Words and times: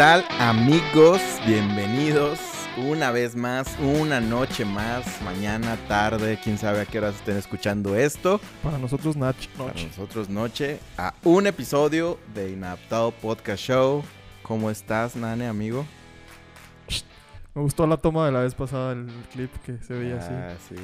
tal 0.00 0.24
amigos? 0.38 1.20
Bienvenidos 1.46 2.38
una 2.78 3.10
vez 3.10 3.36
más, 3.36 3.76
una 3.78 4.18
noche 4.18 4.64
más, 4.64 5.20
mañana, 5.22 5.76
tarde, 5.88 6.38
quién 6.42 6.56
sabe 6.56 6.80
a 6.80 6.86
qué 6.86 6.96
horas 6.96 7.16
estén 7.16 7.36
escuchando 7.36 7.94
esto. 7.94 8.40
Para 8.62 8.78
nosotros 8.78 9.14
nach 9.14 9.36
Para 9.58 9.72
noche. 9.74 9.86
nosotros 9.88 10.30
noche, 10.30 10.80
a 10.96 11.12
un 11.22 11.46
episodio 11.46 12.18
de 12.34 12.50
Inadaptado 12.50 13.10
Podcast 13.10 13.62
Show. 13.62 14.02
¿Cómo 14.42 14.70
estás, 14.70 15.16
Nane, 15.16 15.46
amigo? 15.46 15.84
Me 17.54 17.60
gustó 17.60 17.86
la 17.86 17.98
toma 17.98 18.24
de 18.24 18.32
la 18.32 18.40
vez 18.40 18.54
pasada, 18.54 18.92
el 18.92 19.06
clip 19.34 19.52
que 19.66 19.76
se 19.86 19.92
veía 19.92 20.16
así. 20.16 20.32
Ah, 20.32 20.54
sí, 20.66 20.76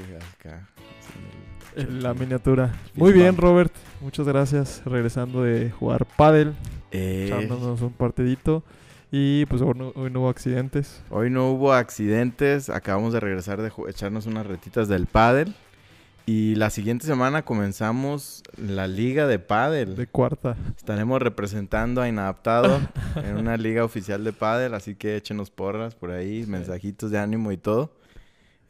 acá. 0.45 0.69
sí, 1.01 1.81
el- 1.81 2.03
la 2.03 2.13
miniatura. 2.13 2.75
Muy 2.95 3.15
bien, 3.15 3.39
Robert. 3.39 3.73
Muchas 4.03 4.27
gracias. 4.29 4.83
Regresando 4.85 5.43
de 5.43 5.71
jugar 5.71 6.05
pádel, 6.05 6.53
Eh, 6.91 7.25
echándonos 7.31 7.81
un 7.81 7.93
partidito. 7.95 8.63
Y 9.11 9.47
pues 9.47 9.63
hoy 9.63 9.75
no, 9.77 9.93
hoy 9.95 10.11
no 10.11 10.21
hubo 10.21 10.29
accidentes. 10.29 11.03
hoy 11.11 11.31
no 11.31 11.51
hubo 11.51 11.73
accidentes, 11.73 12.71
acabamos 12.71 13.13
de 13.13 13.21
regresar 13.21 13.63
de 13.63 13.73
echarnos 13.89 14.27
unas 14.27 14.47
retitas 14.47 14.89
del 14.89 15.07
pádel. 15.07 15.55
Y 16.29 16.57
la 16.57 16.71
siguiente 16.71 17.07
semana 17.07 17.45
comenzamos 17.45 18.43
la 18.57 18.89
liga 18.89 19.29
de 19.29 19.39
pádel. 19.39 19.95
De 19.95 20.09
cuarta. 20.09 20.57
Estaremos 20.77 21.23
representando 21.23 22.03
a 22.03 22.09
Inadaptado 22.09 22.81
en 23.15 23.37
una 23.37 23.57
liga 23.57 23.85
oficial 23.85 24.25
de 24.25 24.33
pádel, 24.33 24.75
así 24.75 24.97
que 24.97 25.17
échenos 25.17 25.51
porras 25.51 25.95
por 25.95 26.11
ahí, 26.11 26.45
mensajitos 26.49 27.13
de 27.13 27.21
ánimo 27.21 27.53
y 27.53 27.57
todo. 27.59 27.93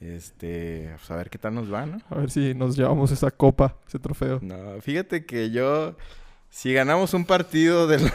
Este, 0.00 0.93
pues 0.98 1.11
a 1.11 1.17
ver 1.17 1.31
qué 1.31 1.39
tal 1.39 1.55
nos 1.55 1.73
va, 1.73 1.87
¿no? 1.87 1.98
A 2.11 2.17
ver 2.17 2.31
si 2.31 2.53
nos 2.53 2.77
llevamos 2.77 3.11
esa 3.11 3.31
copa, 3.31 3.77
ese 3.89 3.98
trofeo. 3.98 4.39
No, 4.43 4.78
fíjate 4.83 5.25
que 5.25 5.50
yo, 5.50 5.97
si 6.57 6.73
ganamos 6.73 7.12
un 7.12 7.27
partido 7.27 7.87
de 7.87 8.01
los, 8.01 8.12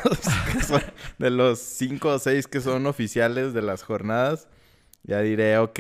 son- 0.66 0.82
de 1.20 1.30
los 1.30 1.60
cinco 1.60 2.10
o 2.10 2.18
seis 2.18 2.48
que 2.48 2.60
son 2.60 2.88
oficiales 2.88 3.54
de 3.54 3.62
las 3.62 3.84
jornadas, 3.84 4.48
ya 5.04 5.22
diré, 5.22 5.60
ok, 5.60 5.80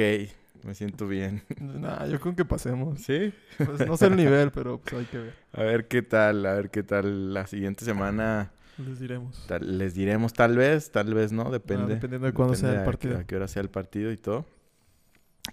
me 0.63 0.75
siento 0.75 1.07
bien. 1.07 1.41
Nah, 1.59 2.05
yo 2.05 2.19
creo 2.19 2.35
que 2.35 2.45
pasemos. 2.45 2.99
¿Sí? 3.01 3.33
Pues 3.57 3.87
no 3.87 3.97
sé 3.97 4.05
el 4.05 4.15
nivel, 4.15 4.51
pero 4.51 4.77
pues 4.79 4.93
hay 4.93 5.05
que 5.05 5.17
ver. 5.17 5.33
A 5.53 5.63
ver 5.63 5.87
qué 5.87 6.03
tal, 6.03 6.45
a 6.45 6.53
ver 6.53 6.69
qué 6.69 6.83
tal 6.83 7.33
la 7.33 7.47
siguiente 7.47 7.83
semana. 7.83 8.51
Les 8.77 8.99
diremos. 8.99 9.43
Tal- 9.47 9.77
les 9.79 9.95
diremos 9.95 10.31
tal 10.33 10.55
vez, 10.55 10.91
tal 10.91 11.13
vez 11.15 11.31
no, 11.31 11.49
depende. 11.49 11.83
Ah, 11.85 11.95
dependiendo 11.95 12.27
de 12.27 12.33
cuándo 12.33 12.53
sea 12.53 12.73
el 12.73 12.79
a 12.79 12.85
partido. 12.85 13.17
A, 13.17 13.23
qué 13.23 13.35
hora 13.37 13.47
sea 13.47 13.63
el 13.63 13.69
partido 13.69 14.11
y 14.11 14.17
todo. 14.17 14.45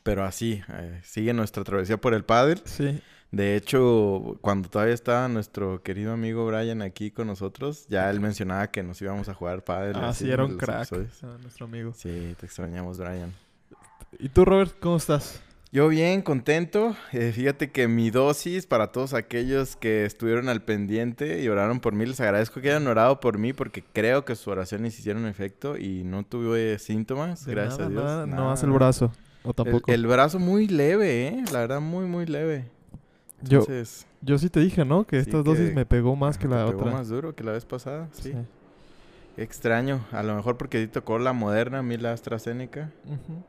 Pero 0.02 0.24
así, 0.24 0.62
eh, 0.68 1.00
sigue 1.04 1.32
nuestra 1.32 1.64
travesía 1.64 1.96
por 1.96 2.12
el 2.12 2.24
pádel. 2.24 2.60
Sí. 2.66 3.00
De 3.30 3.56
hecho, 3.56 4.38
cuando 4.40 4.70
todavía 4.70 4.94
estaba 4.94 5.28
nuestro 5.28 5.82
querido 5.82 6.12
amigo 6.12 6.46
Brian 6.46 6.80
aquí 6.80 7.10
con 7.10 7.26
nosotros, 7.26 7.86
ya 7.88 8.08
él 8.08 8.20
mencionaba 8.20 8.68
que 8.70 8.82
nos 8.82 9.00
íbamos 9.02 9.28
a 9.28 9.34
jugar 9.34 9.64
pádel. 9.64 9.96
Ah, 9.96 10.14
sí, 10.14 10.30
era 10.30 10.44
un 10.44 10.56
crack. 10.56 10.88
ah, 11.22 11.36
nuestro 11.42 11.66
amigo. 11.66 11.92
Sí, 11.94 12.34
te 12.40 12.46
extrañamos, 12.46 12.98
Brian. 12.98 13.34
¿Y 14.18 14.30
tú, 14.30 14.46
Robert, 14.46 14.74
cómo 14.80 14.96
estás? 14.96 15.42
Yo 15.70 15.88
bien, 15.88 16.22
contento. 16.22 16.96
Eh, 17.12 17.30
fíjate 17.34 17.70
que 17.70 17.86
mi 17.88 18.08
dosis 18.10 18.64
para 18.66 18.90
todos 18.92 19.12
aquellos 19.12 19.76
que 19.76 20.06
estuvieron 20.06 20.48
al 20.48 20.62
pendiente 20.62 21.42
y 21.42 21.48
oraron 21.50 21.80
por 21.80 21.92
mí, 21.92 22.06
les 22.06 22.18
agradezco 22.22 22.62
que 22.62 22.70
hayan 22.70 22.86
orado 22.86 23.20
por 23.20 23.36
mí 23.36 23.52
porque 23.52 23.84
creo 23.92 24.24
que 24.24 24.34
sus 24.36 24.48
oraciones 24.48 24.98
hicieron 24.98 25.26
efecto 25.26 25.76
y 25.76 26.04
no 26.04 26.24
tuve 26.24 26.78
síntomas, 26.78 27.44
De 27.44 27.52
gracias 27.52 27.78
nada, 27.80 27.86
a 27.86 27.90
Dios. 27.90 28.02
nada, 28.04 28.26
no 28.26 28.36
Nada. 28.36 28.52
hace 28.54 28.64
el 28.64 28.72
brazo. 28.72 29.12
O 29.42 29.50
El- 29.50 29.54
tampoco. 29.54 29.92
El, 29.92 30.06
brazo 30.06 30.38
muy 30.38 30.66
leve, 30.68 31.26
¿eh? 31.28 31.44
La 31.52 31.58
verdad, 31.60 31.82
muy, 31.82 32.06
muy 32.06 32.24
leve. 32.24 32.70
Yo, 33.42 33.60
Entonces, 33.60 34.06
yo 34.22 34.38
sí 34.38 34.50
te 34.50 34.60
dije, 34.60 34.84
¿no? 34.84 35.06
Que 35.06 35.16
Sí, 35.22 35.30
estas 35.30 35.42
que- 35.44 35.50
dosis 35.50 35.74
me 35.74 35.86
pegó 35.86 36.16
más 36.16 36.38
que 36.38 36.48
la 36.48 36.66
pegó 36.66 36.80
otra. 36.80 36.92
más 36.92 37.08
duro 37.08 37.34
que 37.34 37.44
la 37.44 37.52
vez 37.52 37.64
pasada, 37.64 38.08
sí. 38.12 38.32
Sí. 38.32 38.34
Extraño. 39.36 40.00
A 40.10 40.22
lo 40.24 40.34
mejor 40.34 40.56
porque 40.56 40.86
tocó 40.88 41.18
la 41.18 41.32
moderna, 41.32 41.78
a 41.78 41.82
mí 41.82 41.96
la 41.96 42.12
AstraZeneca. 42.12 42.90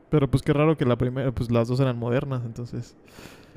Pero 0.08 0.30
pues 0.30 0.42
qué 0.42 0.52
raro 0.52 0.76
que 0.76 0.84
la 0.84 0.96
primera, 0.96 1.32
pues 1.32 1.50
las 1.50 1.66
dos 1.68 1.80
eran 1.80 1.98
modernas, 1.98 2.42
entonces. 2.44 2.94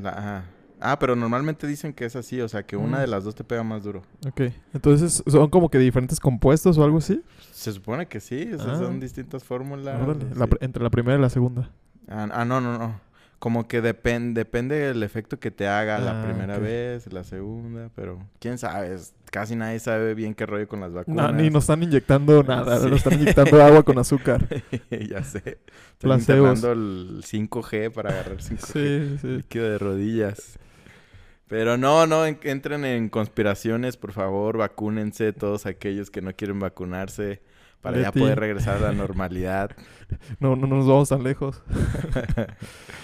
La- 0.02 0.10
ajá. 0.12 0.46
Ah, 0.86 0.98
pero 1.00 1.16
normalmente 1.16 1.66
dicen 1.68 1.94
que 1.94 2.04
es 2.06 2.16
así, 2.16 2.42
o 2.42 2.50
sea, 2.50 2.64
que 2.64 2.76
una 2.76 2.98
Mm. 2.98 3.02
de 3.02 3.08
las 3.08 3.24
dos 3.24 3.36
te 3.36 3.44
pega 3.44 3.64
más 3.64 3.84
duro. 3.84 4.02
Ok. 4.28 4.42
Entonces, 4.74 5.24
¿son 5.28 5.50
como 5.50 5.70
que 5.70 5.78
diferentes 5.78 6.20
compuestos 6.20 6.78
o 6.78 6.84
algo 6.84 6.98
así? 6.98 7.22
Se 7.52 7.72
supone 7.72 8.08
que 8.08 8.20
sí, 8.20 8.52
o 8.54 8.58
sea, 8.62 8.74
Ah. 8.74 8.78
son 8.80 9.00
distintas 9.00 9.44
fórmulas. 9.44 9.98
Sí. 10.20 10.26
la 10.36 10.48
entre 10.60 10.84
la 10.84 10.90
primera 10.90 11.18
y 11.18 11.22
la 11.22 11.30
segunda. 11.30 11.70
Ah, 12.10 12.28
ah, 12.34 12.44
no, 12.46 12.60
no, 12.60 12.78
no. 12.78 13.00
Como 13.44 13.68
que 13.68 13.84
depen- 13.84 14.32
depende 14.32 14.76
del 14.78 15.04
efecto 15.04 15.38
que 15.38 15.52
te 15.52 15.68
haga 15.68 16.00
la 16.00 16.22
Ah, 16.22 16.24
primera 16.24 16.58
vez, 16.60 17.12
la 17.12 17.26
segunda, 17.26 17.90
pero 17.94 18.26
quién 18.40 18.58
sabe, 18.58 18.96
casi 19.32 19.58
nadie 19.58 19.80
sabe 19.80 20.14
bien 20.14 20.34
qué 20.34 20.46
rollo 20.46 20.66
con 20.70 20.80
las 20.80 20.92
No, 20.92 20.96
vacunas. 21.00 21.34
ni 21.34 21.50
nos 21.50 21.66
están 21.66 21.84
inyectando 21.84 22.42
nada, 22.44 22.80
Sí. 22.80 22.88
nos 22.90 23.00
están 23.06 23.20
inyectando 23.20 23.62
agua 23.62 23.84
con 23.84 24.00
azúcar. 24.00 24.48
ya 25.12 25.22
sé. 25.26 25.58
Intentando 26.02 26.72
el 26.72 27.22
5G 27.26 27.90
para 27.92 28.12
agarrar 28.12 28.38
5G. 28.42 29.10
Sí, 29.12 29.18
sí. 29.20 29.28
Líquido 29.28 29.70
de 29.72 29.78
rodillas. 29.78 30.58
Pero 31.50 31.76
no, 31.78 32.08
no, 32.08 32.26
en- 32.26 32.40
entren 32.44 32.86
en 32.86 33.10
conspiraciones, 33.10 33.98
por 33.98 34.14
favor, 34.14 34.58
vacúnense 34.58 35.34
todos 35.34 35.66
aquellos 35.66 36.10
que 36.10 36.22
no 36.22 36.34
quieren 36.34 36.60
vacunarse 36.60 37.42
para 37.84 38.02
ya 38.02 38.12
poder 38.12 38.40
regresar 38.40 38.78
a 38.78 38.80
la 38.80 38.92
normalidad. 38.94 39.70
No, 40.40 40.56
no 40.56 40.68
nos 40.68 40.86
vamos 40.86 41.10
tan 41.10 41.24
lejos. 41.24 41.64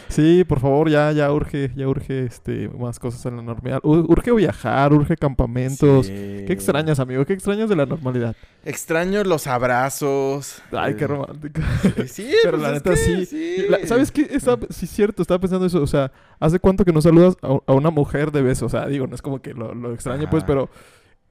Sí, 0.09 0.43
por 0.43 0.59
favor, 0.59 0.89
ya, 0.89 1.11
ya 1.11 1.31
urge, 1.31 1.71
ya 1.75 1.87
urge 1.87 2.25
este, 2.25 2.67
más 2.69 2.97
cosas 2.97 3.23
en 3.27 3.35
la 3.37 3.43
normalidad. 3.43 3.79
Urge 3.83 4.31
viajar, 4.31 4.91
urge 4.91 5.15
campamentos. 5.15 6.07
Sí. 6.07 6.43
¿Qué 6.47 6.53
extrañas, 6.53 6.99
amigo? 6.99 7.23
¿Qué 7.25 7.33
extrañas 7.33 7.69
de 7.69 7.75
la 7.75 7.85
normalidad? 7.85 8.35
Extraño 8.65 9.23
los 9.23 9.45
abrazos. 9.45 10.63
Ay, 10.71 10.95
qué 10.95 11.03
Eh, 11.03 11.07
romántico. 11.07 11.61
Sí, 12.07 12.27
Pero 12.43 12.57
pues 12.57 12.63
la 12.63 12.71
neta 12.71 12.89
que 12.91 13.25
sí. 13.25 13.65
La- 13.69 13.85
¿Sabes 13.85 14.11
qué? 14.11 14.27
Estaba, 14.31 14.65
sí, 14.71 14.87
cierto, 14.87 15.21
estaba 15.21 15.39
pensando 15.39 15.67
eso. 15.67 15.81
O 15.83 15.87
sea, 15.87 16.11
¿hace 16.39 16.59
cuánto 16.59 16.83
que 16.85 16.91
no 16.91 17.01
saludas 17.01 17.37
a, 17.43 17.59
a 17.67 17.73
una 17.73 17.91
mujer 17.91 18.31
de 18.31 18.41
beso? 18.41 18.65
O 18.65 18.69
sea, 18.69 18.87
digo, 18.87 19.05
no 19.05 19.13
es 19.13 19.21
como 19.21 19.41
que 19.43 19.53
lo, 19.53 19.75
lo 19.75 19.93
extraño, 19.93 20.27
pues, 20.29 20.43
pero. 20.43 20.69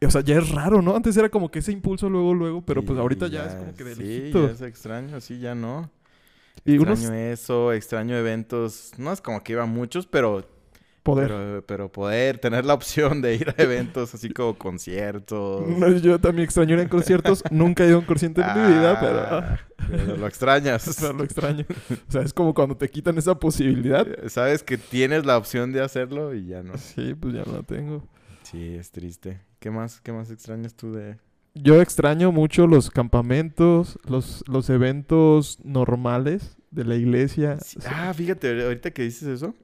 O 0.04 0.10
sea, 0.10 0.20
ya 0.20 0.38
es 0.38 0.50
raro, 0.50 0.80
¿no? 0.80 0.94
Antes 0.94 1.16
era 1.16 1.28
como 1.28 1.50
que 1.50 1.58
ese 1.58 1.72
impulso 1.72 2.08
luego, 2.08 2.32
luego, 2.34 2.62
pero 2.62 2.82
pues 2.84 2.98
ahorita 2.98 3.26
ya, 3.26 3.46
es 3.46 3.54
como 3.54 3.74
que 3.74 3.84
de 3.84 3.94
Sí, 3.96 4.30
ya 4.32 4.50
es 4.50 4.62
extraño, 4.62 5.20
sí, 5.20 5.40
ya 5.40 5.54
no. 5.54 5.90
Y 6.64 6.74
extraño 6.74 7.08
unos 7.08 7.10
eso, 7.10 7.72
extraño 7.72 8.16
eventos. 8.16 8.92
No 8.96 9.12
es 9.12 9.20
como 9.20 9.42
que 9.42 9.52
iba 9.52 9.64
a 9.64 9.66
muchos, 9.66 10.06
pero 10.06 10.46
poder. 11.02 11.28
Pero, 11.28 11.64
pero 11.66 11.92
poder 11.92 12.38
tener 12.38 12.64
la 12.64 12.74
opción 12.74 13.22
de 13.22 13.34
ir 13.34 13.50
a 13.50 13.62
eventos 13.62 14.14
así 14.14 14.30
como 14.30 14.56
conciertos. 14.56 15.66
No, 15.66 15.88
yo 15.96 16.20
también 16.20 16.44
extraño 16.44 16.74
ir 16.74 16.80
en 16.80 16.88
conciertos. 16.88 17.42
Nunca 17.50 17.84
he 17.84 17.88
ido 17.88 17.96
a 17.96 18.00
un 18.00 18.06
concierto 18.06 18.40
en 18.40 18.54
mi 18.54 18.74
vida, 18.74 19.00
pero, 19.00 19.18
Ah, 19.20 19.58
pero 19.90 20.16
lo 20.16 20.26
extrañas. 20.26 20.96
pero 21.00 21.12
lo 21.12 21.24
extraño. 21.24 21.64
O 22.08 22.12
sea, 22.12 22.22
es 22.22 22.32
como 22.32 22.54
cuando 22.54 22.76
te 22.76 22.88
quitan 22.88 23.18
esa 23.18 23.38
posibilidad. 23.38 24.06
Sabes 24.28 24.62
que 24.62 24.78
tienes 24.78 25.26
la 25.26 25.38
opción 25.38 25.72
de 25.72 25.80
hacerlo 25.80 26.34
y 26.34 26.46
ya 26.46 26.62
no. 26.62 26.76
Sí, 26.76 27.14
pues 27.14 27.34
ya 27.34 27.44
no 27.44 27.52
la 27.52 27.62
tengo. 27.62 28.04
Sí, 28.42 28.76
es 28.76 28.90
triste. 28.92 29.47
¿Qué 29.58 29.70
más, 29.70 30.00
qué 30.00 30.12
más 30.12 30.30
extrañas 30.30 30.74
tú 30.74 30.92
de...? 30.92 31.16
Yo 31.54 31.80
extraño 31.82 32.30
mucho 32.30 32.66
los 32.68 32.90
campamentos, 32.90 33.98
los, 34.08 34.44
los 34.46 34.70
eventos 34.70 35.58
normales 35.64 36.56
de 36.70 36.84
la 36.84 36.94
iglesia. 36.94 37.58
Sí, 37.60 37.78
Ah, 37.86 38.12
fíjate, 38.14 38.62
ahorita 38.62 38.92
que 38.92 39.02
dices 39.02 39.26
eso. 39.28 39.54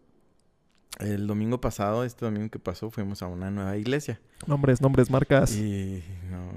El 1.01 1.27
domingo 1.27 1.61
pasado, 1.61 2.05
este 2.05 2.25
domingo 2.25 2.49
que 2.51 2.59
pasó, 2.61 2.91
fuimos 2.91 3.23
a 3.23 3.27
una 3.27 3.51
nueva 3.51 3.77
iglesia. 3.77 4.21
Nombres, 4.47 4.81
nombres, 4.81 5.11
marcas. 5.11 5.55
Y 5.57 6.03
no, 6.31 6.51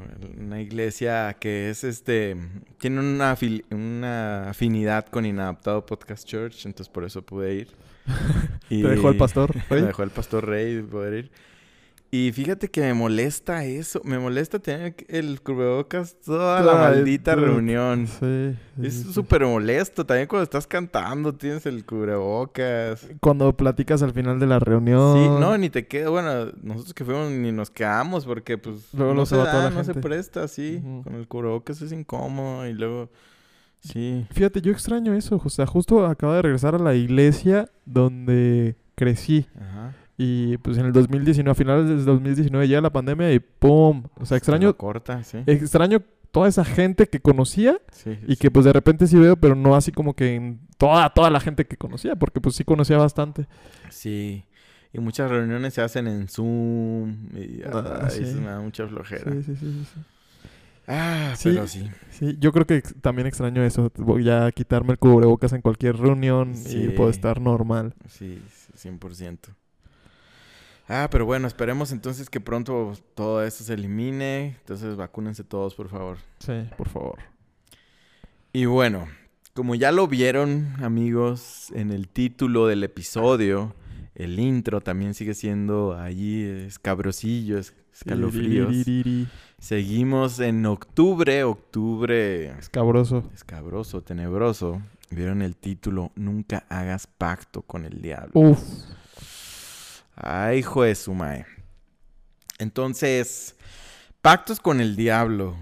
una 0.44 0.62
iglesia 0.62 1.36
que 1.40 1.69
es 1.72 1.83
este. 1.83 2.36
Tiene 2.80 3.00
una, 3.00 3.36
una 3.72 4.50
afinidad 4.50 5.07
con 5.07 5.25
Inadaptado 5.25 5.86
Podcast 5.88 6.24
Church, 6.28 6.66
entonces 6.68 6.90
por 6.90 7.04
eso 7.04 7.24
pude 7.24 7.54
ir. 7.56 7.68
Y- 8.69 8.81
Te 8.83 8.90
dejó 8.90 9.10
el 9.10 9.18
pastor. 9.18 9.56
Me 9.69 9.78
Rey? 9.78 9.81
dejó 9.86 10.04
el 10.04 10.12
pastor 10.12 10.45
Rey 10.45 10.75
de 10.75 10.83
poder 10.83 11.13
ir. 11.16 11.31
Y 12.09 12.31
fíjate 12.31 12.69
que 12.69 12.80
me 12.81 12.94
molesta 12.94 13.65
eso. 13.65 14.00
Me 14.06 14.18
molesta 14.18 14.59
tener 14.59 14.95
el 15.09 15.42
cubrebocas 15.42 16.15
toda 16.21 16.62
la 16.62 16.74
maldita 16.75 17.36
reunión. 17.36 18.07
Sí. 18.07 18.56
sí, 18.80 18.88
Es 18.88 18.94
sí. 18.94 19.13
súper 19.13 19.45
molesto. 19.45 20.06
También 20.06 20.27
cuando 20.27 20.44
estás 20.44 20.68
cantando 20.68 21.36
tienes 21.36 21.65
el 21.65 21.86
cubrebocas. 21.86 23.06
Cuando 23.19 23.56
platicas 23.57 24.01
al 24.04 24.13
final 24.13 24.39
de 24.39 24.48
la 24.48 24.59
reunión. 24.59 25.18
Sí, 25.18 25.30
no, 25.42 25.57
ni 25.57 25.69
te 25.69 25.86
queda. 25.86 26.09
Bueno, 26.09 26.51
nosotros 26.63 26.94
que 26.94 27.04
fuimos 27.04 27.30
ni 27.31 27.51
nos 27.51 27.69
quedamos 27.69 28.25
porque, 28.25 28.57
pues. 28.57 28.94
Luego 28.94 29.13
no 29.13 29.25
se 29.25 29.36
toda 29.36 29.54
da, 29.54 29.63
la 29.65 29.69
no 29.71 29.83
se 29.83 29.94
presta 29.94 30.44
así. 30.44 30.81
Con 31.04 31.15
el 31.15 31.27
cubrebocas 31.27 31.81
es 31.81 31.92
incómodo 31.92 32.65
y 32.68 32.74
luego. 32.74 33.09
Sí. 33.81 34.25
Fíjate, 34.31 34.62
yo 34.62 34.71
extraño 34.71 35.13
eso. 35.13 35.42
O 35.44 35.50
sea, 35.50 35.65
justo 35.65 36.06
acabo 36.06 36.33
de 36.33 36.42
regresar 36.42 36.74
a 36.74 36.80
la 36.80 36.95
iglesia 36.95 37.69
donde 37.86 38.75
crecí. 38.95 39.45
Ajá. 39.59 39.94
Y 40.18 40.58
pues 40.58 40.78
en 40.78 40.86
el 40.88 40.94
2019, 40.94 41.52
a 41.52 41.56
finales 41.56 41.88
del 41.88 42.04
2019 42.06 42.68
llega 42.68 42.81
la 42.81 42.90
pandemia 42.92 43.31
y 43.34 43.40
¡pum! 43.40 44.04
O 44.19 44.25
sea, 44.25 44.38
extraño, 44.38 44.75
corta, 44.75 45.24
sí. 45.24 45.38
extraño 45.46 46.02
toda 46.31 46.48
esa 46.50 46.66
gente 46.66 47.08
que 47.08 47.19
conocía 47.19 47.80
sí, 47.92 48.18
y 48.28 48.36
que 48.36 48.52
pues 48.52 48.66
de 48.66 48.74
repente 48.74 49.08
sí 49.08 49.16
veo, 49.18 49.38
pero 49.38 49.56
no 49.56 49.75
así 49.75 49.92
como 49.92 50.14
que 50.16 50.36
en 50.36 50.60
toda, 50.78 51.10
toda 51.14 51.30
la 51.30 51.40
gente 51.40 51.66
que 51.66 51.78
conocía, 51.78 52.16
porque 52.16 52.42
pues 52.42 52.56
sí 52.56 52.64
conocía 52.64 52.98
bastante. 52.98 53.48
Sí. 53.90 54.44
Y 54.94 55.00
muchas 55.00 55.30
reuniones 55.30 55.74
se 55.75 55.81
hacen 55.81 56.08
en 56.08 56.28
Zoom. 56.28 57.28
Y 57.36 57.62
Ah, 57.72 58.02
ay, 58.06 58.12
sí. 58.12 58.24
eso 58.24 58.42
me 58.42 58.48
da 58.48 58.60
mucha 58.60 58.88
flojera. 58.88 59.31
Sí, 59.31 59.44
sí, 59.44 59.56
sí, 59.56 59.66
sí, 59.72 59.86
sí. 59.94 60.00
Ah, 60.88 61.34
Sí. 61.36 61.50
pero 61.54 61.68
sí. 61.68 61.90
Sí, 62.12 62.38
yo 62.40 62.52
creo 62.54 62.66
que 62.66 62.78
ex- 62.78 62.96
también 63.02 63.28
extraño 63.28 63.64
eso. 63.64 63.92
Voy 63.98 64.30
a 64.30 64.52
quitarme 64.52 64.94
el 64.94 64.98
cubrebocas 65.00 65.54
en 65.54 65.62
cualquier 65.62 65.98
reunión 65.98 66.54
y 66.69 66.90
puedo 66.90 67.10
estar 67.10 67.40
normal. 67.42 67.94
Sí, 68.08 68.42
sí, 68.74 68.90
100%. 68.90 69.54
Ah, 70.88 71.07
pero 71.12 71.25
bueno, 71.25 71.48
esperemos 71.48 71.92
entonces 71.92 72.30
que 72.30 72.39
pronto 72.39 72.94
todo 73.16 73.44
esto 73.44 73.63
se 73.63 73.74
elimine. 73.74 74.56
Entonces 74.60 74.95
vacúnense 74.95 75.44
todos, 75.44 75.75
por 75.75 75.89
favor. 75.89 76.18
Sí, 76.39 76.54
por 76.78 76.88
favor. 76.88 77.19
Y 78.54 78.66
bueno, 78.66 79.07
como 79.54 79.75
ya 79.75 79.92
lo 79.92 80.07
vieron, 80.07 80.68
amigos, 80.81 81.72
en 81.74 81.92
el 81.92 82.07
título 82.07 82.68
del 82.68 82.84
episodio, 82.84 83.75
el 84.16 84.39
intro 84.39 84.81
también 84.81 85.13
sigue 85.13 85.34
siendo 85.34 85.95
allí 85.98 86.44
escabrosillo, 86.44 87.57
es- 87.60 87.74
escalofríos. 87.94 88.74
Seguimos 89.60 90.40
en 90.40 90.66
octubre, 90.68 91.44
octubre 91.44 92.48
Escabroso. 92.60 93.30
escabroso, 93.33 94.01
tenebroso. 94.01 94.81
Vieron 95.10 95.42
el 95.42 95.56
título, 95.56 96.12
Nunca 96.16 96.66
hagas 96.69 97.07
pacto 97.07 97.62
con 97.63 97.83
el 97.86 98.01
diablo. 98.01 98.31
Uf. 98.36 98.60
Ay, 100.18 100.60
hijo 100.60 100.84
de 100.84 100.96
su 100.96 101.14
mae. 101.14 101.46
Entonces, 102.60 103.56
pactos 104.22 104.60
con 104.60 104.81
el 104.81 104.96
diablo. 104.96 105.56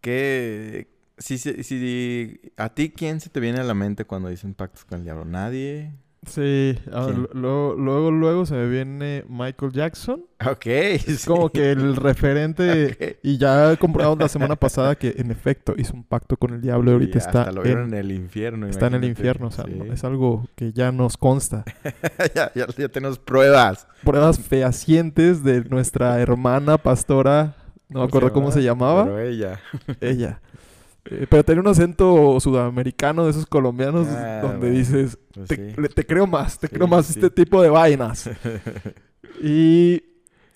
¿Qué? 0.00 0.88
Si, 1.18 1.38
si, 1.38 1.62
si- 1.64 2.40
¿A 2.56 2.74
ti 2.74 2.90
quién 2.90 3.20
se 3.20 3.30
te 3.30 3.40
viene 3.40 3.60
a 3.60 3.64
la 3.64 3.74
mente 3.74 4.04
cuando 4.04 4.28
dicen 4.28 4.54
pactos 4.54 4.84
con 4.84 4.98
el 4.98 5.04
diablo? 5.04 5.24
¿Nadie? 5.24 5.92
Sí, 6.24 6.78
luego, 7.34 7.74
luego, 7.76 8.10
luego 8.12 8.46
se 8.46 8.54
me 8.54 8.68
viene 8.68 9.24
Michael 9.28 9.72
Jackson. 9.72 10.24
Ok. 10.48 10.66
Es 10.66 11.24
como 11.26 11.50
que 11.50 11.72
el 11.72 11.96
referente. 11.96 13.18
Y 13.24 13.38
ya 13.38 13.76
comprobamos 13.76 14.18
la 14.20 14.28
semana 14.28 14.54
pasada 14.56 14.94
que 14.94 15.14
en 15.18 15.30
efecto 15.32 15.74
hizo 15.76 15.94
un 15.94 16.04
pacto 16.04 16.36
con 16.36 16.54
el 16.54 16.60
diablo 16.60 16.90
y 16.90 16.94
ahorita 16.94 17.18
está, 17.18 17.40
hasta 17.42 17.52
lo 17.52 17.62
vieron 17.62 17.88
en, 17.88 17.94
en 17.94 17.98
el 18.00 18.12
infierno. 18.12 18.66
está 18.68 18.86
en 18.86 18.94
el 18.94 19.04
infierno. 19.04 19.48
O 19.48 19.50
sea, 19.50 19.64
Sí. 19.64 19.74
no- 19.76 19.92
es 19.92 20.04
algo 20.04 20.46
que 20.54 20.72
ya 20.72 20.92
nos 20.92 21.16
consta. 21.16 21.64
ya, 22.34 22.52
ya, 22.54 22.66
ya 22.76 22.88
tenemos 22.88 23.18
pruebas. 23.18 23.86
Pruebas 24.04 24.38
fehacientes 24.40 25.42
de 25.42 25.64
nuestra 25.64 26.20
hermana 26.20 26.78
pastora. 26.78 27.56
No 27.88 28.00
me 28.00 28.06
acuerdo 28.06 28.32
cómo 28.32 28.50
se 28.52 28.62
llamaba. 28.62 29.04
Pero 29.04 29.18
ella. 29.20 29.60
Ella. 30.00 30.40
Eh, 31.04 31.26
pero 31.28 31.44
tenía 31.44 31.60
un 31.60 31.66
acento 31.68 32.38
sudamericano 32.40 33.24
de 33.24 33.30
esos 33.32 33.46
colombianos 33.46 34.06
Ah, 34.08 34.38
donde 34.42 34.58
bueno, 34.68 34.74
dices, 34.76 35.18
Pues 35.34 35.48
te, 35.48 35.56
sí. 35.56 35.80
le- 35.80 35.88
te 35.88 36.06
creo 36.06 36.26
más, 36.26 36.58
te 36.58 36.68
Sí, 36.68 36.74
creo 36.76 36.86
más 36.86 37.06
sí, 37.06 37.14
este 37.18 37.30
tipo 37.30 37.60
de 37.62 37.70
vainas. 37.70 38.30
Y 39.42 40.02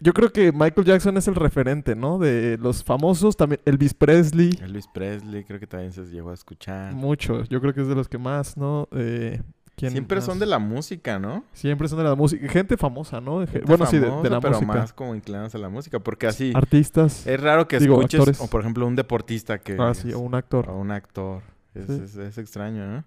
yo 0.00 0.12
creo 0.12 0.30
que 0.30 0.52
Michael 0.52 0.86
Jackson 0.86 1.16
es 1.16 1.26
el 1.28 1.34
referente, 1.34 1.96
¿no? 1.96 2.18
De 2.18 2.58
los 2.58 2.84
famosos, 2.84 3.36
también 3.36 3.60
Elvis 3.64 3.94
Presley, 3.94 4.50
Elvis 4.62 4.86
Presley, 4.92 5.44
creo 5.44 5.58
que 5.58 5.66
también 5.66 5.92
se 5.92 6.04
llegó 6.04 6.30
a 6.30 6.34
escuchar. 6.34 6.92
muchos. 6.94 7.48
Yo 7.48 7.60
creo 7.60 7.72
que 7.72 7.80
es 7.80 7.88
de 7.88 7.94
los 7.94 8.08
que 8.08 8.18
más, 8.18 8.56
¿no? 8.56 8.88
Eh, 8.92 9.40
¿quién 9.76 9.92
Siempre 9.92 10.20
son 10.20 10.38
de 10.38 10.46
la 10.46 10.58
música, 10.58 11.18
¿no? 11.18 11.44
Siempre 11.52 11.86
son 11.88 11.98
de 11.98 12.04
la 12.04 12.14
música. 12.14 12.48
Gente 12.48 12.76
famosa, 12.76 13.20
¿no? 13.20 13.40
Gente 13.46 13.60
bueno, 13.66 13.86
sí, 13.86 13.98
de, 13.98 14.08
la 14.08 14.40
pero 14.40 14.54
música. 14.54 14.66
más 14.66 14.92
como 14.92 15.14
inclinados 15.14 15.54
a 15.54 15.58
la 15.58 15.68
música, 15.68 15.98
porque 16.00 16.26
así 16.26 16.52
Artistas. 16.54 17.26
es 17.26 17.40
raro 17.40 17.68
que 17.68 17.78
digo, 17.78 17.94
escuches, 17.96 18.20
actores. 18.20 18.40
o 18.40 18.48
por 18.48 18.60
ejemplo, 18.62 18.86
un 18.86 18.96
deportista 18.96 19.58
que 19.58 19.76
Ah, 19.78 19.94
sí, 19.94 20.12
o 20.12 20.18
un 20.18 20.34
actor. 20.34 20.68
o 20.70 20.76
un 20.78 20.90
actor. 20.90 21.42
Es, 21.74 21.86
Sí. 21.86 22.00
es- 22.04 22.16
es 22.16 22.38
extraño, 22.38 22.86
¿no? 22.86 23.04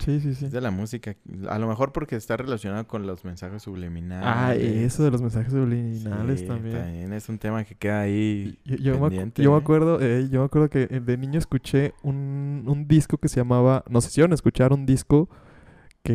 Sí, 0.00 0.20
sí, 0.20 0.32
sí. 0.36 0.44
Es 0.46 0.52
de 0.52 0.60
la 0.60 0.70
música. 0.70 1.16
A 1.48 1.58
lo 1.58 1.66
mejor 1.66 1.90
porque 1.92 2.14
está 2.14 2.36
relacionado 2.36 2.86
con 2.86 3.04
los 3.04 3.24
mensajes 3.24 3.62
subliminales. 3.64 4.24
Ah, 4.28 4.54
eso 4.54 5.02
de 5.02 5.10
los 5.10 5.20
mensajes 5.20 5.52
subliminales 5.52 6.38
Sí, 6.40 6.46
también. 6.46 7.12
Es 7.12 7.28
un 7.28 7.38
tema 7.38 7.64
que 7.64 7.74
queda 7.74 8.02
ahí. 8.02 8.58
Yo, 8.64 8.76
yo 8.76 8.92
me, 9.00 9.08
pendiente, 9.08 9.42
yo 9.42 9.50
me 9.50 9.58
acuerdo, 9.58 9.98
eh, 10.00 10.28
yo 10.30 10.38
me 10.40 10.46
acuerdo 10.46 10.70
que 10.70 10.86
eh, 10.88 11.00
de 11.00 11.16
niño 11.16 11.38
escuché 11.40 11.94
un, 12.04 12.62
un 12.68 12.86
disco 12.86 13.18
que 13.18 13.28
se 13.28 13.40
llamaba, 13.40 13.82
no 13.90 14.00
sé 14.00 14.10
si 14.10 14.20
iban 14.20 14.30
a 14.30 14.34
escuchar 14.36 14.72
un 14.72 14.86
disco 14.86 15.28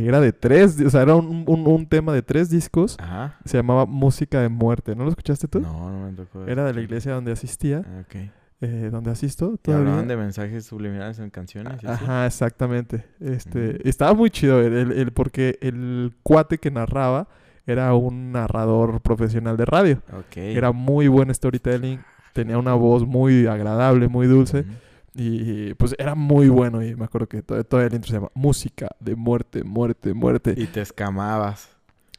que 0.01 0.07
era 0.07 0.19
de 0.19 0.33
tres, 0.33 0.79
o 0.81 0.89
sea, 0.89 1.03
era 1.03 1.15
un, 1.15 1.43
un- 1.47 1.67
un 1.67 1.85
tema 1.87 2.13
de 2.13 2.21
tres 2.23 2.49
discos, 2.49 2.97
Ajá. 2.99 3.37
se 3.45 3.57
llamaba 3.57 3.85
Música 3.85 4.41
de 4.41 4.49
Muerte, 4.49 4.95
¿no 4.95 5.03
lo 5.03 5.09
escuchaste 5.11 5.47
tú? 5.47 5.59
No, 5.59 5.91
no 5.91 6.07
me 6.07 6.13
tocó. 6.13 6.45
Era 6.47 6.65
de 6.65 6.73
la 6.73 6.81
iglesia 6.81 7.13
donde 7.13 7.31
asistía, 7.31 7.83
Ah, 7.85 8.01
ok. 8.01 8.15
eh, 8.61 8.89
donde 8.91 9.11
asisto 9.11 9.51
¿Y 9.53 9.57
todavía. 9.57 9.85
hablaban 9.89 10.07
de 10.07 10.17
mensajes 10.17 10.65
subliminales 10.65 11.19
en 11.19 11.29
canciones? 11.29 11.83
Ajá, 11.85 12.25
exactamente. 12.25 13.05
Este, 13.19 13.87
estaba 13.87 14.13
muy 14.15 14.29
chido 14.31 14.61
el, 14.61 14.73
el- 14.73 14.91
el- 14.93 15.11
porque 15.11 15.59
el 15.61 16.13
cuate 16.23 16.57
que 16.57 16.71
narraba 16.71 17.27
era 17.67 17.93
un 17.93 18.31
narrador 18.31 18.99
profesional 19.01 19.57
de 19.57 19.65
radio. 19.65 20.01
Ok. 20.17 20.37
Era 20.37 20.71
muy 20.71 21.07
buen 21.07 21.31
storytelling, 21.33 21.99
tenía 22.33 22.57
una 22.57 22.73
voz 22.73 23.05
muy 23.05 23.45
agradable, 23.45 24.07
muy 24.07 24.25
dulce. 24.27 24.65
Y 25.15 25.73
pues 25.75 25.95
era 25.99 26.15
muy 26.15 26.49
bueno. 26.49 26.83
Y 26.83 26.95
me 26.95 27.05
acuerdo 27.05 27.27
que 27.27 27.41
todo, 27.43 27.63
todo 27.63 27.81
el 27.81 27.93
intro 27.93 28.07
se 28.09 28.15
llama 28.15 28.31
Música 28.33 28.89
de 28.99 29.15
muerte, 29.15 29.63
muerte, 29.63 30.13
muerte. 30.13 30.53
Y 30.57 30.65
te 30.67 30.81
escamabas. 30.81 31.69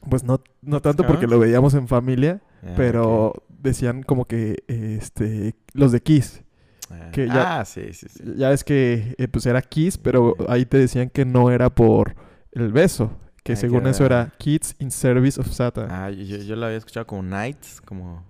Pues 0.09 0.23
no, 0.23 0.41
no 0.63 0.81
tanto 0.81 1.07
porque 1.07 1.27
lo 1.27 1.39
veíamos 1.39 1.75
en 1.75 1.89
familia, 1.89 2.41
Ah, 2.63 2.73
pero 2.77 3.33
decían 3.49 4.03
como 4.03 4.25
que 4.27 4.63
este 4.69 5.55
los 5.73 5.93
de 5.93 6.01
Kiss. 6.03 6.43
Ah, 6.91 7.11
que 7.13 7.27
ya- 7.27 7.61
ah, 7.61 7.65
sí, 7.65 7.93
sí, 7.95 8.07
sí. 8.11 8.23
Ya 8.37 8.53
es 8.53 8.63
que 8.65 9.15
eh, 9.19 9.29
pues 9.29 9.47
era 9.47 9.61
Kiss, 9.63 9.97
pero 9.99 10.37
ahí 10.49 10.65
te 10.67 10.79
decían 10.79 11.09
que 11.11 11.25
no 11.25 11.51
era 11.51 11.71
por 11.75 12.15
el 12.53 12.71
beso. 12.73 13.19
Que 13.43 13.57
según 13.57 13.87
eso 13.87 14.07
era- 14.07 14.23
era 14.23 14.33
Kids 14.39 14.77
in 14.79 14.91
Service 14.91 15.39
of 15.41 15.51
Satan. 15.51 15.89
Ah, 15.91 16.11
yo, 16.11 16.37
yo 16.39 16.57
lo 16.57 16.65
había 16.67 16.79
escuchado 16.79 17.07
como 17.07 17.23
Knights, 17.23 17.81
como 17.83 18.25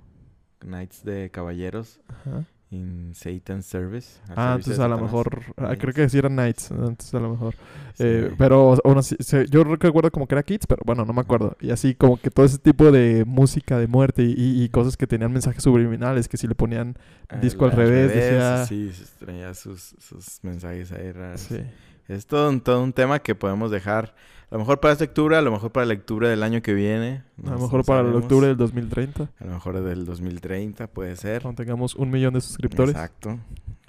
Knights 0.60 1.04
de 1.04 1.30
caballeros 1.30 2.00
Ajá. 2.08 2.44
In 2.74 3.14
Satan's 3.14 3.66
Service. 3.66 4.18
Ah, 4.30 4.52
servicio 4.52 4.72
entonces 4.72 4.78
a 4.80 4.88
lo 4.88 4.98
mejor, 4.98 5.42
ah, 5.56 5.74
creo 5.78 5.92
que 5.94 6.08
sí 6.08 6.18
era 6.18 6.28
Knights, 6.28 6.70
entonces 6.70 7.14
a 7.14 7.20
lo 7.20 7.30
mejor. 7.30 7.54
Sí. 7.94 8.04
Eh, 8.06 8.34
pero 8.36 8.74
se- 9.02 9.46
yo 9.48 9.64
recuerdo 9.64 10.10
como 10.10 10.26
que 10.26 10.34
era 10.34 10.42
Kids, 10.42 10.66
pero 10.66 10.82
bueno, 10.84 11.04
no 11.04 11.12
me 11.12 11.20
acuerdo. 11.20 11.56
Y 11.60 11.70
así 11.70 11.94
como 11.94 12.16
que 12.18 12.30
todo 12.30 12.44
ese 12.46 12.58
tipo 12.58 12.90
de 12.90 13.24
música 13.24 13.78
de 13.78 13.86
muerte 13.86 14.22
y, 14.24 14.68
cosas 14.70 14.96
que 14.96 15.06
tenían 15.06 15.32
mensajes 15.32 15.62
subliminales, 15.62 16.28
que 16.28 16.36
si 16.36 16.46
le 16.46 16.54
ponían... 16.54 16.96
Ah, 17.28 17.36
disco 17.36 17.64
al 17.64 17.72
revés, 17.72 18.12
decía- 18.14 18.66
Sí, 18.66 18.90
sí, 18.92 19.04
traía 19.18 19.54
sus, 19.54 19.94
sus 19.98 20.40
mensajes 20.42 20.90
ahí 20.92 21.12
raros. 21.12 21.40
Sí. 21.40 21.60
Es 22.08 22.26
todo 22.26 22.50
un, 22.50 22.60
todo 22.60 22.82
un 22.82 22.92
tema 22.92 23.18
que 23.20 23.34
podemos 23.34 23.70
dejar, 23.70 24.14
a 24.54 24.56
lo 24.56 24.60
mejor 24.60 24.78
para 24.78 24.92
esta 24.92 25.02
lectura, 25.04 25.40
a 25.40 25.42
lo 25.42 25.50
mejor 25.50 25.72
para 25.72 25.84
la 25.84 25.94
lectura 25.94 26.28
del 26.28 26.44
año 26.44 26.62
que 26.62 26.74
viene. 26.74 27.24
A 27.44 27.50
lo 27.50 27.58
mejor 27.58 27.84
para 27.84 28.02
el 28.08 28.14
octubre 28.14 28.46
del 28.46 28.56
2030, 28.56 29.24
A 29.40 29.44
lo 29.44 29.52
mejor 29.54 29.82
del 29.82 30.06
2030 30.06 30.86
puede 30.86 31.16
ser. 31.16 31.42
cuando 31.42 31.60
tengamos 31.60 31.96
un 31.96 32.08
millón 32.10 32.34
de 32.34 32.40
suscriptores. 32.40 32.94
Exacto. 32.94 33.40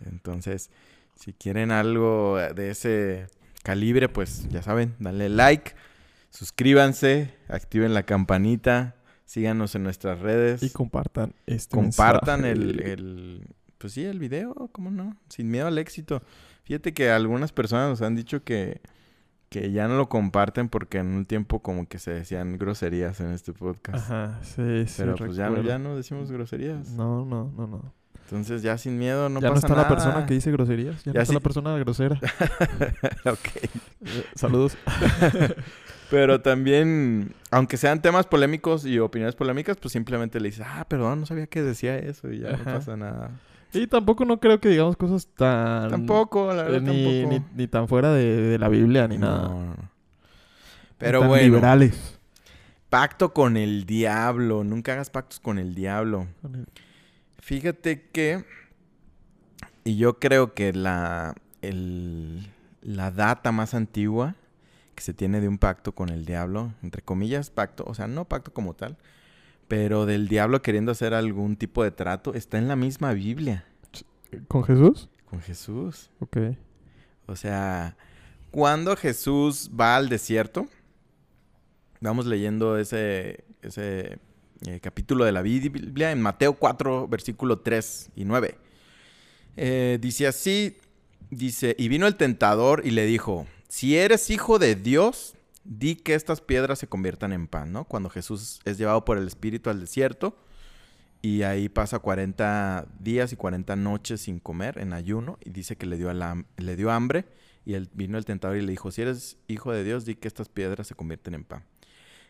Entonces, 0.08 0.72
si 1.16 1.34
quieren 1.34 1.70
algo 1.70 2.40
de 2.56 2.72
ese 2.72 3.28
calibre, 3.62 4.10
pues 4.10 4.50
ya 4.50 4.64
saben, 4.64 4.96
denle 4.98 5.30
like, 5.30 5.74
suscríbanse, 6.32 7.32
activen 7.48 7.94
la 7.94 8.02
campanita, 8.02 8.96
síganos 9.26 9.76
en 9.76 9.84
nuestras 9.84 10.20
redes, 10.20 10.64
Y 10.64 10.72
compartan 10.72 11.36
este 11.46 11.76
compartan 11.76 12.42
mensaje. 12.42 12.64
el, 12.64 12.80
el, 12.82 13.48
pues 13.78 13.94
sí, 13.94 14.04
el 14.04 14.18
video, 14.18 14.54
¿cómo 14.72 14.90
no? 14.90 15.16
Sin 15.30 15.52
miedo 15.52 15.68
al 15.68 15.78
éxito. 15.78 16.24
Fíjate 16.64 16.96
que 16.96 17.12
algunas 17.12 17.52
personas 17.52 17.88
nos 17.88 18.02
han 18.02 18.16
dicho 18.16 18.44
que, 18.44 18.82
que 19.50 19.72
ya 19.72 19.88
no 19.88 19.98
lo 19.98 20.10
comparten 20.10 20.70
porque 20.70 20.98
en 20.98 21.08
un 21.08 21.26
tiempo 21.26 21.62
como 21.62 21.88
que 21.88 22.00
se 22.00 22.12
decían 22.12 22.58
groserías 22.58 23.20
en 23.22 23.32
este 23.32 23.54
podcast. 23.54 23.98
Ajá, 24.12 24.40
sí, 24.42 24.86
sí. 24.88 24.96
Pero 24.98 25.16
pues 25.16 25.36
ya 25.36 25.50
no, 25.50 25.62
ya 25.62 25.78
no 25.80 25.96
decimos 25.96 26.32
groserías. 26.32 26.90
No, 26.92 27.26
no, 27.26 27.52
no, 27.56 27.68
no. 27.68 27.94
Entonces 28.26 28.64
ya 28.64 28.76
sin 28.80 28.98
miedo 28.98 29.30
no 29.30 29.40
ya 29.40 29.50
no 29.50 29.54
pasa 29.54 29.68
está 29.68 29.76
nada. 29.78 29.90
la 29.90 29.96
persona 29.96 30.26
que 30.26 30.34
dice 30.34 30.52
groserías, 30.52 31.04
ya, 31.04 31.12
Ya 31.14 31.20
no 31.20 31.22
está 31.22 31.26
sí- 31.32 31.34
la 31.36 31.40
persona 31.42 31.78
grosera. 31.78 32.20
ok. 33.26 33.48
Eh, 33.56 33.70
saludos. 34.34 34.76
Pero 36.10 36.42
también, 36.42 37.34
aunque 37.52 37.78
sean 37.78 38.02
temas 38.02 38.28
polémicos 38.28 38.86
y 38.86 39.00
opiniones 39.00 39.36
polémicas, 39.36 39.78
pues 39.78 39.92
simplemente 39.92 40.40
le 40.40 40.50
dices, 40.50 40.66
ah, 40.68 40.86
perdón, 40.88 41.22
no 41.22 41.26
sabía 41.26 41.48
que 41.48 41.62
decía 41.64 41.98
eso 41.98 42.32
y 42.32 42.40
ya 42.40 42.50
Ajá. 42.54 42.58
no 42.58 42.78
pasa 42.78 42.96
nada. 42.98 43.32
Y 43.76 43.88
tampoco 43.88 44.26
no 44.26 44.40
creo 44.40 44.60
que 44.60 44.70
digamos 44.70 44.96
cosas 44.98 45.28
tan... 45.36 45.90
Tampoco, 45.90 46.54
la 46.54 46.64
verdad, 46.64 46.82
ni, 46.82 47.04
tampoco. 47.04 47.46
ni, 47.56 47.62
ni 47.64 47.68
tan 47.68 47.88
fuera 47.88 48.12
de, 48.14 48.24
de 48.42 48.58
la 48.60 48.70
Biblia 48.70 49.08
ni 49.08 49.18
nada. 49.18 49.50
No, 49.50 49.76
Pero 50.98 51.20
tan 51.20 51.30
bueno, 51.30 51.44
liberales. 51.44 52.18
pacto 52.90 53.34
con 53.34 53.58
el 53.58 53.86
diablo. 53.86 54.64
Nunca 54.64 54.94
hagas 54.94 55.10
pactos 55.10 55.40
con 55.40 55.60
el 55.60 55.76
diablo. 55.76 56.28
Fíjate 57.40 58.08
que, 58.12 58.44
y 59.84 59.98
yo 59.98 60.20
creo 60.20 60.54
que 60.54 60.74
la, 60.74 61.36
el- 61.62 62.48
la 62.82 63.12
data 63.12 63.52
más 63.52 63.74
antigua 63.74 64.36
que 64.96 65.04
se 65.04 65.14
tiene 65.14 65.42
de 65.42 65.48
un 65.50 65.58
pacto 65.58 65.92
con 65.92 66.10
el 66.10 66.26
diablo, 66.26 66.72
entre 66.82 67.02
comillas, 67.02 67.50
pacto, 67.50 67.84
o 67.86 67.94
sea, 67.94 68.08
no 68.08 68.26
pacto 68.26 68.54
como 68.54 68.74
tal, 68.74 68.96
pero 69.68 70.06
del 70.06 70.28
diablo 70.28 70.62
queriendo 70.62 70.92
hacer 70.92 71.14
algún 71.14 71.56
tipo 71.56 71.84
de 71.84 71.92
trato, 71.92 72.34
está 72.34 72.58
en 72.58 72.68
la 72.68 72.76
misma 72.76 73.14
Biblia 73.14 73.66
¿Con 74.48 74.64
Jesús? 74.64 75.10
con 75.26 75.42
Jesús. 75.42 76.10
Ok. 76.20 76.38
O 77.26 77.36
sea, 77.36 77.98
cuando 78.52 78.96
Jesús 78.96 79.72
va 79.78 79.96
al 79.96 80.10
desierto, 80.10 80.68
vamos 82.00 82.26
leyendo 82.26 82.78
ese, 82.78 83.44
ese 83.62 84.20
eh, 84.66 84.80
capítulo 84.82 85.26
de 85.26 85.32
la 85.32 85.42
Biblia 85.42 86.12
en 86.12 86.22
Mateo 86.22 86.54
4, 86.54 87.08
versículo 87.08 87.60
3 87.60 88.12
y 88.16 88.26
9. 88.26 88.58
Eh, 89.58 89.98
dice 90.00 90.28
así, 90.28 90.78
dice, 91.30 91.76
y 91.78 91.88
vino 91.88 92.08
el 92.08 92.16
tentador 92.16 92.82
y 92.86 92.92
le 92.92 93.06
dijo, 93.06 93.48
si 93.68 93.98
eres 93.98 94.30
hijo 94.30 94.60
de 94.60 94.76
Dios, 94.76 95.35
di 95.66 95.96
que 95.96 96.14
estas 96.14 96.40
piedras 96.40 96.80
se 96.80 96.88
conviertan 96.88 97.34
en 97.34 97.48
pan, 97.48 97.72
¿no? 97.72 97.86
Cuando 97.86 98.10
Jesús 98.10 98.62
es 98.64 98.78
llevado 98.78 99.04
por 99.04 99.18
el 99.18 99.28
Espíritu 99.28 99.70
al 99.70 99.82
desierto 99.82 100.38
y 101.22 101.42
ahí 101.42 101.70
pasa 101.70 102.00
40 102.00 102.88
días 103.00 103.34
y 103.34 103.36
40 103.36 103.76
noches 103.76 104.22
sin 104.22 104.40
comer, 104.40 104.78
en 104.78 104.94
ayuno, 104.94 105.40
y 105.44 105.50
dice 105.50 105.76
que 105.76 105.88
le 105.88 105.98
dio, 105.98 106.14
le 106.14 106.76
dio 106.76 106.92
hambre 106.92 107.26
y 107.66 107.74
él, 107.74 107.90
vino 107.94 108.18
el 108.20 108.26
tentador 108.26 108.58
y 108.58 108.62
le 108.62 108.72
dijo, 108.72 108.92
si 108.92 109.02
eres 109.02 109.38
hijo 109.48 109.72
de 109.72 109.84
Dios, 109.84 110.06
di 110.06 110.16
que 110.16 110.28
estas 110.28 110.50
piedras 110.50 110.88
se 110.88 110.94
convierten 110.94 111.34
en 111.34 111.44
pan. 111.44 111.66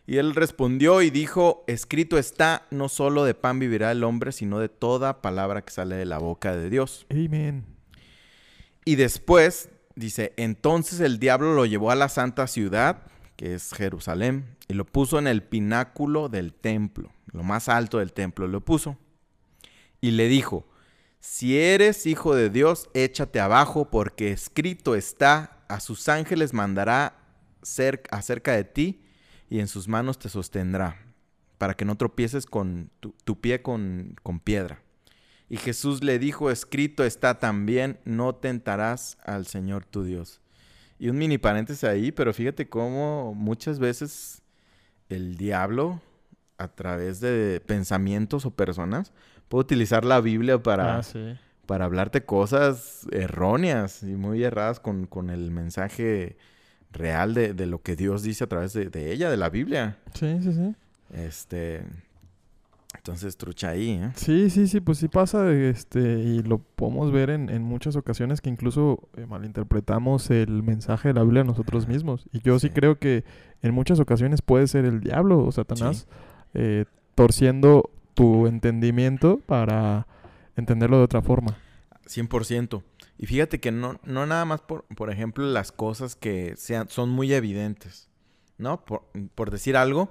Y 0.06 0.16
él 0.16 0.34
respondió 0.34 1.02
y 1.02 1.10
dijo, 1.10 1.64
escrito 1.66 2.16
está, 2.16 2.66
no 2.70 2.88
solo 2.88 3.24
de 3.24 3.34
pan 3.34 3.58
vivirá 3.58 3.90
el 3.90 4.02
hombre, 4.02 4.32
sino 4.32 4.60
de 4.60 4.68
toda 4.68 5.20
palabra 5.20 5.62
que 5.62 5.72
sale 5.72 5.96
de 5.96 6.06
la 6.06 6.18
boca 6.18 6.56
de 6.56 6.70
Dios. 6.70 7.06
Amén. 7.10 7.66
Y 8.84 8.94
después, 8.94 9.68
dice, 9.96 10.32
entonces 10.36 11.00
el 11.00 11.18
diablo 11.18 11.54
lo 11.54 11.66
llevó 11.66 11.90
a 11.90 11.96
la 11.96 12.08
santa 12.08 12.46
ciudad, 12.46 13.02
que 13.36 13.54
es 13.54 13.72
Jerusalén, 13.72 14.56
y 14.68 14.74
lo 14.74 14.84
puso 14.84 15.18
en 15.18 15.26
el 15.26 15.42
pináculo 15.42 16.28
del 16.28 16.52
templo, 16.52 17.12
lo 17.32 17.42
más 17.42 17.68
alto 17.68 17.98
del 17.98 18.12
templo 18.12 18.48
lo 18.48 18.62
puso. 18.62 18.98
Y 20.00 20.12
le 20.12 20.28
dijo, 20.28 20.66
si 21.20 21.58
eres 21.58 22.06
hijo 22.06 22.34
de 22.34 22.50
Dios, 22.50 22.88
échate 22.94 23.40
abajo, 23.40 23.90
porque 23.90 24.30
escrito 24.32 24.94
está, 24.94 25.64
a 25.68 25.80
sus 25.80 26.08
ángeles 26.08 26.54
mandará 26.54 27.18
acerca 28.10 28.52
de 28.52 28.64
ti, 28.64 29.02
y 29.50 29.60
en 29.60 29.68
sus 29.68 29.88
manos 29.88 30.18
te 30.18 30.28
sostendrá, 30.28 30.96
para 31.58 31.74
que 31.74 31.84
no 31.84 31.96
tropieces 31.96 32.46
con 32.46 32.90
tu, 33.00 33.40
pie 33.40 33.62
con, 33.62 34.16
con 34.22 34.40
piedra. 34.40 34.82
Y 35.48 35.58
Jesús 35.58 36.02
le 36.02 36.18
dijo, 36.18 36.50
escrito 36.50 37.04
está 37.04 37.38
también, 37.38 38.00
no 38.04 38.34
tentarás 38.34 39.18
al 39.24 39.46
Señor 39.46 39.84
tu 39.84 40.04
Dios. 40.04 40.40
Y 40.98 41.08
un 41.08 41.18
mini 41.18 41.38
paréntesis 41.38 41.84
ahí, 41.84 42.10
pero 42.12 42.32
fíjate 42.32 42.68
cómo 42.68 43.34
muchas 43.34 43.78
veces 43.78 44.42
el 45.08 45.36
diablo, 45.36 46.00
a 46.58 46.68
través 46.68 47.20
de 47.20 47.60
pensamientos 47.66 48.46
o 48.46 48.50
personas, 48.50 49.12
puede 49.48 49.62
utilizar 49.62 50.04
la 50.04 50.20
Biblia 50.20 50.62
para, 50.62 50.98
Ah, 50.98 51.02
sí. 51.02 51.36
para 51.66 51.84
hablarte 51.84 52.24
cosas 52.24 53.06
erróneas 53.12 54.02
y 54.02 54.14
muy 54.14 54.42
erradas 54.42 54.80
con, 54.80 55.06
con 55.06 55.28
el 55.30 55.50
mensaje 55.50 56.36
real 56.92 57.34
de, 57.34 57.52
de 57.52 57.66
lo 57.66 57.82
que 57.82 57.94
Dios 57.94 58.22
dice 58.22 58.44
a 58.44 58.46
través 58.46 58.72
de, 58.72 58.88
de 58.88 59.12
ella, 59.12 59.28
de 59.30 59.36
la 59.36 59.50
Biblia. 59.50 59.98
Sí, 60.14 60.38
sí, 60.42 60.52
sí. 60.52 60.74
Este. 61.12 61.84
Entonces, 62.96 63.36
trucha 63.36 63.70
ahí, 63.70 63.90
¿eh? 63.90 64.10
Sí, 64.16 64.50
sí, 64.50 64.66
sí, 64.66 64.80
pues 64.80 64.98
sí 64.98 65.08
pasa, 65.08 65.50
este, 65.52 66.00
y 66.00 66.42
lo 66.42 66.58
podemos 66.58 67.12
ver 67.12 67.30
en, 67.30 67.50
en 67.50 67.62
muchas 67.62 67.94
ocasiones 67.96 68.40
que 68.40 68.50
incluso 68.50 69.08
eh, 69.16 69.26
malinterpretamos 69.26 70.30
el 70.30 70.62
mensaje 70.62 71.08
de 71.08 71.14
la 71.14 71.22
Biblia 71.22 71.44
nosotros 71.44 71.86
mismos. 71.86 72.26
Y 72.32 72.40
yo 72.40 72.58
sí, 72.58 72.68
Sí. 72.68 72.72
creo 72.74 72.98
que 72.98 73.24
en 73.62 73.74
muchas 73.74 74.00
ocasiones 74.00 74.42
puede 74.42 74.66
ser 74.66 74.84
el 74.84 75.00
diablo 75.00 75.38
o 75.44 75.52
Satanás 75.52 76.08
eh, 76.54 76.84
torciendo 77.14 77.90
tu 78.14 78.46
entendimiento 78.48 79.40
para 79.46 80.06
entenderlo 80.56 80.98
de 80.98 81.04
otra 81.04 81.22
forma. 81.22 81.56
100%. 82.06 82.82
Y 83.18 83.26
fíjate 83.26 83.60
que 83.60 83.70
no, 83.72 84.00
no 84.04 84.26
nada 84.26 84.44
más 84.44 84.60
por, 84.62 84.84
por 84.96 85.10
ejemplo, 85.10 85.44
las 85.46 85.70
cosas 85.72 86.16
que 86.16 86.54
sean, 86.56 86.88
son 86.88 87.10
muy 87.10 87.32
evidentes, 87.32 88.08
¿no? 88.58 88.84
Por, 88.84 89.04
por 89.34 89.50
decir 89.50 89.76
algo, 89.76 90.10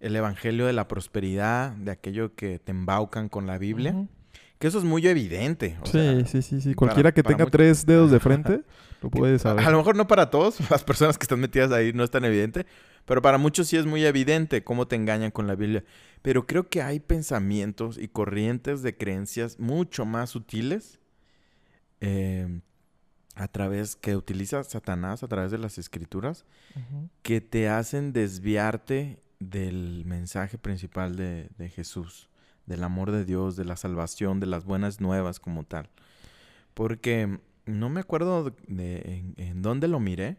el 0.00 0.14
evangelio 0.16 0.66
de 0.66 0.72
la 0.72 0.86
prosperidad, 0.88 1.72
de 1.72 1.90
aquello 1.90 2.34
que 2.34 2.58
te 2.58 2.70
embaucan 2.72 3.28
con 3.28 3.46
la 3.46 3.58
Biblia, 3.58 4.06
que 4.58 4.66
eso 4.68 4.78
es 4.78 4.84
muy 4.84 5.06
evidente. 5.06 5.76
o 5.82 5.86
Sí, 5.86 5.92
sea, 5.92 6.24
sí, 6.26 6.42
sí, 6.42 6.60
sí. 6.60 6.68
para- 6.68 6.76
Cualquiera 6.76 7.12
que 7.12 7.22
para 7.22 7.36
tenga 7.36 7.50
tres 7.50 7.84
dedos 7.86 8.10
de 8.10 8.20
frente 8.20 8.62
lo 9.02 9.10
puede 9.10 9.38
saber. 9.38 9.64
a 9.66 9.70
lo 9.70 9.78
mejor 9.78 9.96
no 9.96 10.06
para 10.06 10.30
todos, 10.30 10.58
las 10.70 10.84
personas 10.84 11.18
que 11.18 11.24
están 11.24 11.40
metidas 11.40 11.70
ahí 11.72 11.92
no 11.92 12.04
es 12.04 12.10
tan 12.10 12.24
evidente, 12.24 12.66
pero 13.06 13.22
para 13.22 13.38
muchos 13.38 13.66
sí 13.68 13.76
es 13.76 13.86
muy 13.86 14.04
evidente 14.04 14.62
cómo 14.64 14.86
te 14.86 14.96
engañan 14.96 15.30
con 15.30 15.46
la 15.46 15.54
Biblia. 15.54 15.84
Pero 16.22 16.46
creo 16.46 16.68
que 16.68 16.82
hay 16.82 17.00
pensamientos 17.00 17.96
y 17.98 18.08
corrientes 18.08 18.82
de 18.82 18.96
creencias 18.96 19.58
mucho 19.58 20.04
más 20.04 20.30
sutiles 20.30 20.98
eh, 22.00 22.60
a 23.34 23.48
través 23.48 23.96
que 23.96 24.16
utiliza 24.16 24.62
Satanás 24.64 25.22
a 25.22 25.28
través 25.28 25.50
de 25.52 25.58
las 25.58 25.78
escrituras 25.78 26.44
que 27.22 27.40
te 27.40 27.68
hacen 27.68 28.12
desviarte 28.12 29.20
del 29.40 30.04
mensaje 30.04 30.58
principal 30.58 31.16
de, 31.16 31.48
de 31.58 31.68
Jesús, 31.68 32.28
del 32.66 32.82
amor 32.84 33.10
de 33.12 33.24
Dios, 33.24 33.56
de 33.56 33.64
la 33.64 33.76
salvación, 33.76 34.40
de 34.40 34.46
las 34.46 34.64
buenas 34.64 35.00
nuevas 35.00 35.40
como 35.40 35.64
tal. 35.64 35.88
Porque 36.74 37.38
no 37.66 37.88
me 37.88 38.00
acuerdo 38.00 38.54
de, 38.66 38.96
en, 39.04 39.34
en 39.36 39.62
dónde 39.62 39.88
lo 39.88 40.00
miré, 40.00 40.36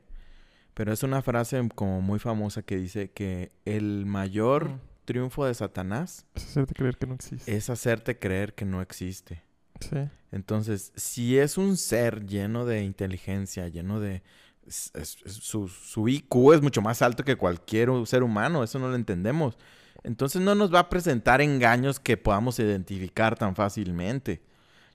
pero 0.73 0.93
es 0.93 1.03
una 1.03 1.21
frase 1.21 1.67
como 1.75 2.01
muy 2.01 2.19
famosa 2.19 2.61
que 2.61 2.77
dice 2.77 3.11
que 3.11 3.51
el 3.65 4.05
mayor 4.05 4.69
Mm. 4.69 4.79
triunfo 5.05 5.45
de 5.45 5.53
Satanás 5.55 6.25
Es 6.35 6.45
hacerte 6.49 6.75
creer 6.75 6.97
que 6.97 7.07
no 7.07 7.15
existe. 7.15 7.55
es 7.57 7.69
hacerte 7.69 8.19
creer 8.19 8.53
que 8.53 8.65
no 8.65 8.81
existe. 8.81 9.41
Sí. 9.79 9.97
Entonces, 10.31 10.91
si 10.95 11.37
es 11.39 11.57
un 11.57 11.77
ser 11.77 12.25
lleno 12.27 12.65
de 12.65 12.83
inteligencia, 12.83 13.67
lleno 13.69 13.99
de... 13.99 14.21
es- 14.69 14.91
es- 14.93 15.17
es- 15.25 15.33
su, 15.33 15.67
su 15.67 16.07
IQ 16.07 16.53
es 16.53 16.61
mucho 16.61 16.81
más 16.81 17.01
alto 17.01 17.23
que 17.25 17.35
cualquier 17.35 17.89
ser 18.05 18.23
humano, 18.23 18.63
eso 18.63 18.79
no 18.79 18.87
lo 18.87 18.95
entendemos. 18.95 19.57
Entonces 20.03 20.41
no 20.41 20.55
nos 20.55 20.73
va 20.73 20.79
a 20.79 20.89
presentar 20.89 21.41
engaños 21.41 21.99
que 21.99 22.15
podamos 22.15 22.57
identificar 22.59 23.37
tan 23.37 23.55
fácilmente. 23.55 24.41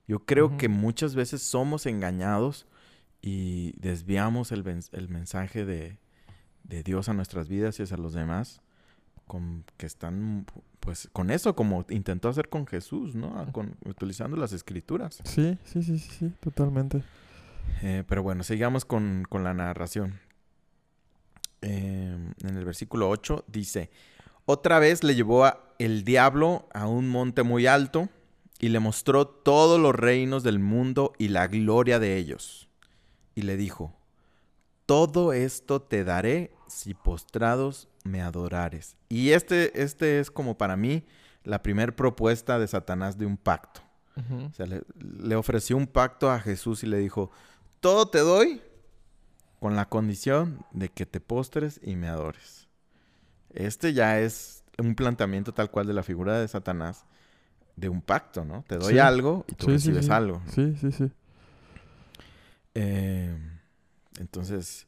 Yo 0.07 0.19
creo 0.25 0.57
que 0.57 0.67
muchas 0.69 1.13
veces 1.15 1.41
somos 1.43 1.85
engañados 1.85 2.65
y 3.21 3.73
desviamos 3.79 4.51
el, 4.51 4.63
el 4.91 5.09
mensaje 5.09 5.65
de, 5.65 5.97
de 6.63 6.83
Dios 6.83 7.09
a 7.09 7.13
nuestras 7.13 7.47
vidas 7.49 7.79
y 7.79 7.83
hacia 7.83 7.97
los 7.97 8.13
demás, 8.13 8.61
con, 9.27 9.63
que 9.77 9.85
están 9.87 10.45
pues 10.79 11.09
con 11.11 11.31
eso, 11.31 11.55
como 11.55 11.83
intentó 11.89 12.29
hacer 12.29 12.49
con 12.49 12.67
Jesús, 12.67 13.15
¿no? 13.15 13.33
Ah, 13.39 13.51
Con, 13.51 13.75
utilizando 13.85 14.37
las 14.37 14.53
escrituras. 14.53 15.19
Sí, 15.23 15.57
sí, 15.65 15.81
sí, 15.81 15.97
sí, 15.97 16.11
sí, 16.19 16.33
totalmente. 16.39 17.01
Eh, 17.81 18.03
pero 18.07 18.23
bueno, 18.23 18.43
sigamos 18.43 18.85
con, 18.85 19.25
con 19.29 19.43
la 19.43 19.53
narración. 19.53 20.19
Eh, 21.61 22.15
en 22.43 22.57
el 22.57 22.65
versículo 22.65 23.09
8 23.09 23.45
dice, 23.47 23.89
otra 24.45 24.79
vez 24.79 25.03
le 25.03 25.15
llevó 25.15 25.45
a- 25.45 25.59
el 25.79 26.03
diablo 26.03 26.67
a 26.73 26.87
un 26.87 27.09
monte 27.09 27.43
muy 27.43 27.65
alto 27.67 28.09
y 28.59 28.69
le 28.69 28.79
mostró 28.79 29.27
todos 29.27 29.79
los 29.79 29.93
reinos 29.95 30.43
del 30.43 30.59
mundo 30.59 31.13
y 31.17 31.29
la 31.29 31.47
gloria 31.47 31.99
de 31.99 32.17
ellos. 32.17 32.69
Y 33.33 33.41
le 33.41 33.57
dijo, 33.57 33.93
todo 34.85 35.33
esto 35.33 35.81
te 35.81 36.03
daré 36.03 36.51
si 36.67 36.93
postrados 36.93 37.87
me 38.03 38.21
adorares. 38.21 38.95
Y 39.09 39.31
este, 39.31 39.81
este 39.81 40.19
es 40.19 40.29
como 40.31 40.57
para 40.57 40.77
mí 40.77 41.03
la 41.43 41.61
primer 41.63 41.95
propuesta 41.95 42.59
de 42.59 42.67
Satanás 42.67 43.17
de 43.17 43.25
un 43.25 43.37
pacto. 43.37 43.81
O 44.17 44.53
sea, 44.53 44.65
le, 44.65 44.81
le 44.97 45.35
ofreció 45.35 45.75
un 45.75 45.87
pacto 45.87 46.31
a 46.31 46.39
Jesús 46.39 46.83
y 46.83 46.87
le 46.87 46.97
dijo, 46.99 47.31
todo 47.85 48.07
te 48.07 48.17
doy 48.17 48.63
con 49.59 49.75
la 49.75 49.85
condición 49.87 50.65
de 50.71 50.89
que 50.89 51.05
te 51.05 51.19
postres 51.19 51.79
y 51.83 51.95
me 51.95 52.07
adores. 52.07 52.67
Este 53.53 53.93
ya 53.93 54.19
es 54.19 54.63
un 54.79 54.95
planteamiento 54.95 55.53
tal 55.53 55.69
cual 55.69 55.85
de 55.85 55.93
la 55.93 56.01
figura 56.01 56.39
de 56.39 56.47
Satanás, 56.47 57.05
de 57.75 57.87
un 57.89 58.01
pacto, 58.01 58.43
¿no? 58.43 58.63
Te 58.67 58.77
doy 58.79 58.93
Sí. 58.93 58.97
algo 58.99 59.45
y 59.47 59.53
tú 59.53 59.67
Sí, 59.67 59.71
recibes 59.73 60.05
sí. 60.07 60.11
algo. 60.11 60.41
Sí, 60.49 60.75
sí, 60.81 60.91
sí. 60.91 61.11
Eh, 62.73 63.37
entonces, 64.19 64.87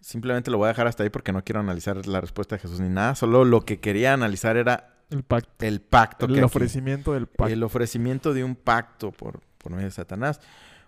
simplemente 0.00 0.50
lo 0.50 0.58
voy 0.58 0.66
a 0.66 0.68
dejar 0.68 0.86
hasta 0.86 1.04
ahí 1.04 1.08
porque 1.08 1.32
no 1.32 1.42
quiero 1.42 1.60
analizar 1.60 2.06
la 2.06 2.20
respuesta 2.20 2.56
de 2.56 2.60
Jesús 2.60 2.78
ni 2.80 2.90
nada. 2.90 3.14
Solo 3.14 3.46
lo 3.46 3.64
que 3.64 3.80
quería 3.80 4.12
analizar 4.12 4.58
era 4.58 4.98
El 5.08 5.22
pacto. 5.22 5.64
el 5.64 5.80
pacto. 5.80 6.26
que 6.26 6.34
El 6.34 6.44
ofrecimiento 6.44 7.14
del 7.14 7.26
pacto. 7.26 7.46
el 7.54 7.62
ofrecimiento 7.62 8.34
de 8.34 8.44
un 8.44 8.54
pacto 8.54 9.12
por, 9.12 9.40
por 9.56 9.72
medio 9.72 9.86
de 9.86 9.92
Satanás. 9.92 10.40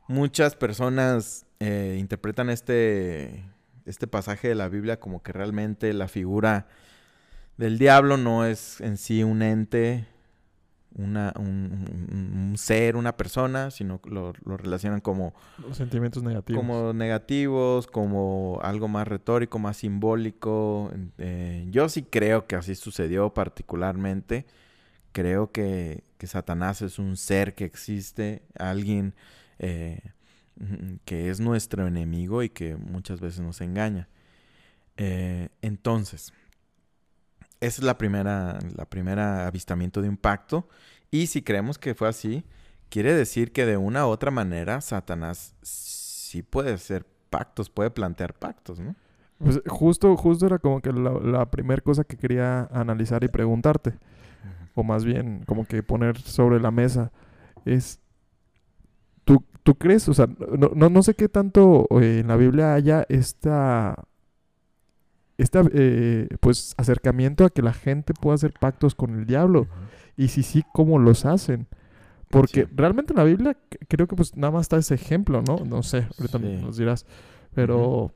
Muchas 0.09 0.57
personas 0.57 1.47
eh, 1.61 1.97
interpretan 1.99 2.51
este, 2.51 3.45
este 3.85 4.07
pasaje 4.07 4.49
de 4.49 4.55
la 4.55 4.69
Biblia 4.69 4.99
como 4.99 5.23
que 5.23 5.33
realmente 5.33 5.93
la 5.93 6.09
figura 6.09 6.67
del 7.57 7.79
diablo 7.79 8.17
no 8.17 8.45
es 8.45 8.81
en 8.81 8.97
sí 8.97 9.23
un 9.23 9.43
ente, 9.43 10.07
una, 10.97 11.33
un, 11.39 11.47
un- 11.47 12.49
un 12.51 12.59
ser, 12.59 12.97
una 12.97 13.17
persona, 13.17 13.71
sino 13.71 14.01
que 14.01 14.11
lo, 14.11 14.33
lo 14.45 14.57
relacionan 14.57 15.01
como, 15.01 15.35
Los 15.59 15.77
sentimientos 15.77 16.23
negativos. 16.25 16.61
como 16.61 16.93
negativos, 16.93 17.87
como 17.87 18.59
algo 18.63 18.89
más 18.89 19.07
retórico, 19.07 19.61
más 19.61 19.77
simbólico. 19.77 20.91
Eh, 21.19 21.67
yo 21.71 21.89
sí 21.89 22.03
creo 22.03 22.47
que 22.49 22.57
así 22.57 22.75
sucedió 22.75 23.33
particularmente. 23.33 24.47
Creo 25.13 25.53
que, 25.53 26.03
que 26.19 26.27
Satanás 26.27 26.83
es 26.83 26.99
un 26.99 27.17
ser 27.17 27.55
que 27.55 27.65
existe, 27.65 28.43
alguien 28.59 29.15
eh, 29.61 30.01
que 31.05 31.31
es 31.31 31.39
nuestro 31.39 31.87
enemigo 31.87 32.43
y 32.43 32.49
que 32.49 32.77
muchas 32.77 33.21
veces 33.21 33.41
nos 33.41 33.61
engaña. 33.61 34.09
Eh, 34.97 35.49
entonces, 35.63 36.33
esa 37.61 37.81
es 37.81 37.85
la 37.85 37.97
primera, 37.97 38.59
la 38.75 38.87
primera 38.87 39.47
avistamiento 39.47 40.03
de 40.03 40.09
un 40.09 40.17
pacto. 40.17 40.69
Y 41.11 41.27
si 41.29 41.43
creemos 41.43 41.79
que 41.79 41.95
fue 41.95 42.09
así, 42.09 42.45
quiere 42.89 43.15
decir 43.15 43.53
que 43.53 43.67
de 43.67 43.77
una 43.77 44.07
u 44.07 44.11
otra 44.11 44.31
manera 44.31 44.81
Satanás 44.81 45.55
sí 45.63 46.43
puede 46.43 46.73
hacer 46.73 47.07
pactos, 47.29 47.71
puede 47.71 47.91
plantear 47.91 48.35
pactos, 48.35 48.81
¿no? 48.81 48.97
Pues 49.39 49.61
justo, 49.67 50.15
justo 50.19 50.45
era 50.45 50.59
como 50.59 50.83
que 50.83 50.93
la, 50.93 51.13
la 51.13 51.51
primera 51.51 51.81
cosa 51.81 52.05
que 52.05 52.19
quería 52.19 52.65
analizar 52.73 53.25
y 53.25 53.29
preguntarte, 53.29 53.95
o 54.75 54.83
más 54.83 55.07
bien 55.07 55.45
como 55.47 55.65
que 55.65 55.83
poner 55.83 56.21
sobre 56.21 56.61
la 56.61 56.71
mesa, 56.71 57.11
es, 57.65 58.01
¿tú, 59.63 59.75
crees? 59.77 60.09
O 60.09 60.15
sea, 60.15 60.27
no, 60.27 60.71
no, 60.75 60.89
no 60.91 61.03
sé 61.03 61.15
qué 61.15 61.29
tanto 61.29 61.87
eh, 62.01 62.21
en 62.21 62.29
la 62.29 62.37
Biblia 62.37 62.75
haya 62.75 63.05
esta, 63.09 63.97
eh, 65.39 66.29
pues 66.41 66.75
acercamiento 66.77 67.45
a 67.45 67.51
que 67.51 67.63
la 67.63 67.73
gente 67.73 68.13
pueda 68.15 68.35
hacer 68.35 68.53
pactos 68.61 68.95
con 68.95 69.19
el 69.19 69.27
diablo, 69.27 69.67
y 70.17 70.29
si 70.29 70.43
sí, 70.43 70.65
¿cómo 70.75 70.99
los 70.99 71.25
hacen? 71.25 71.67
Porque 72.31 72.65
Sí. 72.67 72.73
realmente 72.77 73.13
en 73.13 73.17
la 73.17 73.25
Biblia 73.25 73.57
creo 73.89 74.07
que 74.07 74.15
pues 74.17 74.37
nada 74.37 74.53
más 74.53 74.63
está 74.63 74.77
ese 74.77 74.95
ejemplo, 74.95 75.43
¿no? 75.43 75.57
No 75.65 75.83
sé, 75.83 76.07
ahorita 76.19 76.39
Sí. 76.39 76.59
nos 76.63 76.77
dirás. 76.77 77.07
Pero 77.55 78.13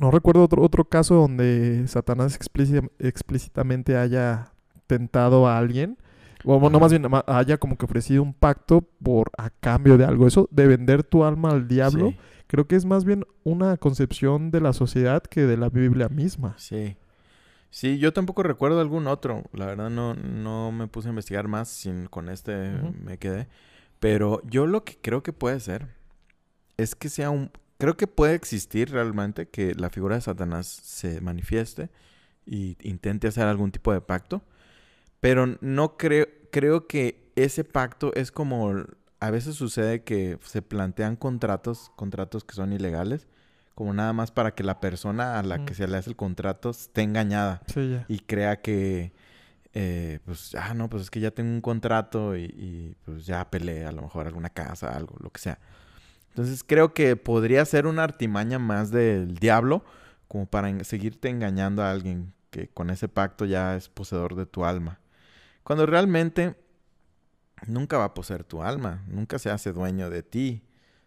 no 0.00 0.10
recuerdo 0.10 0.42
otro, 0.42 0.62
otro 0.62 0.84
caso 0.86 1.14
donde 1.14 1.86
Satanás 1.86 2.38
explíci- 2.40 2.90
explícitamente 2.98 3.96
haya 3.96 4.52
tentado 4.88 5.46
a 5.46 5.58
alguien. 5.58 5.98
O 6.44 6.70
no 6.70 6.80
más 6.80 6.90
bien 6.90 7.06
haya 7.26 7.58
como 7.58 7.76
que 7.76 7.84
ofrecido 7.84 8.22
un 8.22 8.32
pacto 8.32 8.82
por 9.02 9.30
a 9.36 9.50
cambio 9.50 9.98
de 9.98 10.04
algo. 10.04 10.26
Eso 10.26 10.48
de 10.50 10.66
vender 10.66 11.02
tu 11.02 11.24
alma 11.24 11.50
al 11.50 11.68
diablo, 11.68 12.10
Sí, 12.10 12.16
creo 12.46 12.66
que 12.66 12.76
es 12.76 12.84
más 12.84 13.04
bien 13.04 13.24
una 13.44 13.76
concepción 13.76 14.50
de 14.50 14.60
la 14.60 14.72
sociedad 14.72 15.22
que 15.22 15.42
de 15.42 15.56
la 15.56 15.68
Biblia 15.68 16.08
misma. 16.08 16.54
sí. 16.58 16.96
Sí, 17.72 17.98
yo 17.98 18.12
tampoco 18.12 18.42
recuerdo 18.42 18.80
algún 18.80 19.06
otro. 19.06 19.44
La 19.52 19.66
verdad 19.66 19.90
no, 19.90 20.14
no 20.14 20.72
me 20.72 20.88
puse 20.88 21.08
a 21.08 21.10
investigar 21.10 21.46
más. 21.46 21.68
Sin, 21.68 22.06
con 22.06 22.28
este 22.28 22.72
me 23.04 23.16
quedé. 23.18 23.46
Pero 24.00 24.42
yo 24.44 24.66
lo 24.66 24.84
que 24.84 24.98
creo 25.00 25.22
que 25.22 25.32
puede 25.32 25.60
ser 25.60 25.86
es 26.76 26.94
que 26.94 27.08
sea 27.08 27.30
un... 27.30 27.50
Creo 27.78 27.96
que 27.96 28.06
puede 28.06 28.34
existir 28.34 28.90
realmente 28.90 29.48
que 29.48 29.74
la 29.74 29.88
figura 29.88 30.16
de 30.16 30.20
Satanás 30.20 30.66
se 30.66 31.20
manifieste 31.20 31.90
y 32.44 32.76
intente 32.82 33.28
hacer 33.28 33.46
algún 33.46 33.70
tipo 33.70 33.92
de 33.92 34.00
pacto. 34.00 34.42
Pero 35.20 35.56
no 35.60 35.96
creo... 35.96 36.26
Creo 36.50 36.88
que 36.88 37.30
ese 37.36 37.62
pacto 37.62 38.12
es 38.14 38.32
como... 38.32 38.74
A 39.20 39.30
veces 39.30 39.54
sucede 39.54 40.02
que 40.02 40.38
se 40.42 40.62
plantean 40.62 41.14
contratos, 41.14 41.92
contratos 41.94 42.42
que 42.42 42.54
son 42.56 42.72
ilegales, 42.72 43.28
como 43.74 43.92
nada 43.94 44.12
más 44.12 44.30
para 44.32 44.54
que 44.54 44.64
la 44.64 44.80
persona 44.80 45.38
a 45.38 45.42
la 45.42 45.58
Mm. 45.58 45.64
que 45.66 45.74
se 45.74 45.86
le 45.86 45.96
hace 45.98 46.10
el 46.10 46.16
contrato 46.16 46.70
esté 46.70 47.02
engañada 47.02 47.62
Sí, 47.72 47.90
ya. 47.90 48.04
y 48.08 48.18
crea 48.20 48.60
que, 48.62 49.12
eh, 49.74 50.18
pues, 50.24 50.54
ah, 50.54 50.72
no, 50.74 50.88
pues 50.90 51.04
es 51.04 51.10
que 51.10 51.20
ya 51.20 51.30
tengo 51.30 51.50
un 51.50 51.60
contrato 51.60 52.34
y, 52.36 52.44
y, 52.44 52.96
pues 53.04 53.26
ya 53.26 53.48
peleé 53.50 53.84
a 53.86 53.92
lo 53.92 54.02
mejor 54.02 54.26
alguna 54.26 54.48
casa, 54.50 54.88
algo, 54.96 55.14
lo 55.20 55.30
que 55.30 55.40
sea. 55.40 55.58
Entonces 56.30 56.64
creo 56.64 56.94
que 56.94 57.14
podría 57.16 57.64
ser 57.66 57.86
una 57.86 58.04
artimaña 58.04 58.58
más 58.58 58.90
del 58.90 59.34
diablo 59.36 59.84
como 60.28 60.46
para 60.46 60.68
en- 60.70 60.84
seguirte 60.84 61.28
engañando 61.28 61.82
a 61.82 61.90
alguien 61.90 62.32
que 62.50 62.68
con 62.68 62.88
ese 62.90 63.08
pacto 63.08 63.44
ya 63.44 63.76
es 63.76 63.88
poseedor 63.88 64.34
de 64.34 64.46
tu 64.46 64.64
alma. 64.64 64.98
Cuando 65.70 65.86
realmente 65.86 66.56
nunca 67.68 67.96
va 67.96 68.06
a 68.06 68.12
poseer 68.14 68.42
tu 68.42 68.60
alma, 68.60 69.04
nunca 69.06 69.38
se 69.38 69.50
hace 69.50 69.72
dueño 69.72 70.10
de 70.10 70.24
ti. 70.24 70.64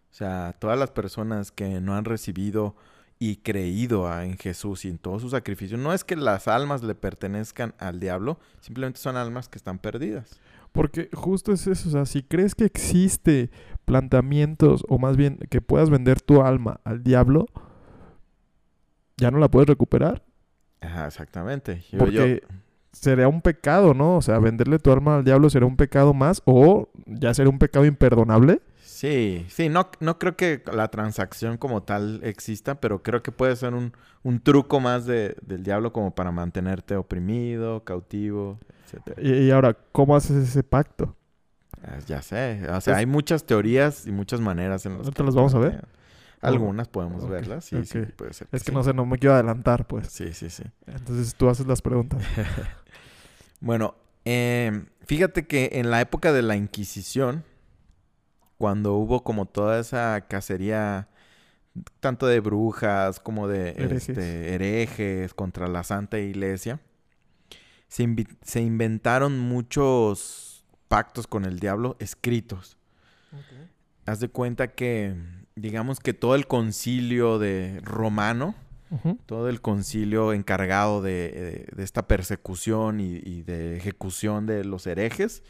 O 0.09 0.13
sea, 0.13 0.55
todas 0.57 0.79
las 0.79 0.89
personas 0.89 1.51
que 1.51 1.81
no 1.81 1.95
han 1.97 2.05
recibido 2.05 2.73
y 3.19 3.35
creído 3.41 4.09
en 4.21 4.37
Jesús 4.37 4.85
y 4.85 4.87
en 4.87 4.99
todo 4.99 5.19
su 5.19 5.29
sacrificio, 5.29 5.77
no 5.77 5.91
es 5.91 6.05
que 6.05 6.15
las 6.15 6.47
almas 6.47 6.81
le 6.81 6.95
pertenezcan 6.95 7.75
al 7.77 7.99
diablo, 7.99 8.39
simplemente 8.61 9.01
son 9.01 9.17
almas 9.17 9.49
que 9.49 9.57
están 9.57 9.79
perdidas. 9.79 10.39
Porque 10.71 11.09
justo 11.11 11.51
es 11.51 11.67
eso, 11.67 11.89
o 11.89 11.91
sea, 11.91 12.05
si 12.05 12.23
crees 12.23 12.55
que 12.55 12.63
existe 12.63 13.51
planteamientos, 13.83 14.85
o 14.87 14.97
más 14.97 15.17
bien 15.17 15.39
que 15.49 15.59
puedas 15.59 15.89
vender 15.89 16.21
tu 16.21 16.41
alma 16.41 16.79
al 16.85 17.03
diablo, 17.03 17.47
ya 19.17 19.29
no 19.29 19.39
la 19.39 19.49
puedes 19.51 19.67
recuperar. 19.67 20.23
Ajá, 20.79 21.07
exactamente. 21.07 21.81
Yo- 21.91 21.97
yo- 21.97 21.99
Porque 21.99 22.43
sería 22.93 23.27
un 23.27 23.41
pecado, 23.41 23.93
¿no? 23.93 24.15
O 24.17 24.21
sea, 24.21 24.39
venderle 24.39 24.79
tu 24.79 24.91
alma 24.91 25.17
al 25.17 25.23
diablo 25.25 25.49
sería 25.49 25.67
un 25.67 25.75
pecado 25.75 26.13
más, 26.13 26.41
o 26.45 26.87
ya 27.05 27.33
sería 27.33 27.49
un 27.49 27.59
pecado 27.59 27.85
imperdonable. 27.85 28.61
Sí, 28.81 29.45
sí, 29.49 29.67
no, 29.67 29.89
no 29.99 30.17
creo 30.17 30.37
que 30.37 30.63
la 30.71 30.87
transacción 30.89 31.57
como 31.57 31.83
tal 31.83 32.21
exista, 32.23 32.75
pero 32.79 33.03
creo 33.03 33.21
que 33.21 33.33
puede 33.33 33.55
ser 33.57 33.73
un, 33.73 33.91
un 34.23 34.39
truco 34.39 34.79
más 34.79 35.05
de- 35.05 35.35
del 35.41 35.63
diablo 35.63 35.91
como 35.91 36.15
para 36.15 36.31
mantenerte 36.31 36.95
oprimido, 36.95 37.83
cautivo, 37.83 38.59
etc. 38.93 39.19
Y, 39.21 39.33
y 39.47 39.51
ahora, 39.51 39.75
¿cómo 39.91 40.15
haces 40.15 40.47
ese 40.47 40.63
pacto? 40.63 41.17
Ah, 41.81 41.97
Ya 42.07 42.21
sé, 42.21 42.61
o 42.69 42.79
sea, 42.79 42.93
Es- 42.93 42.99
hay 42.99 43.05
muchas 43.05 43.43
teorías 43.43 44.07
y 44.07 44.11
muchas 44.13 44.39
maneras 44.39 44.85
en 44.85 44.93
las 44.93 45.01
¿Ahorita 45.07 45.17
que 45.17 45.23
las 45.25 45.35
vamos 45.35 45.53
a 45.55 45.59
ver? 45.59 45.85
Algunas 46.41 46.87
podemos 46.87 47.27
verlas, 47.27 47.65
sí, 47.65 47.83
sí, 47.85 47.99
puede 48.15 48.33
ser. 48.33 48.47
Es 48.51 48.63
que 48.63 48.71
sí. 48.71 48.75
no 48.75 48.83
sé, 48.83 48.93
no 48.93 49.05
me 49.05 49.17
quiero 49.17 49.33
adelantar, 49.33 49.87
pues. 49.87 50.07
Sí, 50.07 50.33
sí, 50.33 50.49
sí. 50.49 50.63
Entonces 50.87 51.35
tú 51.35 51.49
haces 51.49 51.65
las 51.67 51.81
preguntas. 51.81 52.21
Bueno, 53.63 53.95
eh, 54.25 54.83
fíjate 55.05 55.47
que 55.47 55.69
en 55.75 55.89
la 55.89 56.01
época 56.01 56.33
de 56.33 56.41
la 56.41 56.57
Inquisición, 56.57 57.45
cuando 58.57 58.95
hubo 58.95 59.23
como 59.23 59.45
toda 59.45 59.79
esa 59.79 60.19
cacería, 60.27 61.07
tanto 62.01 62.27
de 62.27 62.41
brujas 62.41 63.21
como 63.21 63.47
de 63.47 63.69
Herejes. 63.69 64.09
este, 64.09 64.53
herejes 64.53 65.33
contra 65.33 65.69
la 65.69 65.85
Santa 65.85 66.19
Iglesia, 66.19 66.81
se, 67.87 68.59
inventaron 68.59 69.39
muchos 69.39 70.65
pactos 70.89 71.25
con 71.25 71.45
el 71.45 71.61
diablo 71.61 71.95
escritos. 71.99 72.77
Haz 74.05 74.19
de 74.19 74.27
cuenta 74.27 74.73
que, 74.73 75.15
digamos 75.55 76.01
que 76.01 76.13
todo 76.13 76.35
el 76.35 76.47
concilio 76.47 77.39
de 77.39 77.79
romano, 77.81 78.55
Todo 79.25 79.49
el 79.49 79.61
concilio 79.61 80.33
encargado 80.33 81.01
de, 81.01 81.67
esta 81.77 82.07
persecución 82.07 82.99
y, 82.99 83.41
de 83.41 83.77
ejecución 83.77 84.45
de 84.45 84.63
los 84.63 84.85
herejes, 84.87 85.43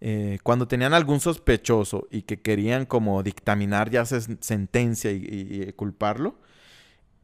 eh, 0.00 0.38
cuando 0.44 0.68
tenían 0.68 0.94
algún 0.94 1.18
sospechoso 1.20 2.06
y 2.10 2.22
que 2.22 2.40
querían 2.40 2.86
como 2.86 3.22
dictaminar 3.22 3.90
ya 3.90 4.04
se- 4.04 4.38
sentencia 4.40 5.10
y 5.10 5.72
culparlo, 5.74 6.38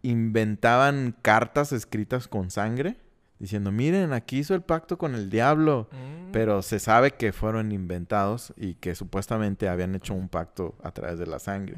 inventaban 0.03 1.17
cartas 1.23 1.73
escritas 1.73 2.29
con 2.29 2.51
sangre 2.51 2.97
diciendo, 3.45 3.71
miren, 3.73 4.13
aquí 4.13 4.39
hizo 4.41 4.55
el 4.55 4.63
pacto 4.63 4.99
con 4.99 5.15
el 5.15 5.31
diablo. 5.31 5.89
Pero 6.33 6.63
se 6.63 6.81
sabe 6.81 7.13
que 7.13 7.33
fueron 7.33 7.71
inventados 7.71 8.53
y 8.57 8.75
que 8.75 8.97
supuestamente 8.97 9.69
habían 9.69 9.95
hecho 9.95 10.15
un 10.15 10.29
pacto 10.29 10.75
a 10.83 10.91
través 10.91 11.17
de 11.21 11.27
la 11.27 11.39
sangre. 11.39 11.77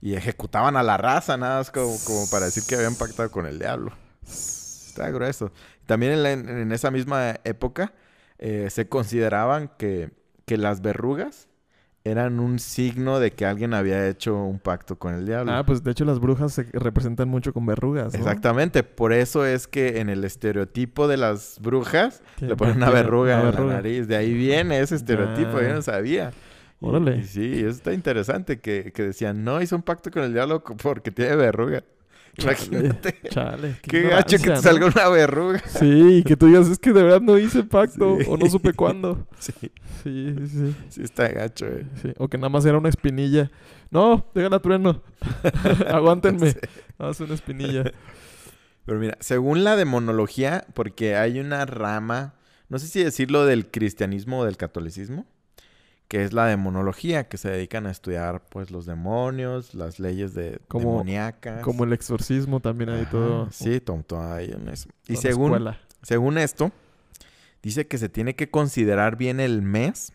Y 0.00 0.14
ejecutaban 0.14 0.76
a 0.78 0.82
la 0.82 0.96
raza, 0.96 1.36
nada 1.36 1.58
más 1.58 1.70
como, 1.70 1.94
como 2.06 2.24
para 2.30 2.46
decir 2.46 2.62
que 2.66 2.76
habían 2.76 2.94
pactado 2.94 3.30
con 3.30 3.44
el 3.44 3.58
diablo. 3.58 3.92
Está 4.24 5.10
grueso. 5.10 5.52
También 5.84 6.12
en, 6.12 6.22
la- 6.22 6.32
en 6.32 6.72
esa 6.72 6.90
misma 6.90 7.34
época 7.44 7.92
eh, 8.38 8.68
se 8.70 8.88
consideraban 8.88 9.70
que, 9.76 10.10
que 10.46 10.56
las 10.56 10.80
verrugas 10.80 11.48
eran 12.04 12.40
un 12.40 12.58
signo 12.58 13.20
de 13.20 13.32
que 13.32 13.44
alguien 13.44 13.74
había 13.74 14.08
hecho 14.08 14.36
un 14.36 14.58
pacto 14.58 14.98
con 14.98 15.14
el 15.14 15.26
diablo. 15.26 15.52
Ah, 15.52 15.64
pues 15.66 15.84
de 15.84 15.90
hecho 15.90 16.04
las 16.04 16.18
brujas 16.18 16.52
se 16.52 16.62
representan 16.72 17.28
mucho 17.28 17.52
con 17.52 17.66
verrugas, 17.66 18.14
¿no? 18.14 18.18
Exactamente, 18.18 18.82
por 18.82 19.12
eso 19.12 19.44
es 19.44 19.66
que 19.66 20.00
en 20.00 20.08
el 20.08 20.24
estereotipo 20.24 21.08
de 21.08 21.18
las 21.18 21.58
brujas 21.60 22.22
le 22.40 22.56
ponen 22.56 22.76
una 22.76 22.90
verruga 22.90 23.34
una 23.34 23.40
en 23.40 23.50
verruga. 23.50 23.68
la 23.68 23.74
nariz. 23.74 24.08
De 24.08 24.16
ahí 24.16 24.32
viene 24.32 24.80
ese 24.80 24.96
estereotipo, 24.96 25.60
yo 25.60 25.74
no 25.74 25.82
sabía. 25.82 26.32
Órale. 26.82 27.18
y 27.18 27.24
sí, 27.24 27.58
eso 27.58 27.68
está 27.68 27.92
interesante 27.92 28.58
que, 28.60 28.92
que 28.94 29.02
decían, 29.02 29.44
no, 29.44 29.60
hizo 29.60 29.76
un 29.76 29.82
pacto 29.82 30.10
con 30.10 30.22
el 30.22 30.32
diablo 30.32 30.64
porque 30.64 31.10
tiene 31.10 31.36
verruga. 31.36 31.84
Imagínate. 32.38 33.18
Chale, 33.30 33.76
Qué 33.82 34.02
gacho 34.02 34.36
que 34.38 34.44
te 34.44 34.50
¿no? 34.50 34.56
salga 34.62 34.86
una 34.86 35.08
verruga. 35.08 35.62
Sí, 35.66 36.18
y 36.18 36.22
que 36.22 36.36
tú 36.36 36.46
digas, 36.46 36.68
es 36.68 36.78
que 36.78 36.92
de 36.92 37.02
verdad 37.02 37.20
no 37.20 37.36
hice 37.38 37.62
pacto 37.64 38.16
Sí. 38.20 38.26
o 38.28 38.36
no 38.36 38.46
supe 38.48 38.72
cuándo. 38.72 39.26
Sí, 39.38 39.52
Sí, 40.02 40.34
sí, 40.48 40.74
sí, 40.88 41.02
está 41.02 41.28
gacho, 41.28 41.66
eh. 41.66 41.84
sí. 42.00 42.12
O 42.16 42.28
que 42.28 42.38
nada 42.38 42.48
más 42.48 42.64
era 42.64 42.78
una 42.78 42.88
espinilla. 42.88 43.50
No, 43.90 44.26
déjala 44.34 44.58
trueno. 44.60 45.02
Aguántenme. 45.88 46.54
Nada 46.98 47.10
más 47.10 47.20
una 47.20 47.34
espinilla. 47.34 47.84
Pero 48.86 48.98
mira, 48.98 49.16
según 49.20 49.62
la 49.62 49.76
demonología, 49.76 50.64
porque 50.74 51.16
hay 51.16 51.38
una 51.38 51.66
rama, 51.66 52.34
no 52.70 52.78
sé 52.78 52.86
si 52.86 53.02
decirlo 53.04 53.44
del 53.44 53.70
cristianismo 53.70 54.38
o 54.40 54.44
del 54.44 54.56
catolicismo, 54.56 55.26
que 56.10 56.24
es 56.24 56.32
la 56.32 56.46
demonología, 56.46 57.28
que 57.28 57.36
se 57.36 57.48
dedican 57.48 57.86
a 57.86 57.92
estudiar 57.92 58.42
pues 58.50 58.72
los 58.72 58.84
demonios, 58.84 59.74
las 59.76 60.00
leyes 60.00 60.34
de 60.34 60.58
Como- 60.66 60.90
demoníacas. 60.90 61.62
Como 61.62 61.84
el 61.84 61.92
exorcismo 61.92 62.58
también 62.58 62.90
hay 62.90 63.02
Ajá, 63.02 63.10
todo. 63.12 63.48
Sí, 63.52 63.80
tonto 63.80 64.20
ahí 64.20 64.50
en 64.50 64.68
eso. 64.68 64.88
Y 65.06 65.14
según, 65.14 65.52
escuela. 65.52 65.78
según 66.02 66.36
esto, 66.36 66.72
dice 67.62 67.86
que 67.86 67.96
se 67.96 68.08
tiene 68.08 68.34
que 68.34 68.50
considerar 68.50 69.14
bien 69.16 69.38
el 69.38 69.62
mes 69.62 70.12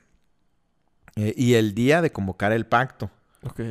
eh, 1.15 1.33
y 1.37 1.53
el 1.53 1.73
día 1.73 2.01
de 2.01 2.11
convocar 2.11 2.51
el 2.51 2.65
pacto. 2.65 3.09
Ok. 3.43 3.61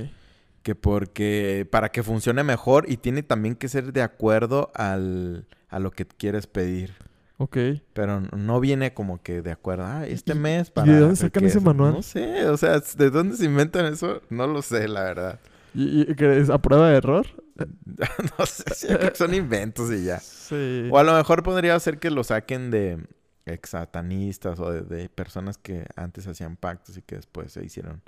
Que 0.63 0.75
porque 0.75 1.69
para 1.71 1.91
que 1.91 2.03
funcione 2.03 2.43
mejor 2.43 2.87
y 2.91 2.97
tiene 2.97 3.23
también 3.23 3.55
que 3.55 3.69
ser 3.69 3.93
de 3.93 4.01
acuerdo 4.01 4.73
al, 4.75 5.47
a 5.69 5.79
lo 5.79 5.91
que 5.91 6.07
quieres 6.07 6.47
pedir. 6.47 6.95
Ok. 7.37 7.57
Pero 7.93 8.21
no 8.21 8.61
viene 8.61 8.95
como 8.95 9.21
que 9.23 9.43
de 9.43 9.51
acuerdo, 9.53 9.85
ah, 9.87 10.07
este 10.07 10.33
¿Y- 10.35 10.39
mes 10.39 10.69
y 10.69 10.71
para... 10.73 10.93
de 10.93 10.99
dónde 11.01 11.17
sacan 11.17 11.45
ese 11.45 11.55
queso". 11.59 11.67
manual? 11.67 11.93
No 11.95 12.03
sé, 12.03 12.49
o 12.49 12.57
sea, 12.57 12.81
¿de 12.97 13.11
dónde 13.11 13.37
se 13.37 13.45
inventan 13.47 13.87
eso? 13.87 14.23
No 14.31 14.47
lo 14.47 14.63
sé, 14.63 14.87
la 14.89 15.03
verdad. 15.05 15.41
¿Y, 15.75 16.03
y 16.11 16.15
es 16.25 16.51
a 16.51 16.59
prueba 16.59 16.89
de 16.91 16.97
error? 16.97 17.27
no 18.39 18.47
sé, 18.47 18.87
creo 18.97 19.11
que 19.11 19.17
son 19.17 19.35
inventos 19.35 19.91
y 19.93 20.05
ya. 20.05 20.21
Sí. 20.21 20.89
O 20.93 20.99
a 20.99 21.03
lo 21.03 21.13
mejor 21.15 21.43
podría 21.43 21.79
ser 21.81 21.99
que 21.99 22.11
lo 22.11 22.23
saquen 22.23 22.71
de 22.71 23.05
exsatanistas 23.47 24.61
o 24.61 24.71
de, 24.71 24.83
de 24.83 25.09
personas 25.09 25.59
que 25.59 25.87
antes 25.97 26.27
hacían 26.27 26.57
pactos 26.57 26.97
y 26.97 27.03
que 27.03 27.17
después 27.17 27.53
se 27.53 27.65
hicieron 27.65 28.03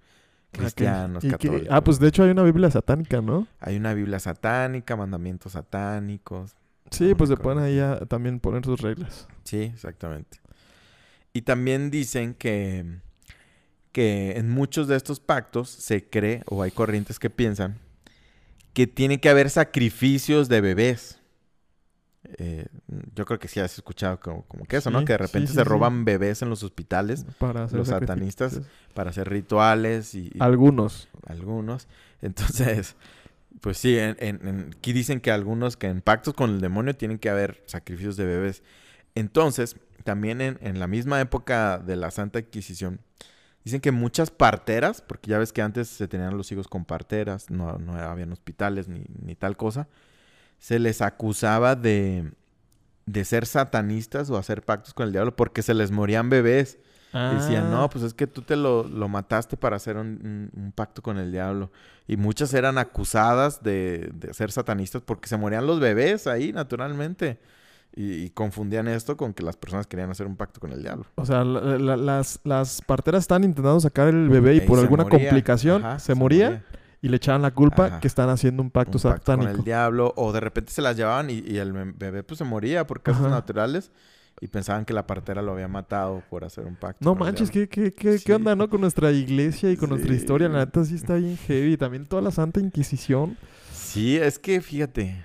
Ah, 0.53 0.59
cristianos, 0.59 1.25
y 1.25 1.29
que- 1.29 1.33
católicos. 1.33 1.69
ah, 1.71 1.83
pues 1.83 1.99
de 1.99 2.09
hecho 2.09 2.23
hay 2.23 2.31
una 2.31 2.45
Biblia 2.45 2.71
satánica, 2.71 3.21
¿no? 3.21 3.47
Hay 3.61 3.77
una 3.77 3.93
Biblia 3.95 4.19
satánica, 4.21 4.97
mandamientos 4.97 5.53
satánicos. 5.53 6.55
Sí, 6.91 7.15
pues 7.15 7.29
se 7.31 7.37
pueden 7.37 7.59
ahí 7.59 7.79
a- 7.79 8.01
también 8.07 8.41
poner 8.41 8.65
sus 8.65 8.81
reglas. 8.81 9.27
Sí, 9.45 9.63
exactamente. 9.63 10.39
Y 11.33 11.43
también 11.43 11.91
dicen 11.91 12.35
que, 12.35 13.01
que 13.93 14.33
en 14.39 14.51
muchos 14.51 14.89
de 14.89 14.97
estos 14.97 15.21
pactos 15.21 15.69
se 15.69 16.09
cree, 16.09 16.43
o 16.47 16.63
hay 16.63 16.71
corrientes 16.71 17.19
que 17.19 17.31
piensan, 17.31 17.79
que 18.73 18.87
tiene 18.87 19.21
que 19.21 19.29
haber 19.29 19.51
sacrificios 19.51 20.49
de 20.49 20.61
bebés. 20.61 21.21
Eh, 22.39 22.67
yo 23.15 23.25
creo 23.25 23.39
que 23.39 23.47
sí 23.49 23.61
has 23.61 23.75
escuchado 23.75 24.19
como, 24.19 24.43
como 24.47 24.65
que 24.65 24.79
eso, 24.79 24.91
¿no? 24.91 25.05
Que 25.05 25.13
de 25.13 25.19
repente 25.19 25.49
sí, 25.49 25.55
se 25.55 25.65
roban 25.65 26.05
bebés 26.05 26.43
en 26.43 26.51
los 26.51 26.63
hospitales 26.65 27.25
Para 27.39 27.65
hacer 27.65 27.79
Los 27.79 27.89
satanistas, 27.89 28.61
para 28.95 29.11
hacer 29.11 29.29
rituales 29.29 30.15
y, 30.15 30.33
y 30.35 30.39
Algunos. 30.41 31.09
algunos. 31.27 31.87
Entonces, 32.23 32.97
pues 33.61 33.79
sí, 33.79 33.99
en, 33.99 34.17
en- 34.21 34.47
en- 34.47 34.71
aquí 34.79 34.93
dicen 34.93 35.21
que 35.21 35.31
algunos 35.31 35.77
que 35.77 35.89
en 35.89 36.01
pactos 36.03 36.35
con 36.35 36.51
el 36.51 36.61
demonio 36.61 36.97
tienen 36.97 37.19
que 37.19 37.31
haber 37.31 37.63
sacrificios 37.67 38.17
de 38.17 38.27
bebés. 38.27 38.63
Entonces, 39.15 39.77
también 40.05 40.41
en, 40.41 40.79
la 40.79 40.87
misma 40.87 41.21
época 41.21 41.79
de 41.79 41.97
la 41.97 42.11
Santa 42.11 42.39
Inquisición, 42.41 43.01
dicen 43.65 43.81
que 43.81 43.93
muchas 43.93 44.31
parteras, 44.31 45.01
porque 45.03 45.31
ya 45.31 45.39
ves 45.39 45.53
que 45.53 45.63
antes 45.63 45.89
se 45.89 46.07
tenían 46.09 46.37
los 46.37 46.53
hijos 46.53 46.69
con 46.69 46.85
parteras, 46.85 47.51
no, 47.51 47.79
no 47.79 47.95
habían 47.95 48.33
hospitales 48.33 48.89
ni, 48.89 49.05
ni 49.23 49.35
tal 49.35 49.57
cosa, 49.57 49.89
se 50.59 50.79
les 50.79 51.03
acusaba 51.03 51.77
de, 51.77 52.33
de 53.07 53.25
ser 53.25 53.47
satanistas 53.47 54.31
o 54.31 54.37
hacer 54.39 54.63
pactos 54.65 54.95
con 54.95 55.07
el 55.07 55.13
diablo 55.13 55.37
porque 55.37 55.63
se 55.63 55.75
les 55.75 55.91
morían 55.91 56.31
bebés. 56.31 56.79
Decían, 57.35 57.67
Ah, 57.67 57.71
no, 57.71 57.91
pues 57.91 58.05
es 58.05 58.15
que 58.15 58.27
tú 58.27 58.43
te 58.43 58.57
lo, 58.57 58.85
lo 58.85 59.09
mataste 59.09 59.57
para 59.57 59.77
hacer 59.77 59.97
un, 59.97 60.51
un- 60.55 60.63
un 60.65 60.73
pacto 60.73 61.03
con 61.03 61.19
el 61.19 61.33
diablo. 61.33 61.71
Y 62.07 62.17
muchas 62.17 62.53
eran 62.55 62.79
acusadas 62.79 63.63
de, 63.63 64.11
de 64.15 64.33
ser 64.35 64.53
satanistas 64.53 65.03
porque 65.03 65.29
se 65.29 65.37
morían 65.37 65.67
los 65.67 65.81
bebés 65.81 66.27
ahí, 66.27 66.53
naturalmente. 66.53 67.39
Y, 67.95 68.25
y 68.25 68.31
confundían 68.31 68.89
esto 68.89 69.17
con 69.17 69.33
que 69.33 69.43
las 69.43 69.57
personas 69.57 69.87
querían 69.87 70.11
hacer 70.11 70.27
un 70.27 70.37
pacto 70.37 70.61
con 70.61 70.71
el 70.73 70.83
diablo. 70.83 71.07
O 71.15 71.25
sea, 71.25 71.45
la- 71.45 71.79
la- 71.79 71.97
las, 71.97 72.41
las 72.45 72.83
parteras 72.83 73.23
están 73.23 73.43
intentando 73.45 73.81
sacar 73.81 74.09
el 74.09 74.29
bebé 74.29 74.55
y 74.57 74.61
por 74.61 74.77
se 74.79 74.83
alguna 74.85 75.05
moría. 75.05 75.19
complicación 75.31 75.85
Ajá, 75.85 75.99
se, 75.99 76.15
moría, 76.15 76.63
y 77.01 77.09
le 77.09 77.17
echaban 77.17 77.41
la 77.43 77.53
culpa 77.53 77.87
Ajá. 77.87 78.01
que 78.01 78.07
están 78.09 78.29
haciendo 78.29 78.63
un 78.63 78.71
pacto 78.71 78.99
Un 78.99 79.03
pacto 79.03 79.25
con 79.25 79.37
satánico. 79.37 79.59
el 79.61 79.65
diablo. 79.65 80.13
O 80.17 80.33
de 80.33 80.41
repente 80.41 80.73
se 80.73 80.83
las 80.83 80.97
llevaban 80.97 81.31
y, 81.31 81.39
y 81.47 81.57
el 81.57 81.73
be- 81.73 81.93
bebé 81.97 82.23
pues 82.23 82.37
se 82.39 82.45
moría 82.45 82.87
por 82.87 83.01
causas 83.03 83.31
naturales. 83.31 83.91
Y 84.41 84.49
pensaban 84.49 84.85
que 84.85 84.93
la 84.93 85.07
partera 85.07 85.41
lo 85.41 85.53
había 85.53 85.67
matado 85.69 86.23
por 86.29 86.45
hacer 86.45 86.67
un 86.67 86.77
pacto. 86.77 87.03
No 87.03 87.15
manches. 87.15 87.51
¿qué, 87.51 87.69
qué, 87.69 87.93
qué, 87.93 88.19
Sí. 88.19 88.25
qué 88.27 88.35
onda, 88.35 88.55
no? 88.55 88.69
Con 88.69 88.83
nuestra 88.83 89.11
iglesia 89.11 89.71
y 89.71 89.77
con 89.79 89.89
nuestra 89.91 90.13
historia. 90.15 90.49
La 90.49 90.59
neta 90.67 90.85
sí 90.85 90.95
está 90.95 91.15
bien 91.15 91.37
heavy. 91.39 91.77
También 91.79 92.05
toda 92.07 92.21
la 92.21 92.31
Santa 92.31 92.61
Inquisición. 92.61 93.37
Sí, 93.73 94.17
es 94.19 94.39
que 94.39 94.61
fíjate, 94.61 95.25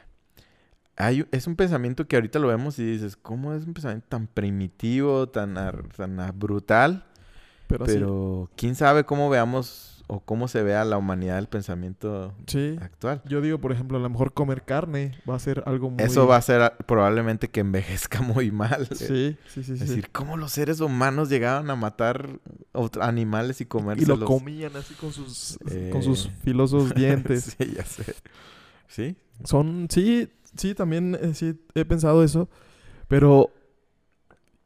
hay, 0.96 1.26
es 1.32 1.46
un 1.48 1.56
pensamiento 1.58 2.08
que 2.08 2.16
ahorita 2.16 2.40
lo 2.40 2.48
vemos 2.48 2.80
y 2.80 2.86
dices, 2.86 3.18
¿cómo 3.18 3.54
es 3.54 3.66
un 3.66 3.74
pensamiento 3.74 4.06
tan 4.08 4.28
primitivo, 4.28 5.28
tan, 5.28 5.58
ar- 5.58 5.90
tan 5.98 6.18
brutal? 6.40 7.06
Pero 7.68 8.50
quién 8.56 8.76
sabe 8.76 9.04
cómo 9.06 9.30
veamos 9.30 10.01
o 10.14 10.20
cómo 10.20 10.50
se 10.50 10.62
vea 10.62 10.84
la 10.84 10.98
humanidad 10.98 11.40
el 11.40 11.48
pensamiento 11.48 12.34
Sí. 12.46 12.76
actual. 12.82 13.22
Yo 13.26 13.40
digo, 13.40 13.60
por 13.60 13.72
ejemplo, 13.72 13.98
a 13.98 14.02
lo 14.02 14.10
mejor 14.10 14.34
comer 14.34 14.64
carne 14.64 15.18
va 15.30 15.36
a 15.36 15.40
ser 15.40 15.64
algo 15.66 15.90
muy... 15.90 16.04
Eso 16.04 16.28
va 16.28 16.36
a 16.36 16.42
ser 16.42 16.74
probablemente 16.86 17.50
que 17.50 17.62
envejezca 17.62 18.22
muy 18.22 18.52
mal. 18.52 18.90
Sí, 18.92 19.38
sí, 19.48 19.64
sí, 19.64 19.64
sí. 19.64 19.72
Es 19.76 19.80
decir, 19.88 20.10
cómo 20.12 20.36
los 20.36 20.52
seres 20.52 20.82
humanos 20.82 21.30
llegaban 21.30 21.70
a 21.70 21.78
matar 21.78 22.28
animales 23.00 23.62
y 23.62 23.64
y 23.64 23.68
comérselos. 23.68 24.20
lo 24.20 24.26
comían 24.26 24.76
así 24.76 24.94
con 24.96 25.14
sus, 25.14 25.58
Eh. 25.70 25.90
con 25.94 26.04
sus 26.04 26.30
filosos 26.44 26.94
dientes. 26.96 27.56
sí, 27.58 27.74
ya 27.78 27.86
sé. 27.86 28.14
¿Sí? 28.90 29.16
Son, 29.46 29.88
sí, 29.90 30.28
sí, 30.58 30.76
también 30.76 31.18
eh, 31.22 31.34
sí 31.34 31.58
he 31.74 31.86
pensado 31.86 32.22
eso, 32.22 32.50
pero, 33.08 33.50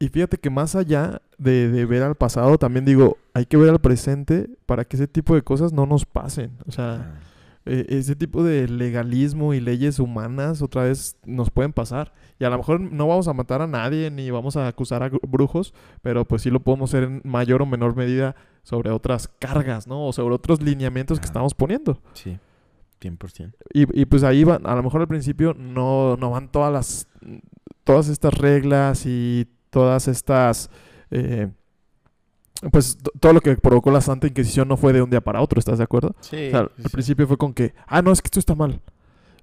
y 0.00 0.08
fíjate 0.08 0.38
que 0.38 0.50
más 0.50 0.74
allá 0.74 1.22
de, 1.38 1.68
de 1.70 1.84
ver 1.86 2.02
al 2.02 2.16
pasado, 2.16 2.58
también 2.58 2.84
digo, 2.84 3.16
hay 3.36 3.44
que 3.44 3.58
ver 3.58 3.68
al 3.68 3.80
presente 3.80 4.48
para 4.64 4.86
que 4.86 4.96
ese 4.96 5.06
tipo 5.06 5.34
de 5.34 5.42
cosas 5.42 5.70
no 5.70 5.84
nos 5.84 6.06
pasen. 6.06 6.56
O 6.66 6.72
sea, 6.72 7.20
eh, 7.66 7.84
ese 7.90 8.16
tipo 8.16 8.42
de 8.42 8.66
legalismo 8.66 9.52
y 9.52 9.60
leyes 9.60 9.98
humanas 9.98 10.62
otra 10.62 10.84
vez 10.84 11.18
nos 11.26 11.50
pueden 11.50 11.74
pasar. 11.74 12.14
Y 12.38 12.44
a 12.46 12.50
lo 12.50 12.56
mejor 12.56 12.80
no 12.80 13.06
vamos 13.06 13.28
a 13.28 13.34
matar 13.34 13.60
a 13.60 13.66
nadie 13.66 14.10
ni 14.10 14.30
vamos 14.30 14.56
a 14.56 14.66
acusar 14.66 15.02
a 15.02 15.10
brujos, 15.28 15.74
pero 16.00 16.24
pues 16.24 16.40
sí 16.40 16.50
lo 16.50 16.60
podemos 16.60 16.88
hacer 16.88 17.02
en 17.02 17.20
mayor 17.24 17.60
o 17.60 17.66
menor 17.66 17.94
medida 17.94 18.34
sobre 18.62 18.90
otras 18.90 19.28
cargas, 19.28 19.86
¿no? 19.86 20.06
O 20.06 20.14
sobre 20.14 20.34
otros 20.34 20.62
lineamientos 20.62 21.20
que 21.20 21.26
estamos 21.26 21.52
poniendo. 21.52 22.00
sí, 22.14 22.38
100%. 23.02 23.52
Y, 23.74 24.00
y 24.00 24.06
pues 24.06 24.22
ahí 24.22 24.44
van, 24.44 24.66
a 24.66 24.74
lo 24.74 24.82
mejor 24.82 25.02
al 25.02 25.08
principio 25.08 25.52
no, 25.52 26.16
no 26.16 26.30
van 26.30 26.50
todas 26.50 26.72
las 26.72 27.06
todas 27.84 28.08
estas 28.08 28.32
reglas 28.32 29.04
y 29.04 29.46
todas 29.68 30.08
estas 30.08 30.70
eh, 31.10 31.50
pues 32.72 32.98
todo 33.20 33.32
lo 33.32 33.40
que 33.40 33.56
provocó 33.56 33.90
la 33.90 34.00
Santa 34.00 34.26
Inquisición 34.26 34.68
no 34.68 34.76
fue 34.76 34.92
de 34.92 35.02
un 35.02 35.10
día 35.10 35.20
para 35.20 35.40
otro, 35.40 35.58
¿estás 35.58 35.78
de 35.78 35.84
acuerdo? 35.84 36.14
Sí. 36.20 36.48
O 36.48 36.50
sea, 36.50 36.68
sí, 36.76 36.82
al 36.84 36.90
principio 36.90 37.26
fue 37.26 37.36
con 37.36 37.52
que, 37.54 37.74
ah, 37.86 38.02
no, 38.02 38.12
es 38.12 38.22
que 38.22 38.26
esto 38.28 38.40
está 38.40 38.54
mal. 38.54 38.80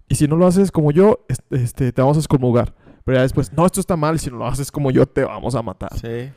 Y 0.08 0.16
si 0.16 0.28
no 0.28 0.36
lo 0.36 0.46
haces 0.48 0.72
como 0.72 0.92
yo, 0.92 1.26
es- 1.30 1.42
este, 1.52 1.92
te 1.92 2.02
vamos 2.02 2.18
a 2.18 2.20
excomulgar. 2.20 2.74
Pero 3.06 3.18
ya 3.18 3.22
después, 3.24 3.52
no, 3.54 3.66
esto 3.66 3.80
está 3.80 3.96
mal, 3.98 4.16
y 4.16 4.20
si 4.20 4.30
no 4.32 4.38
lo 4.38 4.48
haces 4.48 4.72
como 4.72 4.90
yo, 4.92 5.06
te 5.06 5.24
vamos 5.24 5.56
a 5.56 5.62
matar. 5.62 5.90
Sí. 6.00 6.32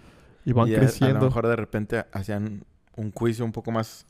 Y 0.44 0.52
van 0.52 0.68
Y 0.68 0.74
a- 0.74 0.78
A, 0.78 0.80
creciendo. 0.80 1.20
lo 1.20 1.26
mejor 1.26 1.46
de 1.46 1.56
repente 1.56 2.04
hacían 2.12 2.64
un 2.96 3.12
juicio 3.12 3.44
un 3.44 3.52
poco 3.52 3.70
más 3.72 4.06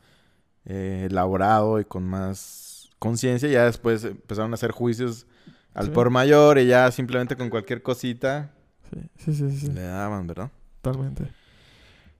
eh, 0.68 1.07
elaborado 1.09 1.79
y 1.81 1.85
con 1.85 2.05
más 2.05 2.90
conciencia. 2.98 3.48
Ya 3.48 3.64
después 3.64 4.02
empezaron 4.05 4.50
a 4.50 4.55
hacer 4.55 4.72
juicios 4.72 5.26
al 5.74 5.87
Sí. 5.87 5.90
por 5.92 6.11
mayor 6.11 6.59
y 6.59 6.66
ya 6.66 6.90
simplemente 6.90 7.37
con 7.37 7.50
cualquier 7.50 7.83
cosita 7.83 8.50
Sí, 8.92 9.00
sí, 9.16 9.35
sí, 9.35 9.50
sí, 9.50 9.57
sí, 9.66 9.72
le 9.72 9.83
daban, 9.83 10.26
¿verdad? 10.26 10.50
totalmente. 10.83 11.29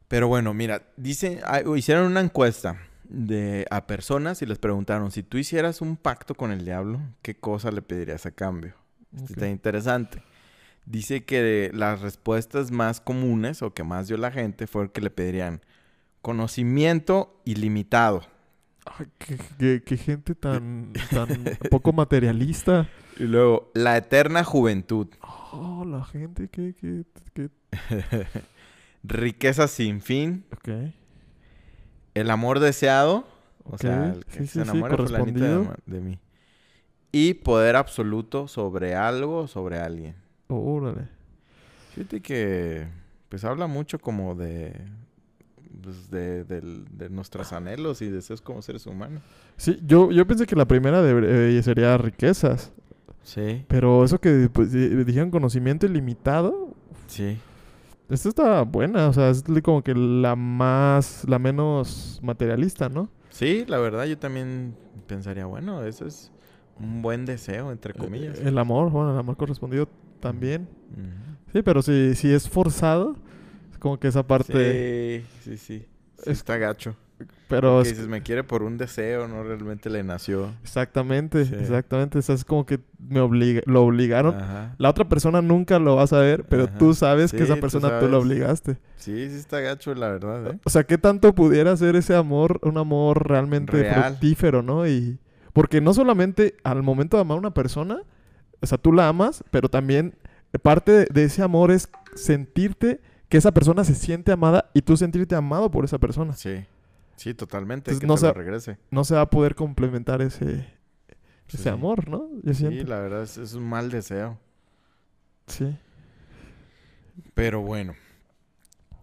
Pero 0.09 0.29
bueno, 0.29 0.55
mira, 0.55 0.83
dice, 0.97 1.41
ah, 1.45 1.61
hicieron 1.77 2.07
una 2.07 2.21
encuesta 2.21 2.79
de, 3.09 3.67
a 3.71 3.87
personas 3.87 4.41
y 4.43 4.47
les 4.47 4.59
preguntaron, 4.59 5.11
si 5.11 5.23
tú 5.23 5.39
hicieras 5.39 5.81
un 5.81 5.97
pacto 5.97 6.35
con 6.35 6.53
el 6.53 6.65
diablo, 6.65 7.01
¿qué 7.23 7.35
cosa 7.37 7.71
le 7.71 7.83
pedirías 7.83 8.25
a 8.27 8.31
cambio? 8.31 8.75
Esto. 9.15 9.33
Está 9.33 9.49
interesante. 9.49 10.23
Dice 10.85 11.25
que 11.25 11.71
las 11.75 12.01
respuestas 12.01 12.71
más 12.71 13.01
comunes 13.01 13.63
o 13.63 13.75
que 13.75 13.83
más 13.83 14.07
dio 14.07 14.17
la 14.17 14.31
gente 14.31 14.67
fue 14.69 14.93
que 14.93 15.01
le 15.01 15.11
pedirían 15.11 15.61
conocimiento 16.23 17.41
ilimitado. 17.45 18.23
Ay, 18.85 19.07
qué, 19.19 19.39
qué- 19.59 19.83
qué 19.85 19.97
gente 19.97 20.35
tan, 20.37 20.93
tan 21.11 21.29
poco 21.71 21.93
materialista. 21.93 22.89
Y 23.19 23.25
luego, 23.25 23.71
la 23.75 23.97
eterna 23.97 24.45
juventud. 24.45 25.09
Oh, 25.53 25.85
la 25.85 26.05
gente 26.05 26.49
que, 26.49 26.75
que, 26.75 27.05
que... 27.33 27.51
Riqueza 29.07 29.69
sin 29.69 30.01
fin. 30.01 30.45
Ok. 30.53 30.69
El 32.15 32.31
amor 32.31 32.61
deseado. 32.61 33.27
O 33.65 33.79
sea, 33.79 34.13
el 34.15 34.25
que 34.25 34.41
sí, 34.41 34.47
se 34.47 34.53
sí, 34.53 34.61
enamora 34.61 34.97
de, 35.87 36.01
mí. 36.01 36.19
Y 37.13 37.35
poder 37.35 37.77
absoluto 37.77 38.47
sobre 38.49 38.95
algo 38.95 39.41
o 39.41 39.49
sobre 39.49 39.79
alguien. 39.79 40.15
Órale. 40.49 41.09
Fíjate 41.95 42.21
que 42.21 42.87
pues 43.29 43.45
habla 43.45 43.67
mucho 43.67 43.99
como 43.99 44.35
de 44.37 44.73
pues, 45.83 46.11
de, 46.11 46.45
de 46.45 47.11
nuestros 47.11 47.53
anhelos 47.53 48.03
y 48.03 48.09
deseos 48.09 48.41
como 48.41 48.63
seres 48.63 48.87
humanos. 48.87 49.23
Sí, 49.57 49.81
yo, 49.85 50.11
yo 50.13 50.27
pensé 50.27 50.47
que 50.47 50.55
la 50.57 50.67
primera 50.67 51.03
debe- 51.03 51.57
eh, 51.59 51.63
sería 51.63 51.97
riquezas. 51.99 52.73
Sí, 53.23 53.65
Pero 53.67 54.05
eso 54.05 54.21
que 54.21 54.49
pues, 54.53 54.71
di- 54.71 54.89
dijeron 55.05 55.31
conocimiento 55.33 55.87
ilimitado, 55.87 56.75
sí. 57.09 57.39
Esta 58.09 58.29
está 58.29 58.63
buena. 58.63 59.09
O 59.09 59.13
sea, 59.13 59.31
es 59.31 59.43
como 59.63 59.83
que 59.83 59.95
la 59.95 60.37
más, 60.37 61.25
la 61.29 61.39
menos 61.39 62.21
materialista, 62.23 62.89
¿no? 62.89 63.11
Sí, 63.31 63.65
la 63.69 63.79
verdad 63.79 64.05
yo 64.07 64.17
también 64.19 64.75
pensaría, 65.07 65.47
bueno, 65.47 65.85
eso 65.85 66.07
es 66.07 66.33
un 66.79 67.03
buen 67.03 67.25
deseo, 67.27 67.71
entre 67.73 67.93
comillas. 67.95 68.39
Eh, 68.41 68.49
El 68.49 68.59
amor, 68.59 68.91
bueno, 68.91 69.13
el 69.13 69.19
amor 69.19 69.37
correspondido 69.37 69.89
también. 70.21 70.69
Sí, 71.53 71.63
pero 71.63 71.83
si, 71.83 72.15
si 72.15 72.33
es 72.33 72.49
forzado, 72.49 73.17
es 73.71 73.79
como 73.79 73.99
que 73.99 74.09
esa 74.09 74.27
parte... 74.27 75.25
Sí, 75.43 75.51
sí, 75.51 75.57
sí. 75.57 75.79
Sí 76.19 76.31
Es- 76.31 76.39
está 76.39 76.57
gacho. 76.57 76.97
Pero 77.49 77.83
dices, 77.83 78.09
me 78.09 78.23
quiere 78.23 78.43
por 78.43 78.63
un 78.65 78.77
deseo, 78.77 79.29
no 79.29 79.43
realmente 79.45 79.89
le 79.89 80.03
nació. 80.03 80.53
Exactamente, 80.63 81.45
Sí. 81.45 81.55
exactamente. 81.55 82.19
O 82.19 82.23
sea, 82.23 82.35
es 82.35 82.45
como 82.45 82.67
que 82.67 82.81
me 82.99 83.21
obliga, 83.21 83.63
lo 83.67 83.85
obligaron. 83.85 84.35
Ajá. 84.35 84.75
La 84.79 84.91
otra 84.91 85.09
persona 85.09 85.41
nunca 85.43 85.79
lo 85.79 85.97
va 85.97 86.03
a 86.03 86.07
saber, 86.09 86.45
pero 86.49 86.65
Ajá. 86.65 86.77
tú 86.79 86.93
sabes 86.95 87.31
que 87.33 87.45
esa 87.45 87.55
tú 87.55 87.61
persona 87.61 88.01
tú, 88.01 88.07
lo 88.09 88.13
sabes. 88.21 88.25
obligaste. 88.27 88.73
Sí, 88.97 89.29
sí 89.31 89.37
está 89.37 89.61
gacho, 89.61 89.95
la 89.95 90.09
verdad, 90.09 90.47
¿eh? 90.55 90.59
O 90.65 90.71
sea, 90.71 90.85
¿qué 90.85 90.99
tanto 90.99 91.35
pudiera 91.35 91.77
ser 91.77 91.95
ese 91.97 92.17
amor, 92.17 92.59
un 92.63 92.79
amor 92.79 93.29
realmente 93.29 93.73
Real. 93.81 94.03
fructífero, 94.05 94.63
¿no? 94.63 94.87
Y 94.89 95.19
porque 95.53 95.81
no 95.81 95.95
solamente 95.95 96.57
al 96.65 96.83
momento 96.83 97.17
de 97.17 97.21
amar 97.23 97.37
a 97.37 97.41
una 97.41 97.55
persona, 97.55 97.99
o 98.61 98.67
sea, 98.67 98.77
tú 98.77 98.93
la 98.93 99.07
amas, 99.09 99.45
pero 99.51 99.69
también 99.69 100.15
parte 100.63 101.07
de 101.11 101.25
ese 101.25 101.43
amor 101.43 101.71
es 101.71 101.89
sentirte 102.15 103.01
que 103.29 103.37
esa 103.39 103.53
persona 103.53 103.85
se 103.85 103.95
siente 103.95 104.33
amada 104.33 104.71
y 104.75 104.83
tú 104.83 104.97
sentirte 104.97 105.35
amado 105.35 105.71
por 105.71 105.85
esa 105.85 105.99
persona. 105.99 106.33
Sí. 106.35 106.65
Sí, 107.17 107.35
totalmente. 107.35 107.91
Entonces, 107.91 108.01
que 108.01 108.07
no 108.07 108.17
lo 108.17 108.35
regrese. 108.35 108.79
No 108.91 109.05
se 109.05 109.15
va 109.15 109.23
a 109.23 109.31
poder 109.31 109.55
complementar 109.55 110.21
ese, 110.23 110.67
ese 111.49 111.59
Sí. 111.59 111.69
amor, 111.69 112.09
¿no? 112.09 112.29
Yo 112.43 112.53
Sí, 112.55 112.61
siento. 112.69 112.85
la 112.91 113.01
verdad 113.01 113.23
es, 113.23 113.37
es 113.39 113.55
un 113.55 113.65
mal 113.69 113.91
deseo. 113.91 114.39
Sí. 115.47 115.77
Pero 117.35 117.63
bueno, 117.63 117.95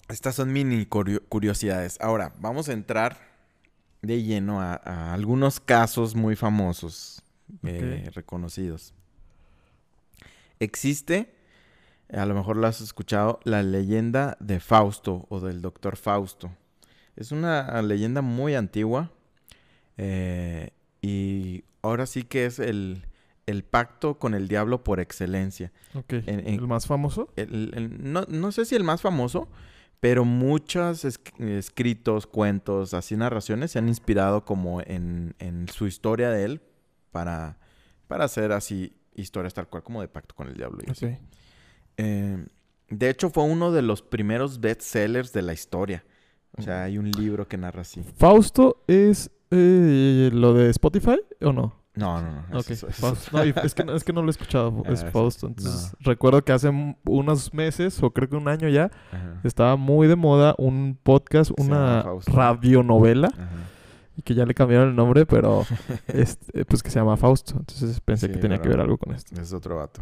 estas 0.09 0.35
son 0.35 0.51
mini 0.53 0.85
curio- 0.85 1.23
curiosidades. 1.29 1.99
Ahora, 2.01 2.33
vamos 2.39 2.69
a 2.69 2.73
entrar 2.73 3.17
de 4.01 4.21
lleno 4.21 4.61
a, 4.61 4.73
a 4.83 5.13
algunos 5.13 5.59
casos 5.59 6.13
muy 6.15 6.35
famosos, 6.35 7.23
eh, 7.63 8.09
reconocidos. 8.13 8.93
Existe, 10.59 11.33
a 12.11 12.25
lo 12.25 12.35
mejor 12.35 12.57
lo 12.57 12.67
has 12.67 12.81
escuchado, 12.81 13.39
la 13.43 13.63
leyenda 13.63 14.37
de 14.39 14.59
Fausto 14.59 15.25
o 15.29 15.39
del 15.39 15.61
doctor 15.61 15.95
Fausto. 15.97 16.51
Es 17.15 17.31
una 17.31 17.81
leyenda 17.81 18.21
muy 18.21 18.55
antigua 18.55 19.11
eh, 19.97 20.71
y 21.01 21.63
ahora 21.81 22.05
sí 22.05 22.23
que 22.23 22.45
es 22.45 22.59
el, 22.59 23.05
el 23.45 23.63
pacto 23.63 24.17
con 24.17 24.33
el 24.33 24.47
diablo 24.47 24.83
por 24.83 24.99
excelencia. 24.99 25.71
Ok. 25.93 26.13
En- 26.13 26.39
en- 26.39 26.47
¿El 26.47 26.67
más 26.67 26.87
famoso? 26.87 27.31
el- 27.35 27.71
el- 27.75 28.11
no, 28.13 28.25
no 28.27 28.51
sé 28.51 28.65
si 28.65 28.75
el 28.75 28.83
más 28.83 29.01
famoso, 29.01 29.47
pero 29.99 30.25
muchos 30.25 31.05
es- 31.05 31.19
escritos, 31.39 32.25
cuentos, 32.27 32.93
así 32.93 33.15
narraciones 33.15 33.71
se 33.71 33.79
han 33.79 33.87
inspirado 33.87 34.43
como 34.45 34.81
en, 34.81 35.35
en 35.39 35.67
su 35.69 35.87
historia 35.87 36.29
de 36.29 36.43
él 36.45 36.61
para, 37.11 37.57
para 38.07 38.25
hacer 38.25 38.51
así 38.51 38.93
historias 39.15 39.53
tal 39.53 39.67
cual 39.67 39.83
como 39.83 40.01
de 40.01 40.07
pacto 40.07 40.33
con 40.35 40.47
el 40.47 40.55
diablo. 40.55 40.79
y. 40.83 40.89
Eh, 41.97 42.45
de 42.89 43.09
hecho, 43.09 43.29
fue 43.29 43.43
uno 43.43 43.71
de 43.71 43.81
los 43.83 44.01
primeros 44.01 44.59
bestsellers 44.59 45.31
de 45.33 45.41
la 45.43 45.53
historia. 45.53 46.03
O 46.57 46.61
sea, 46.61 46.83
hay 46.83 46.97
un 46.97 47.09
libro 47.11 47.47
que 47.47 47.57
narra 47.57 47.81
así. 47.81 48.01
¿Fausto 48.17 48.83
es 48.87 49.31
eh, 49.51 50.29
lo 50.33 50.53
de 50.53 50.69
Spotify 50.69 51.19
o 51.41 51.51
no? 51.53 51.81
No, 51.95 52.19
no, 52.21 52.43
no. 52.49 52.59
Ok, 52.59 52.71
eso- 52.71 52.87
eso- 52.87 53.01
Fausto. 53.07 53.37
No, 53.37 53.45
y 53.45 53.53
es, 53.63 53.75
que, 53.75 53.83
no- 53.83 53.93
es 53.95 54.03
que 54.03 54.13
no 54.13 54.21
lo 54.21 54.27
he 54.27 54.31
escuchado, 54.31 54.81
Ah, 54.85 54.91
es 54.91 55.05
Fausto. 55.05 55.47
Entonces, 55.47 55.93
no. 55.99 56.11
recuerdo 56.11 56.43
que 56.43 56.51
hace 56.51 56.71
unos 57.05 57.53
meses, 57.53 58.01
o 58.01 58.11
creo 58.11 58.27
que 58.29 58.35
un 58.35 58.47
año 58.47 58.67
ya, 58.69 58.85
Ajá, 59.11 59.39
estaba 59.43 59.75
muy 59.75 60.07
de 60.07 60.15
moda 60.15 60.55
un 60.57 60.97
podcast, 61.01 61.51
una 61.59 62.03
radionovela, 62.25 63.27
ajá. 63.27 63.47
y 64.17 64.21
que 64.23 64.33
ya 64.35 64.45
le 64.45 64.53
cambiaron 64.55 64.89
el 64.89 64.95
nombre, 64.95 65.25
pero 65.27 65.65
este, 66.07 66.65
pues 66.65 66.81
que 66.81 66.89
se 66.89 66.99
llama 66.99 67.15
Fausto. 67.17 67.53
Entonces 67.59 67.99
pensé 68.01 68.27
Sí, 68.27 68.33
que 68.33 68.39
tenía 68.39 68.59
que 68.59 68.69
ver 68.69 68.79
algo 68.79 68.97
con 68.97 69.13
esto. 69.13 69.39
Es 69.39 69.53
otro 69.53 69.75
vato. 69.77 70.01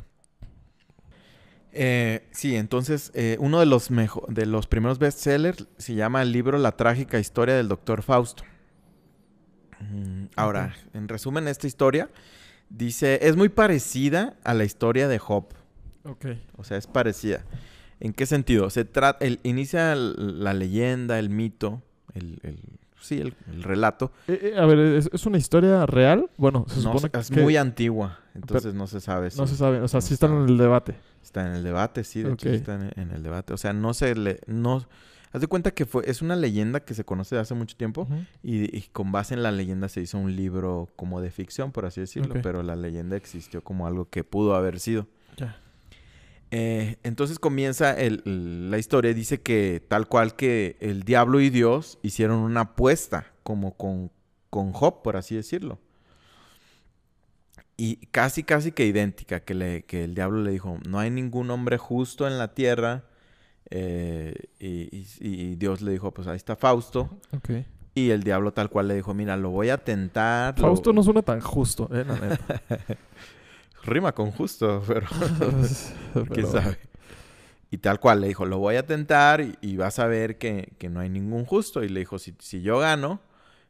Eh, 1.74 2.28
sí, 2.32 2.56
entonces 2.58 3.12
eh, 3.14 3.38
uno 3.40 3.60
de 3.60 3.66
los, 3.66 3.92
mejo- 3.92 4.26
de 4.28 4.46
los 4.46 4.68
primeros 4.68 5.00
bestsellers 5.00 5.68
se 5.78 5.96
llama 5.96 6.22
el 6.22 6.32
libro 6.32 6.58
La 6.58 6.74
trágica 6.76 7.18
historia 7.20 7.56
del 7.56 7.68
doctor 7.70 8.02
Fausto. 8.04 8.44
Mm, 9.80 10.26
Ahora, 10.36 10.76
en 10.94 11.08
resumen, 11.08 11.48
esta 11.48 11.68
historia 11.68 12.10
dice, 12.70 13.20
es 13.22 13.36
muy 13.36 13.50
parecida 13.50 14.36
a 14.44 14.54
la 14.54 14.64
historia 14.64 15.08
de 15.08 15.18
Job. 15.20 15.46
Ok. 16.04 16.26
O 16.58 16.64
sea, 16.64 16.78
es 16.78 16.88
parecida. 16.88 17.44
¿En 18.00 18.14
qué 18.14 18.26
sentido? 18.26 18.70
Se 18.70 18.84
trata, 18.86 19.24
el, 19.26 19.40
inicia 19.44 19.96
la 19.96 20.54
leyenda, 20.54 21.20
el 21.20 21.30
mito, 21.30 21.82
el, 22.14 22.40
el- 22.44 22.80
sí, 23.02 23.20
el, 23.20 23.34
el 23.52 23.64
relato. 23.64 24.12
Eh, 24.28 24.54
eh, 24.54 24.60
a 24.60 24.66
ver, 24.66 24.80
¿es, 24.80 25.10
es 25.12 25.26
una 25.26 25.38
historia 25.38 25.86
real? 25.86 26.30
Bueno, 26.38 26.66
se 26.68 26.82
supone 26.82 27.10
es 27.14 27.30
que 27.30 27.42
muy 27.42 27.58
antigua, 27.58 28.20
entonces 28.34 28.74
no 28.74 28.88
se 28.88 29.02
sabe. 29.02 29.30
no 29.38 29.48
se 29.48 29.56
sabe. 29.56 29.82
O 29.82 29.88
sea, 29.88 30.00
no 30.00 30.02
sí 30.02 30.16
sabe. 30.16 30.36
en 30.36 30.50
el 30.50 30.58
debate. 30.58 30.96
Está 31.22 31.46
en 31.46 31.54
el 31.56 31.64
debate, 31.64 32.04
sí, 32.04 32.24
de 32.24 32.34
hecho 32.34 32.50
está 32.50 32.76
en, 32.76 32.92
en 32.96 33.12
el 33.12 33.24
debate. 33.24 33.54
O 33.54 33.58
sea, 33.58 33.74
no 33.74 33.94
se 33.94 34.16
le... 34.16 34.40
No, 34.48 34.86
haz 35.32 35.42
de 35.42 35.48
cuenta 35.48 35.72
que 35.72 35.86
fue, 35.86 36.10
es 36.10 36.22
una 36.22 36.36
leyenda 36.36 36.80
que 36.82 36.94
se 36.94 37.06
conoce 37.06 37.36
de 37.36 37.42
hace 37.42 37.54
mucho 37.54 37.78
tiempo 37.78 38.08
y, 38.44 38.76
y 38.76 38.82
con 38.92 39.12
base 39.12 39.34
en 39.34 39.44
la 39.44 39.52
leyenda 39.52 39.88
se 39.88 40.02
hizo 40.02 40.18
un 40.18 40.36
libro 40.36 40.90
como 40.96 41.22
de 41.22 41.32
ficción, 41.32 41.72
por 41.72 41.86
así 41.86 42.02
decirlo, 42.02 42.36
pero 42.42 42.64
la 42.64 42.76
leyenda 42.76 43.16
existió 43.16 43.64
como 43.64 43.88
algo 43.88 44.10
que 44.10 44.24
pudo 44.24 44.56
haber 44.56 44.80
sido. 44.80 45.08
Ya. 45.38 45.58
Eh, 46.52 46.98
entonces 47.04 47.40
comienza 47.40 47.98
el- 47.98 48.22
el- 48.26 48.70
la 48.70 48.78
historia, 48.78 49.14
dice 49.14 49.42
que 49.42 49.82
tal 49.88 50.08
cual 50.08 50.36
que 50.36 50.76
el 50.82 51.04
diablo 51.04 51.40
y 51.40 51.50
Dios 51.50 51.98
hicieron 52.04 52.40
una 52.40 52.62
apuesta, 52.62 53.26
como 53.44 53.76
con, 53.78 54.12
con 54.50 54.74
Job, 54.74 55.02
por 55.02 55.16
así 55.16 55.36
decirlo. 55.36 55.80
Y 57.78 57.96
casi, 58.12 58.44
casi 58.44 58.72
que 58.74 58.86
idéntica, 58.86 59.40
que, 59.40 59.54
le, 59.56 59.84
que 59.84 60.04
el 60.04 60.14
diablo 60.14 60.44
le 60.44 60.52
dijo, 60.52 60.78
no 60.88 61.00
hay 61.00 61.10
ningún 61.10 61.50
hombre 61.52 61.78
justo 61.78 62.28
en 62.28 62.38
la 62.38 62.54
tierra. 62.54 63.06
eh, 63.74 64.36
y, 64.60 64.98
y- 64.98 65.08
y 65.22 65.56
Dios 65.56 65.82
le 65.82 65.94
dijo, 65.94 66.12
pues 66.14 66.28
ahí 66.28 66.36
está 66.36 66.58
Fausto. 66.58 67.18
Y 67.96 68.10
el 68.10 68.22
diablo 68.24 68.52
tal 68.52 68.70
cual 68.70 68.90
le 68.90 68.96
dijo, 68.96 69.14
mira, 69.14 69.38
lo 69.38 69.50
voy 69.50 69.70
a 69.70 69.78
tentar. 69.78 70.60
lo- 70.60 70.66
Fausto 70.68 70.92
no 70.92 71.02
suena 71.04 71.22
tan 71.22 71.40
justo, 71.40 71.90
eh, 71.94 72.04
la 72.06 72.16
neta. 72.20 72.62
Rima 73.84 74.14
con 74.14 74.32
justo, 74.32 74.84
pero... 74.88 75.08
¿Quién 76.34 76.48
sabe? 76.48 76.78
Y 77.70 77.78
tal 77.78 78.00
cual 78.00 78.22
le 78.22 78.28
dijo, 78.28 78.46
lo 78.46 78.58
voy 78.60 78.76
a 78.76 78.86
tentar 78.86 79.40
y, 79.42 79.58
y 79.62 79.78
vas 79.78 79.98
a 80.00 80.08
ver 80.08 80.38
que, 80.38 80.74
que 80.78 80.90
no 80.90 81.00
hay 81.00 81.10
ningún 81.10 81.46
justo. 81.46 81.84
Y 81.84 81.90
le 81.90 82.02
dijo, 82.02 82.20
si, 82.20 82.36
si 82.40 82.62
yo 82.62 82.80
gano, 82.80 83.22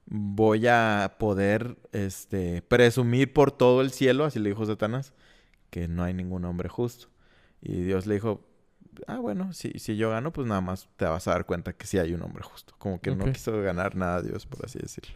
voy 0.05 0.67
a 0.67 1.15
poder 1.19 1.77
este, 1.91 2.61
presumir 2.63 3.31
por 3.31 3.51
todo 3.51 3.81
el 3.81 3.91
cielo, 3.91 4.25
así 4.25 4.39
le 4.39 4.49
dijo 4.49 4.65
Satanás, 4.65 5.13
que 5.69 5.87
no 5.87 6.03
hay 6.03 6.13
ningún 6.13 6.45
hombre 6.45 6.67
justo. 6.67 7.07
Y 7.61 7.81
Dios 7.83 8.07
le 8.07 8.15
dijo, 8.15 8.43
ah, 9.07 9.17
bueno, 9.19 9.53
si, 9.53 9.71
si 9.79 9.95
yo 9.95 10.09
gano, 10.09 10.33
pues 10.33 10.47
nada 10.47 10.61
más 10.61 10.89
te 10.97 11.05
vas 11.05 11.27
a 11.27 11.31
dar 11.31 11.45
cuenta 11.45 11.73
que 11.73 11.87
sí 11.87 11.97
hay 11.97 12.13
un 12.13 12.23
hombre 12.23 12.43
justo. 12.43 12.73
Como 12.77 12.99
que 12.99 13.15
no 13.15 13.31
quiso 13.31 13.61
ganar 13.61 13.95
nada 13.95 14.21
Dios, 14.21 14.45
por 14.45 14.65
así 14.65 14.79
decirlo, 14.79 15.15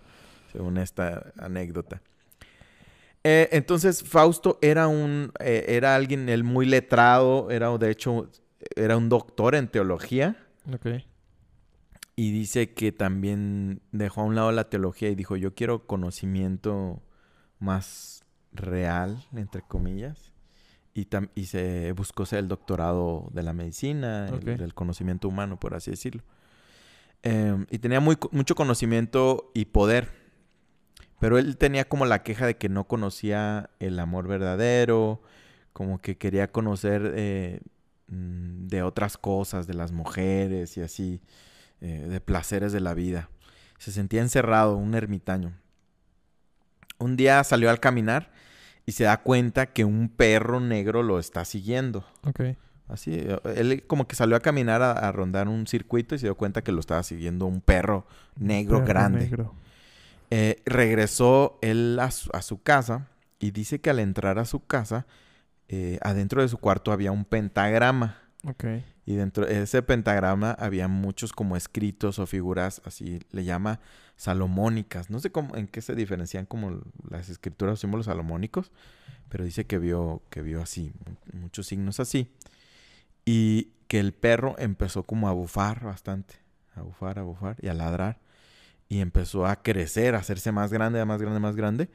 según 0.51 0.77
esta 0.77 1.33
anécdota. 1.37 2.01
Eh, 3.27 3.49
entonces 3.53 4.03
Fausto 4.03 4.59
era 4.61 4.87
un 4.87 5.31
eh, 5.39 5.65
era 5.69 5.95
alguien 5.95 6.29
él 6.29 6.43
muy 6.43 6.67
letrado, 6.67 7.49
era 7.49 7.75
de 7.77 7.89
hecho 7.89 8.29
era 8.75 8.97
un 8.97 9.09
doctor 9.09 9.55
en 9.55 9.67
teología 9.67 10.35
Ok. 10.71 11.01
y 12.15 12.31
dice 12.31 12.73
que 12.73 12.91
también 12.91 13.81
dejó 13.91 14.21
a 14.21 14.25
un 14.25 14.35
lado 14.35 14.51
la 14.51 14.69
teología 14.69 15.09
y 15.09 15.15
dijo, 15.15 15.35
"Yo 15.37 15.55
quiero 15.55 15.87
conocimiento 15.87 17.01
más 17.59 18.23
real, 18.53 19.17
entre 19.35 19.63
comillas." 19.63 20.31
Y, 20.93 21.05
tam- 21.07 21.29
y 21.35 21.45
se 21.47 21.91
buscó 21.93 22.25
ser 22.27 22.39
el 22.39 22.47
doctorado 22.47 23.27
de 23.33 23.41
la 23.43 23.53
medicina, 23.53 24.27
el- 24.29 24.35
Ok. 24.35 24.43
del 24.43 24.73
conocimiento 24.75 25.27
humano, 25.27 25.59
por 25.59 25.73
así 25.73 25.89
decirlo. 25.91 26.21
Em, 27.23 27.65
y 27.71 27.79
tenía 27.79 27.99
muy, 27.99 28.17
mucho 28.31 28.53
conocimiento 28.55 29.49
y 29.55 29.65
poder. 29.65 30.24
Pero 31.19 31.37
él 31.37 31.57
tenía 31.57 31.85
como 31.87 32.05
la 32.05 32.23
queja 32.23 32.45
de 32.45 32.57
que 32.57 32.69
no 32.69 32.85
conocía 32.85 33.69
el 33.79 33.99
amor 33.99 34.27
verdadero, 34.27 35.21
como 35.73 35.99
que 35.99 36.17
quería 36.17 36.51
conocer 36.51 37.13
eh, 37.15 37.61
mm, 38.07 38.67
de 38.67 38.83
otras 38.83 39.17
cosas, 39.17 39.67
de 39.67 39.73
las 39.73 39.91
mujeres 39.91 40.77
y 40.77 40.81
así, 40.81 41.21
eh, 41.81 42.05
de 42.09 42.19
placeres 42.21 42.71
de 42.73 42.79
la 42.81 42.93
vida. 42.93 43.29
Se 43.77 43.91
sentía 43.91 44.21
encerrado, 44.21 44.75
un 44.77 44.93
ermitaño. 44.93 45.53
Un 46.97 47.15
día 47.17 47.43
salió 47.43 47.69
al 47.69 47.79
caminar 47.79 48.31
y 48.85 48.93
se 48.93 49.03
da 49.05 49.17
cuenta 49.21 49.67
que 49.67 49.83
un 49.83 50.09
perro 50.09 50.59
negro 50.59 51.03
lo 51.03 51.19
está 51.19 51.43
siguiendo. 51.43 52.05
Ok. 52.23 52.41
Así, 52.87 53.13
eh, 53.15 53.39
él 53.55 53.83
como 53.87 54.07
que 54.07 54.15
salió 54.15 54.35
a 54.35 54.39
caminar 54.41 54.81
a, 54.81 54.91
a 54.91 55.11
rondar 55.11 55.47
un 55.47 55.65
circuito 55.67 56.15
y 56.15 56.19
se 56.19 56.27
dio 56.27 56.35
cuenta 56.35 56.61
que 56.61 56.71
lo 56.71 56.79
estaba 56.79 57.03
siguiendo 57.03 57.45
un 57.47 57.61
perro 57.61 58.05
negro 58.37 58.77
Perro 58.77 58.87
grande. 58.87 59.19
negro. 59.21 59.55
Eh, 60.31 60.61
regresó 60.65 61.59
él 61.61 61.97
a 61.99 62.11
su, 62.11 62.29
a 62.33 62.41
su 62.41 62.61
casa 62.61 63.07
y 63.39 63.51
dice 63.51 63.79
que 63.79 63.89
al 63.89 63.99
entrar 63.99 64.39
a 64.39 64.45
su 64.45 64.65
casa, 64.65 65.05
eh, 65.67 65.99
adentro 66.01 66.41
de 66.41 66.47
su 66.47 66.57
cuarto 66.57 66.91
había 66.91 67.11
un 67.11 67.25
pentagrama. 67.25 68.17
Y 69.07 69.15
dentro 69.15 69.45
de 69.45 69.61
ese 69.61 69.83
pentagrama 69.83 70.51
había 70.51 70.87
muchos 70.87 71.31
como 71.31 71.55
escritos 71.55 72.17
o 72.17 72.25
figuras, 72.25 72.81
así 72.85 73.19
le 73.31 73.43
llama 73.43 73.79
salomónicas. 74.15 75.11
No 75.11 75.19
sé 75.19 75.31
cómo, 75.31 75.55
en 75.55 75.67
qué 75.67 75.81
se 75.81 75.93
diferencian 75.93 76.45
como 76.47 76.81
las 77.09 77.29
escrituras 77.29 77.73
o 77.73 77.77
símbolos 77.77 78.07
salomónicos, 78.07 78.71
pero 79.29 79.43
dice 79.43 79.65
que 79.65 79.77
vio, 79.77 80.23
que 80.31 80.41
vio 80.41 80.61
así, 80.61 80.91
mu- 81.05 81.39
muchos 81.41 81.67
signos 81.67 81.99
así. 81.99 82.31
Y 83.25 83.69
que 83.87 83.99
el 83.99 84.13
perro 84.13 84.55
empezó 84.57 85.03
como 85.03 85.27
a 85.29 85.33
bufar 85.33 85.83
bastante, 85.83 86.35
a 86.75 86.81
bufar, 86.81 87.19
a 87.19 87.23
bufar 87.23 87.57
y 87.61 87.67
a 87.67 87.73
ladrar. 87.75 88.19
Y 88.87 88.99
empezó 88.99 89.45
a 89.45 89.61
crecer, 89.61 90.15
a 90.15 90.19
hacerse 90.19 90.51
más 90.51 90.71
grande, 90.71 91.03
más 91.05 91.21
grande, 91.21 91.39
más 91.39 91.55
grande. 91.55 91.89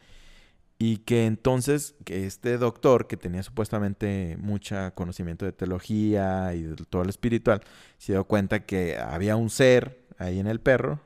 Y 0.79 0.99
que 0.99 1.27
entonces, 1.27 1.95
que 2.07 2.25
este 2.27 2.57
doctor, 2.57 3.07
que 3.07 3.19
tenía 3.19 3.43
supuestamente 3.43 4.39
mucho 4.41 4.77
conocimiento 4.95 5.45
de 5.45 5.53
teología 5.53 6.55
y 6.55 6.63
de 6.63 6.77
todo 6.77 7.05
lo 7.05 7.11
espiritual, 7.11 7.61
se 7.99 8.13
dio 8.13 8.25
cuenta 8.25 8.65
que 8.65 8.97
había 8.97 9.37
un 9.37 9.51
ser 9.51 10.07
ahí 10.19 10.39
en 10.39 10.47
el 10.47 10.61
perro 10.61 11.01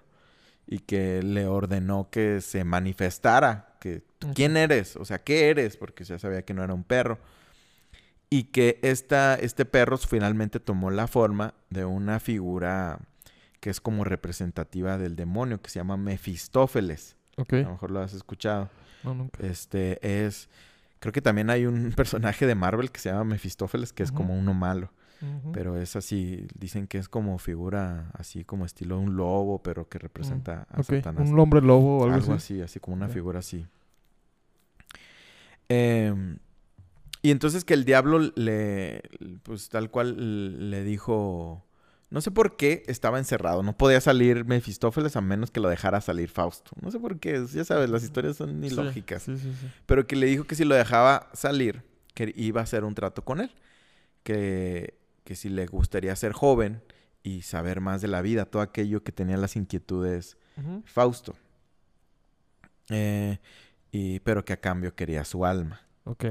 y 0.66 0.78
que 0.78 1.22
le 1.22 1.46
ordenó 1.46 2.08
que 2.10 2.40
se 2.40 2.64
manifestara, 2.64 3.76
que 3.80 4.02
quién 4.34 4.56
eres, 4.56 4.96
o 4.96 5.04
sea, 5.04 5.22
qué 5.22 5.50
eres, 5.50 5.76
porque 5.76 6.04
ya 6.04 6.18
sabía 6.18 6.44
que 6.44 6.54
no 6.54 6.62
era 6.62 6.72
un 6.72 6.84
perro. 6.84 7.18
Y 8.30 8.44
que 8.44 8.78
esta, 8.82 9.34
este 9.34 9.64
perro 9.64 9.98
finalmente 9.98 10.60
tomó 10.60 10.90
la 10.90 11.06
forma 11.06 11.54
de 11.70 11.84
una 11.84 12.20
figura 12.20 13.00
que 13.64 13.70
es 13.70 13.80
como 13.80 14.04
representativa 14.04 14.98
del 14.98 15.16
demonio, 15.16 15.62
que 15.62 15.70
se 15.70 15.78
llama 15.78 15.96
Mefistófeles. 15.96 17.16
A 17.38 17.44
lo 17.62 17.70
mejor 17.70 17.90
lo 17.92 18.00
has 18.00 18.12
escuchado. 18.12 18.68
No, 19.02 19.14
nunca. 19.14 19.42
Este 19.42 20.26
es. 20.26 20.50
Creo 21.00 21.14
que 21.14 21.22
también 21.22 21.48
hay 21.48 21.64
un 21.64 21.90
personaje 21.96 22.46
de 22.46 22.54
Marvel 22.54 22.90
que 22.90 23.00
se 23.00 23.08
llama 23.08 23.24
Mefistófeles, 23.24 23.94
que 23.94 24.02
es 24.02 24.12
como 24.12 24.38
uno 24.38 24.52
malo. 24.52 24.90
Pero 25.54 25.78
es 25.80 25.96
así, 25.96 26.46
dicen 26.58 26.86
que 26.86 26.98
es 26.98 27.08
como 27.08 27.38
figura, 27.38 28.10
así 28.12 28.44
como 28.44 28.66
estilo 28.66 28.98
un 29.00 29.16
lobo, 29.16 29.62
pero 29.62 29.88
que 29.88 29.98
representa 29.98 30.66
a 30.70 30.80
Ok, 30.80 30.84
Satanás. 30.96 31.30
Un 31.30 31.38
hombre 31.40 31.62
lobo 31.62 32.00
o 32.00 32.04
algo, 32.04 32.14
Algo 32.16 32.32
así. 32.34 32.54
así, 32.56 32.60
así 32.60 32.80
como 32.80 32.96
una 32.98 33.08
figura 33.08 33.38
así. 33.38 33.66
Em, 35.70 36.36
y 37.22 37.30
entonces 37.30 37.64
que 37.64 37.72
el 37.72 37.86
diablo 37.86 38.18
le, 38.18 39.00
pues 39.42 39.70
tal 39.70 39.90
cual 39.90 40.68
le 40.70 40.84
dijo, 40.84 41.63
no 42.14 42.20
sé 42.20 42.30
por 42.30 42.56
qué 42.56 42.84
estaba 42.86 43.18
encerrado, 43.18 43.64
no 43.64 43.76
podía 43.76 44.00
salir 44.00 44.44
Mefistófeles 44.44 45.16
a 45.16 45.20
menos 45.20 45.50
que 45.50 45.58
lo 45.58 45.68
dejara 45.68 46.00
salir 46.00 46.28
Fausto. 46.28 46.70
No 46.80 46.92
sé 46.92 47.00
por 47.00 47.18
qué, 47.18 47.44
ya 47.52 47.64
sabes, 47.64 47.90
las 47.90 48.04
historias 48.04 48.36
son 48.36 48.62
ilógicas. 48.62 49.24
Sí, 49.24 49.36
sí, 49.36 49.52
sí. 49.52 49.66
Pero 49.84 50.06
que 50.06 50.14
le 50.14 50.26
dijo 50.26 50.44
que 50.44 50.54
si 50.54 50.64
lo 50.64 50.76
dejaba 50.76 51.28
salir, 51.32 51.82
que 52.14 52.32
iba 52.36 52.60
a 52.60 52.62
hacer 52.62 52.84
un 52.84 52.94
trato 52.94 53.24
con 53.24 53.40
él. 53.40 53.50
Que, 54.22 54.94
que 55.24 55.34
si 55.34 55.48
le 55.48 55.66
gustaría 55.66 56.14
ser 56.14 56.30
joven 56.30 56.84
y 57.24 57.42
saber 57.42 57.80
más 57.80 58.00
de 58.00 58.06
la 58.06 58.22
vida, 58.22 58.44
todo 58.44 58.62
aquello 58.62 59.02
que 59.02 59.10
tenía 59.10 59.36
las 59.36 59.56
inquietudes. 59.56 60.36
Fausto. 60.84 61.34
Eh, 62.90 63.38
y, 63.90 64.20
pero 64.20 64.44
que 64.44 64.52
a 64.52 64.60
cambio 64.60 64.94
quería 64.94 65.24
su 65.24 65.44
alma. 65.44 65.80
Ok. 66.04 66.26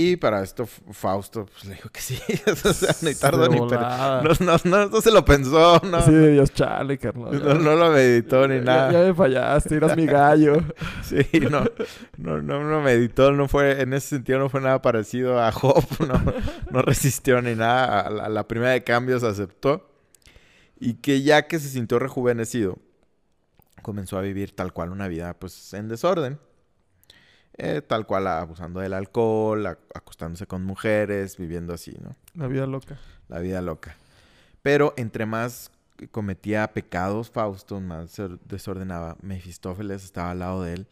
Y 0.00 0.14
para 0.14 0.44
esto 0.44 0.64
Fausto 0.64 1.46
pues, 1.46 1.64
le 1.64 1.74
dijo 1.74 1.88
que 1.88 2.00
sí. 2.00 2.16
o 2.46 2.72
sea, 2.72 2.94
ni 3.02 3.08
De 3.08 3.14
tardó 3.16 3.48
ni 3.48 3.58
per- 3.58 3.78
volada. 3.78 4.22
no, 4.22 4.30
no, 4.38 4.56
no, 4.62 4.86
no 4.90 5.00
se 5.00 5.10
lo 5.10 5.24
pensó, 5.24 5.80
no, 5.82 5.96
Así 5.96 6.12
de 6.12 6.34
Dios, 6.34 6.52
chale, 6.54 6.98
carnal. 6.98 7.42
no, 7.42 7.54
no 7.54 7.74
lo 7.74 7.90
meditó 7.90 8.46
ni 8.46 8.58
Ya- 8.58 8.62
nada. 8.62 8.92
Ya, 8.92 8.98
me 9.08 9.14
fallaste, 9.14 9.74
eras 9.74 9.96
mi 9.96 10.06
gallo. 10.06 10.62
Sí, 11.02 11.26
no, 11.50 11.64
no, 12.16 12.40
no, 12.40 12.62
no 12.62 12.80
meditó, 12.80 13.32
no 13.32 13.48
fue, 13.48 13.80
en 13.82 13.92
ese 13.92 14.10
sentido 14.10 14.38
no 14.38 14.48
fue 14.48 14.60
nada 14.60 14.80
parecido 14.82 15.42
a 15.42 15.50
Job, 15.50 15.84
no, 16.06 16.22
no 16.70 16.82
resistió 16.82 17.42
ni 17.42 17.56
nada, 17.56 18.00
a 18.02 18.10
la, 18.10 18.24
a 18.26 18.28
la 18.28 18.46
primera 18.46 18.70
de 18.70 18.84
cambios 18.84 19.24
aceptó. 19.24 19.90
Y 20.78 20.94
que 20.94 21.22
ya 21.22 21.48
que 21.48 21.58
se 21.58 21.68
sintió 21.70 21.98
rejuvenecido, 21.98 22.78
comenzó 23.82 24.16
a 24.16 24.20
vivir 24.20 24.54
tal 24.54 24.72
cual 24.72 24.90
una 24.92 25.08
vida 25.08 25.34
pues 25.34 25.74
en 25.74 25.88
desorden. 25.88 26.38
Eh, 27.60 27.82
tal 27.82 28.06
cual 28.06 28.26
abusando 28.28 28.78
del 28.80 28.92
alcohol, 28.92 29.66
ac- 29.66 29.78
acostándose 29.92 30.46
con 30.46 30.64
mujeres, 30.64 31.36
viviendo 31.36 31.74
así, 31.74 31.96
¿no? 32.00 32.14
La 32.34 32.46
vida 32.46 32.66
loca. 32.66 32.98
La 33.28 33.40
vida 33.40 33.60
loca. 33.62 33.96
Pero 34.62 34.94
entre 34.96 35.26
más 35.26 35.72
cometía 36.12 36.72
pecados 36.72 37.30
Fausto, 37.30 37.80
más 37.80 38.12
se 38.12 38.28
desordenaba. 38.48 39.16
Mefistófeles 39.22 40.04
estaba 40.04 40.30
al 40.30 40.38
lado 40.38 40.62
de 40.62 40.74
él 40.74 40.86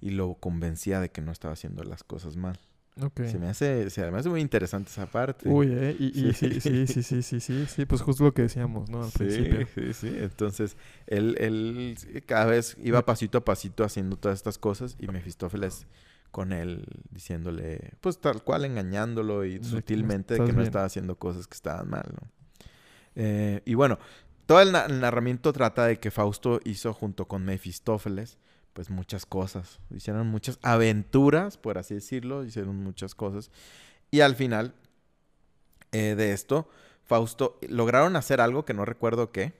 y 0.00 0.10
lo 0.10 0.34
convencía 0.34 1.00
de 1.00 1.10
que 1.10 1.20
no 1.20 1.32
estaba 1.32 1.52
haciendo 1.52 1.84
las 1.84 2.02
cosas 2.02 2.36
mal. 2.36 2.58
Ok. 3.02 3.24
Se 3.26 3.38
me 3.38 3.48
hace, 3.48 3.90
se 3.90 4.10
me 4.10 4.18
hace 4.18 4.30
muy 4.30 4.40
interesante 4.40 4.88
esa 4.90 5.04
parte. 5.04 5.46
Uy, 5.50 5.68
eh. 5.70 5.94
Y, 5.98 6.06
y 6.28 6.32
Sí. 6.32 6.60
sí. 6.60 6.60
sí, 6.86 6.86
sí, 6.86 7.02
sí, 7.02 7.22
sí, 7.22 7.40
sí, 7.40 7.66
sí. 7.66 7.84
Pues 7.84 8.00
justo 8.00 8.24
lo 8.24 8.32
que 8.32 8.40
decíamos, 8.42 8.88
¿no? 8.88 9.04
Al 9.04 9.10
Sí, 9.10 9.18
principio. 9.18 9.66
sí, 9.74 9.92
sí. 9.92 10.08
Entonces, 10.16 10.78
él, 11.06 11.36
él 11.38 11.98
cada 12.24 12.46
vez 12.46 12.74
iba 12.82 13.04
pasito 13.04 13.36
a 13.36 13.44
pasito 13.44 13.84
haciendo 13.84 14.16
todas 14.16 14.38
estas 14.38 14.56
cosas 14.56 14.96
y 14.98 15.08
Mefistófeles 15.08 15.86
con 16.30 16.52
él 16.52 16.84
diciéndole, 17.10 17.92
pues 18.00 18.20
tal 18.20 18.42
cual 18.42 18.64
engañándolo 18.64 19.44
y 19.44 19.62
sutilmente 19.64 20.34
de 20.34 20.40
que 20.40 20.52
no 20.52 20.58
bien. 20.58 20.66
estaba 20.66 20.84
haciendo 20.84 21.16
cosas 21.16 21.46
que 21.46 21.54
estaban 21.54 21.88
mal, 21.88 22.04
¿no? 22.12 22.28
Eh, 23.14 23.62
y 23.64 23.74
bueno, 23.74 23.98
todo 24.46 24.60
el, 24.60 24.72
na- 24.72 24.84
el 24.86 25.00
narramiento 25.00 25.52
trata 25.52 25.86
de 25.86 25.98
que 25.98 26.10
Fausto 26.10 26.60
hizo 26.64 26.92
junto 26.92 27.26
con 27.26 27.44
Mefistófeles, 27.44 28.38
pues 28.74 28.90
muchas 28.90 29.24
cosas. 29.24 29.80
Hicieron 29.94 30.26
muchas 30.26 30.58
aventuras, 30.62 31.56
por 31.56 31.78
así 31.78 31.94
decirlo, 31.94 32.44
hicieron 32.44 32.76
muchas 32.76 33.14
cosas. 33.14 33.50
Y 34.10 34.20
al 34.20 34.34
final 34.36 34.74
eh, 35.92 36.14
de 36.16 36.32
esto, 36.32 36.68
Fausto 37.04 37.58
lograron 37.68 38.16
hacer 38.16 38.40
algo 38.40 38.64
que 38.66 38.74
no 38.74 38.84
recuerdo 38.84 39.32
qué. 39.32 39.54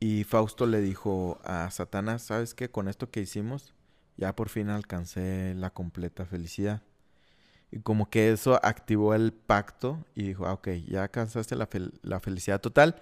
Y 0.00 0.24
Fausto 0.24 0.66
le 0.66 0.80
dijo 0.82 1.40
a 1.44 1.70
Satanás, 1.70 2.22
¿sabes 2.22 2.52
qué? 2.54 2.68
Con 2.70 2.88
esto 2.88 3.10
que 3.10 3.20
hicimos, 3.20 3.72
ya 4.16 4.34
por 4.34 4.48
fin 4.48 4.68
alcancé 4.68 5.54
la 5.56 5.70
completa 5.70 6.24
felicidad. 6.26 6.82
Y 7.70 7.80
como 7.80 8.08
que 8.08 8.30
eso 8.30 8.60
activó 8.64 9.14
el 9.14 9.32
pacto 9.32 10.04
y 10.14 10.24
dijo, 10.28 10.46
ah, 10.46 10.52
ok, 10.52 10.68
ya 10.86 11.02
alcanzaste 11.02 11.56
la, 11.56 11.68
fel- 11.68 11.98
la 12.02 12.20
felicidad 12.20 12.60
total, 12.60 12.96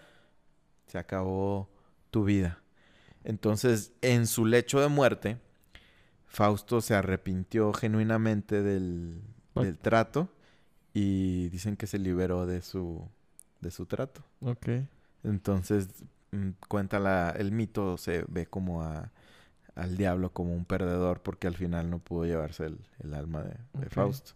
se 0.86 0.98
acabó 0.98 1.68
tu 2.10 2.24
vida. 2.24 2.58
Entonces, 3.24 3.92
en 4.00 4.26
su 4.26 4.46
lecho 4.46 4.80
de 4.80 4.88
muerte, 4.88 5.38
Fausto 6.26 6.80
se 6.80 6.94
arrepintió 6.94 7.72
genuinamente 7.74 8.62
del 8.62 9.20
trato 9.78 10.30
y 10.94 11.48
dicen 11.50 11.76
que 11.76 11.86
se 11.86 11.98
liberó 11.98 12.46
de 12.46 12.62
su, 12.62 13.06
de 13.60 13.70
su 13.70 13.84
trato. 13.86 14.24
Ok. 14.40 14.68
Entonces, 15.22 15.88
mm, 16.30 16.50
cuenta 16.68 16.98
la, 16.98 17.30
el 17.30 17.52
mito, 17.52 17.98
se 17.98 18.24
ve 18.28 18.46
como 18.46 18.82
a, 18.82 19.10
al 19.74 19.96
diablo 19.96 20.30
como 20.30 20.54
un 20.54 20.64
perdedor 20.64 21.20
porque 21.20 21.46
al 21.46 21.54
final 21.56 21.88
no 21.90 21.98
pudo 21.98 22.24
llevarse 22.26 22.66
el, 22.66 22.78
el 23.02 23.14
alma 23.14 23.42
de. 23.42 23.54
Fausto. 23.88 24.32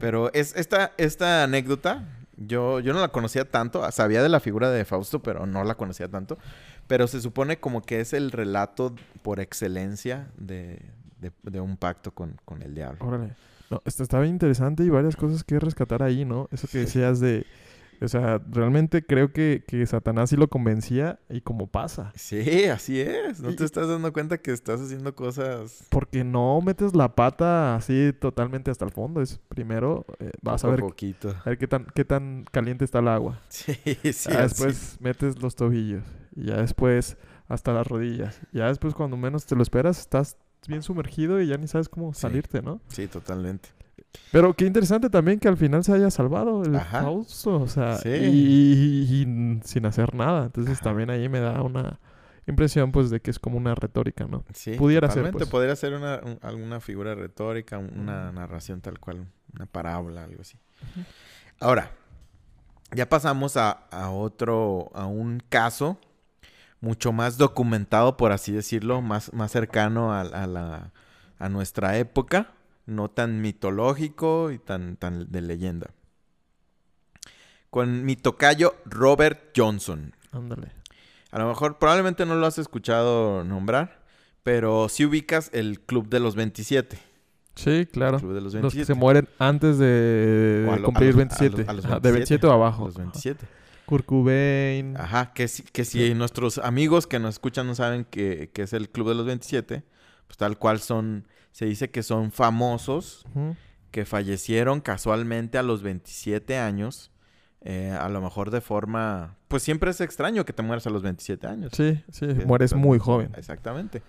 Pero 0.00 0.32
es 0.34 0.54
esta, 0.56 0.92
esta 0.98 1.42
anécdota, 1.44 2.04
yo, 2.36 2.78
yo 2.80 2.92
no 2.92 3.00
la 3.00 3.08
conocía 3.08 3.50
tanto, 3.50 3.90
sabía 3.90 4.22
de 4.22 4.28
la 4.28 4.38
figura 4.40 4.70
de 4.70 4.84
Fausto, 4.84 5.22
pero 5.22 5.46
no 5.46 5.64
la 5.64 5.74
conocía 5.76 6.08
tanto. 6.08 6.38
Pero 6.86 7.06
se 7.06 7.20
supone 7.20 7.58
como 7.58 7.82
que 7.82 8.00
es 8.00 8.12
el 8.12 8.30
relato 8.32 8.94
por 9.22 9.40
excelencia 9.40 10.28
de, 10.36 10.82
de- 11.20 11.32
de 11.42 11.60
un 11.60 11.76
pacto 11.76 12.12
con, 12.12 12.36
con 12.44 12.60
el 12.62 12.74
diablo. 12.74 13.04
Órale. 13.06 13.34
No, 13.70 13.80
esto 13.86 14.02
está 14.02 14.20
bien 14.20 14.34
interesante 14.34 14.84
y 14.84 14.90
varias 14.90 15.16
cosas 15.16 15.42
que 15.44 15.58
rescatar 15.58 16.02
ahí, 16.02 16.26
¿no? 16.26 16.48
Eso 16.52 16.68
que 16.68 16.78
decías 16.78 17.20
de... 17.20 17.46
O 18.02 18.08
sea, 18.08 18.40
realmente 18.50 19.04
creo 19.04 19.32
que, 19.32 19.64
que 19.66 19.84
Satanás 19.86 20.30
sí 20.30 20.36
lo 20.36 20.48
convencía 20.48 21.18
y 21.28 21.40
como 21.40 21.66
pasa. 21.66 22.12
Sí, 22.14 22.64
así 22.64 23.00
es. 23.00 23.40
No 23.40 23.50
Y- 23.50 23.56
te 23.56 23.64
estás 23.64 23.88
dando 23.88 24.12
cuenta 24.12 24.38
que 24.38 24.50
estás 24.52 24.80
haciendo 24.80 25.14
cosas 25.14 25.86
Porque 25.88 26.24
no 26.24 26.60
metes 26.60 26.94
la 26.94 27.14
pata 27.14 27.76
así 27.76 28.12
totalmente 28.20 28.70
hasta 28.70 28.84
el 28.84 28.90
fondo. 28.90 29.20
Es 29.22 29.38
primero 29.48 30.04
eh, 30.18 30.30
vas 30.42 30.64
a 30.64 30.68
ver, 30.68 30.80
poquito. 30.80 31.30
a 31.44 31.50
ver 31.50 31.58
qué 31.58 31.66
tan, 31.68 31.86
qué 31.94 32.04
tan 32.04 32.44
caliente 32.50 32.84
está 32.84 32.98
el 33.00 33.08
agua. 33.08 33.40
Sí, 33.48 33.74
sí. 34.12 34.30
ya 34.30 34.42
después 34.42 34.96
metes 35.00 35.40
los 35.40 35.54
tobillos. 35.54 36.02
Y 36.34 36.46
ya 36.46 36.56
después 36.56 37.16
hasta 37.48 37.72
las 37.72 37.86
rodillas. 37.86 38.40
Ya 38.52 38.66
después 38.68 38.94
cuando 38.94 39.16
menos 39.16 39.46
te 39.46 39.54
lo 39.54 39.62
esperas 39.62 40.00
estás 40.00 40.36
bien 40.66 40.82
sumergido 40.82 41.40
y 41.40 41.48
ya 41.48 41.56
ni 41.56 41.66
sabes 41.68 41.88
cómo 41.88 42.14
Sí. 42.14 42.20
salirte, 42.22 42.62
¿no? 42.62 42.80
Sí, 42.88 43.06
totalmente. 43.08 43.68
Pero 44.30 44.54
qué 44.54 44.66
interesante 44.66 45.08
también 45.10 45.38
que 45.38 45.48
al 45.48 45.56
final 45.56 45.84
se 45.84 45.92
haya 45.92 46.10
salvado 46.10 46.62
el 46.64 46.76
Ajá. 46.76 47.02
Fausto, 47.02 47.60
o 47.60 47.66
sea, 47.68 47.96
Sí. 47.96 48.08
y, 48.08 48.12
y- 48.14 49.22
y 49.22 49.60
sin 49.64 49.86
hacer 49.86 50.14
nada. 50.14 50.46
Entonces 50.46 50.74
Ajá. 50.76 50.84
también 50.84 51.10
ahí 51.10 51.28
me 51.28 51.40
da 51.40 51.62
una 51.62 51.98
impresión 52.46 52.92
pues 52.92 53.08
de 53.10 53.20
que 53.20 53.30
es 53.30 53.38
como 53.38 53.56
una 53.56 53.74
retórica, 53.74 54.26
¿no? 54.26 54.44
Sí, 54.54 54.72
Pudiera 54.74 55.10
ser, 55.10 55.30
pues. 55.30 55.48
Podría 55.48 55.76
ser 55.76 55.94
una, 55.94 56.20
un- 56.24 56.38
alguna 56.42 56.80
figura 56.80 57.14
retórica, 57.14 57.78
un- 57.78 57.98
una 58.00 58.32
narración 58.32 58.80
tal 58.80 58.98
cual, 58.98 59.26
una 59.54 59.66
parábola, 59.66 60.24
algo 60.24 60.40
así. 60.42 60.58
Ahora, 61.60 61.90
ya 62.94 63.08
pasamos 63.08 63.56
a, 63.56 63.70
a 63.90 64.10
otro, 64.10 64.90
a 64.94 65.06
un 65.06 65.42
caso 65.48 65.98
mucho 66.80 67.12
más 67.12 67.38
documentado, 67.38 68.16
por 68.16 68.32
así 68.32 68.50
decirlo, 68.52 69.00
más, 69.02 69.32
más 69.32 69.52
cercano 69.52 70.12
a, 70.12 70.20
a 70.22 70.46
la, 70.46 70.92
a 71.38 71.48
nuestra 71.48 71.96
época, 71.98 72.48
no 72.86 73.10
tan 73.10 73.40
mitológico 73.40 74.50
y 74.50 74.58
tan, 74.58 74.96
tan 74.96 75.30
de 75.30 75.40
leyenda. 75.42 75.90
Con 77.70 78.04
mi 78.04 78.16
tocayo 78.16 78.74
Robert 78.84 79.50
Johnson. 79.56 80.14
Ándale. 80.30 80.72
A 81.30 81.38
lo 81.38 81.48
mejor 81.48 81.78
probablemente 81.78 82.26
no 82.26 82.34
lo 82.34 82.46
has 82.46 82.58
escuchado 82.58 83.44
nombrar, 83.44 84.02
pero 84.42 84.88
sí 84.90 85.06
ubicas 85.06 85.48
el 85.54 85.80
Club 85.80 86.08
de 86.08 86.20
los 86.20 86.34
27. 86.34 86.98
Sí, 87.54 87.86
claro. 87.90 88.18
Club 88.18 88.34
de 88.34 88.40
los 88.40 88.52
Los 88.54 88.72
que 88.72 88.78
27. 88.78 88.86
se 88.86 88.94
mueren 88.94 89.28
antes 89.38 89.78
de 89.78 90.66
a 90.70 90.76
lo- 90.76 90.82
a 90.82 90.84
cumplir 90.84 91.08
los- 91.08 91.14
a 91.14 91.18
27. 91.18 91.58
los- 91.58 91.68
a 91.68 91.72
los 91.72 91.84
Ajá, 91.86 92.00
de 92.00 92.12
27. 92.12 92.46
27 92.46 92.46
o 92.46 92.52
abajo. 92.52 92.84
Los 92.86 92.96
27. 92.96 93.46
Kurt 93.86 94.04
Cobain. 94.06 94.96
Ajá, 94.98 95.32
que 95.32 95.48
si, 95.48 95.62
que 95.62 95.84
si 95.84 96.14
nuestros 96.14 96.58
amigos 96.58 97.06
que 97.06 97.18
nos 97.18 97.34
escuchan 97.36 97.66
no 97.66 97.74
saben 97.74 98.04
que, 98.04 98.50
que 98.52 98.62
es 98.62 98.72
el 98.74 98.90
Club 98.90 99.08
de 99.08 99.14
los 99.14 99.26
27, 99.26 99.82
pues 100.26 100.36
tal 100.36 100.58
cual 100.58 100.80
son 100.80 101.26
se 101.52 101.66
dice 101.66 101.90
que 101.90 102.02
son 102.02 102.32
famosos 102.32 103.24
que 103.90 104.04
fallecieron 104.04 104.80
casualmente 104.80 105.58
a 105.58 105.62
los 105.62 105.82
27 105.82 106.58
años. 106.58 107.10
eh, 107.64 107.90
a 107.96 108.08
lo 108.08 108.20
mejor 108.20 108.50
de 108.50 108.60
forma... 108.60 109.36
Pues 109.46 109.62
siempre 109.62 109.92
es 109.92 110.00
extraño 110.00 110.44
que 110.44 110.52
te 110.52 110.62
mueras 110.64 110.84
a 110.88 110.90
los 110.90 111.02
27 111.02 111.46
años. 111.46 111.70
Sí, 111.76 112.02
sí, 112.10 112.26
Que- 112.26 112.44
mueres 112.44 112.74
muy 112.74 112.98
joven. 112.98 113.30
Exactamente. 113.36 114.02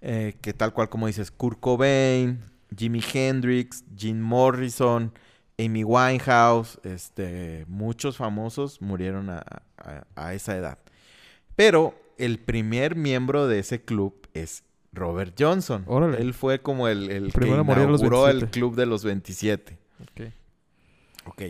Eh, 0.00 0.34
que 0.40 0.52
tal 0.52 0.72
cual 0.72 0.88
como 0.88 1.06
dices, 1.06 1.30
Kurt 1.30 1.60
Cobain, 1.60 2.40
Jimi 2.76 3.00
Hendrix, 3.14 3.84
Jim 3.96 4.18
Morrison, 4.20 5.12
Amy 5.58 5.84
Winehouse, 5.84 6.80
este, 6.82 7.64
muchos 7.68 8.16
famosos 8.16 8.80
murieron 8.82 9.30
a, 9.30 9.44
a- 9.76 10.04
a 10.16 10.34
esa 10.34 10.56
edad. 10.56 10.78
Pero 11.54 11.94
el 12.18 12.40
primer 12.40 12.96
miembro 12.96 13.46
de 13.46 13.60
ese 13.60 13.82
club 13.84 14.26
es 14.34 14.64
Robert 14.92 15.34
Johnson. 15.38 15.84
Órale. 15.86 16.18
Él 16.20 16.34
fue 16.34 16.60
como 16.60 16.88
el, 16.88 17.10
el 17.10 17.26
que 17.26 17.32
Primero 17.32 17.62
inauguró 17.62 18.26
el 18.28 18.36
27. 18.40 18.50
club 18.50 18.76
de 18.76 18.86
los 18.86 19.04
27. 19.04 19.78
Ok. 20.02 20.20
Ok. 21.26 21.42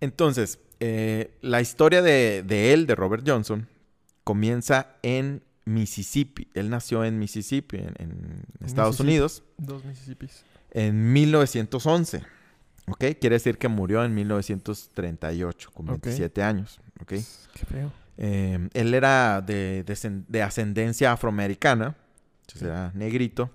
Entonces, 0.00 0.58
eh, 0.80 1.30
la 1.42 1.60
historia 1.60 2.02
de, 2.02 2.42
de 2.42 2.72
él, 2.72 2.86
de 2.86 2.94
Robert 2.94 3.22
Johnson, 3.26 3.66
comienza 4.24 4.96
en 5.02 5.42
Mississippi. 5.64 6.48
Él 6.54 6.70
nació 6.70 7.04
en 7.04 7.18
Mississippi, 7.18 7.76
en, 7.78 7.94
en 7.98 8.44
Estados 8.64 8.90
Mississippi. 9.00 9.02
Unidos, 9.08 9.42
Dos 9.58 9.84
Mississippis. 9.84 10.44
en 10.72 11.12
1911. 11.12 12.22
¿Ok? 12.88 13.04
Quiere 13.20 13.34
decir 13.36 13.58
que 13.58 13.66
murió 13.68 14.04
en 14.04 14.14
1938, 14.14 15.70
con 15.72 15.88
Ok. 15.90 16.04
27 16.04 16.42
años. 16.42 16.78
¿Ok? 17.00 17.08
Qué 17.08 17.66
feo. 17.68 17.92
Eh, 18.18 18.68
él 18.74 18.94
era 18.94 19.40
de, 19.42 19.84
descen- 19.84 20.24
de 20.28 20.42
ascendencia 20.42 21.12
afroamericana, 21.12 21.96
entonces 22.46 22.62
era 22.62 22.92
negrito. 22.94 23.50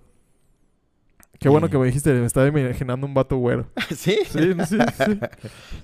Qué 1.40 1.50
bueno 1.50 1.70
que 1.70 1.78
me 1.78 1.88
dijiste, 1.88 2.14
me 2.14 2.26
estaba 2.26 2.48
imaginando 2.48 3.08
un 3.08 3.14
vato 3.14 3.38
güero. 3.38 3.68
¿Sí? 3.96 4.20
Sí, 4.30 4.54
sí, 4.68 4.78
sí. 4.94 5.20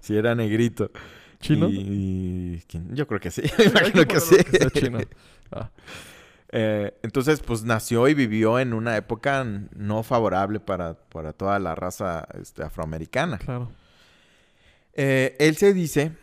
Sí, 0.01 0.15
era 0.17 0.35
negrito. 0.35 0.91
¿Chino? 1.39 1.69
Y. 1.69 2.63
Yo 2.91 3.07
creo 3.07 3.19
que 3.19 3.31
sí. 3.31 3.43
Me 3.57 3.65
imagino 3.65 4.05
que 4.05 4.19
sí. 4.19 4.35
sea 4.51 4.69
chino. 4.71 4.99
Ah, 5.51 5.71
Eh, 6.51 6.93
entonces, 7.03 7.41
pues 7.41 7.63
nació 7.63 8.07
y 8.07 8.13
vivió 8.13 8.59
en 8.59 8.73
una 8.73 8.95
época 8.97 9.43
no 9.75 10.03
favorable 10.03 10.59
para, 10.61 10.95
para 11.09 11.33
toda 11.33 11.59
la 11.59 11.75
raza 11.75 12.27
este, 12.41 12.63
afroamericana. 12.63 13.37
claro. 13.37 13.71
Eh, 14.93 15.35
él 15.39 15.55
se 15.57 15.73
dice 15.73 16.13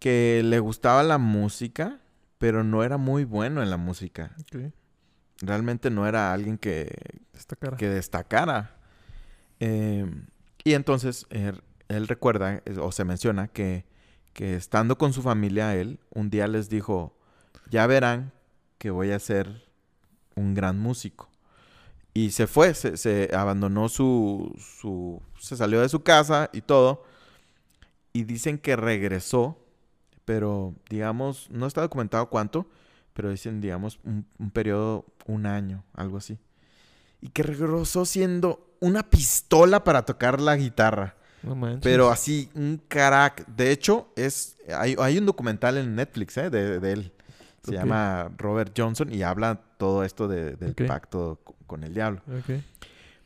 que 0.00 0.42
le 0.44 0.58
gustaba 0.60 1.02
la 1.02 1.18
música, 1.18 2.00
pero 2.38 2.64
no 2.64 2.84
era 2.84 2.98
muy 2.98 3.24
bueno 3.24 3.62
en 3.62 3.70
la 3.70 3.76
música. 3.78 4.32
Ok. 4.40 4.72
Realmente 5.46 5.90
no 5.90 6.06
era 6.06 6.32
alguien 6.32 6.58
que, 6.58 6.94
Esta 7.34 7.56
cara. 7.56 7.76
que 7.76 7.88
destacara. 7.88 8.76
Eh, 9.60 10.06
y 10.64 10.74
entonces 10.74 11.26
eh, 11.30 11.52
él 11.88 12.08
recuerda, 12.08 12.62
o 12.80 12.92
se 12.92 13.04
menciona, 13.04 13.48
que, 13.48 13.84
que 14.32 14.54
estando 14.54 14.98
con 14.98 15.12
su 15.12 15.22
familia, 15.22 15.74
él 15.74 16.00
un 16.10 16.30
día 16.30 16.46
les 16.46 16.68
dijo, 16.68 17.16
ya 17.70 17.86
verán 17.86 18.32
que 18.78 18.90
voy 18.90 19.10
a 19.12 19.18
ser 19.18 19.64
un 20.34 20.54
gran 20.54 20.78
músico. 20.78 21.30
Y 22.12 22.30
se 22.30 22.46
fue, 22.46 22.74
se, 22.74 22.96
se 22.96 23.30
abandonó 23.34 23.88
su, 23.88 24.54
su... 24.58 25.20
Se 25.38 25.56
salió 25.56 25.80
de 25.80 25.88
su 25.88 26.04
casa 26.04 26.48
y 26.52 26.60
todo. 26.60 27.04
Y 28.12 28.22
dicen 28.22 28.58
que 28.58 28.76
regresó, 28.76 29.58
pero 30.24 30.74
digamos, 30.88 31.50
no 31.50 31.66
está 31.66 31.80
documentado 31.80 32.30
cuánto, 32.30 32.68
pero 33.14 33.30
dicen, 33.30 33.60
digamos, 33.62 33.98
un, 34.04 34.26
un 34.38 34.50
periodo, 34.50 35.06
un 35.26 35.46
año, 35.46 35.82
algo 35.94 36.18
así. 36.18 36.38
Y 37.22 37.28
que 37.28 37.42
regresó 37.42 38.04
siendo 38.04 38.76
una 38.80 39.02
pistola 39.02 39.82
para 39.82 40.04
tocar 40.04 40.40
la 40.40 40.56
guitarra. 40.56 41.14
No. 41.42 41.78
Pero 41.82 42.10
así, 42.10 42.50
un 42.54 42.80
crack. 42.88 43.46
De 43.46 43.70
hecho, 43.70 44.08
es 44.16 44.56
hay, 44.76 44.94
hay 44.98 45.16
un 45.18 45.26
documental 45.26 45.76
en 45.78 45.94
Netflix 45.94 46.36
¿eh? 46.38 46.50
de, 46.50 46.80
de 46.80 46.92
él. 46.92 47.12
Se 47.62 47.72
llama 47.72 48.30
Robert 48.36 48.74
Johnson 48.76 49.10
y 49.12 49.22
habla 49.22 49.58
todo 49.78 50.04
esto 50.04 50.28
de- 50.28 50.56
del 50.56 50.74
pacto 50.86 51.40
co- 51.44 51.54
con 51.66 51.82
el 51.84 51.94
diablo. 51.94 52.20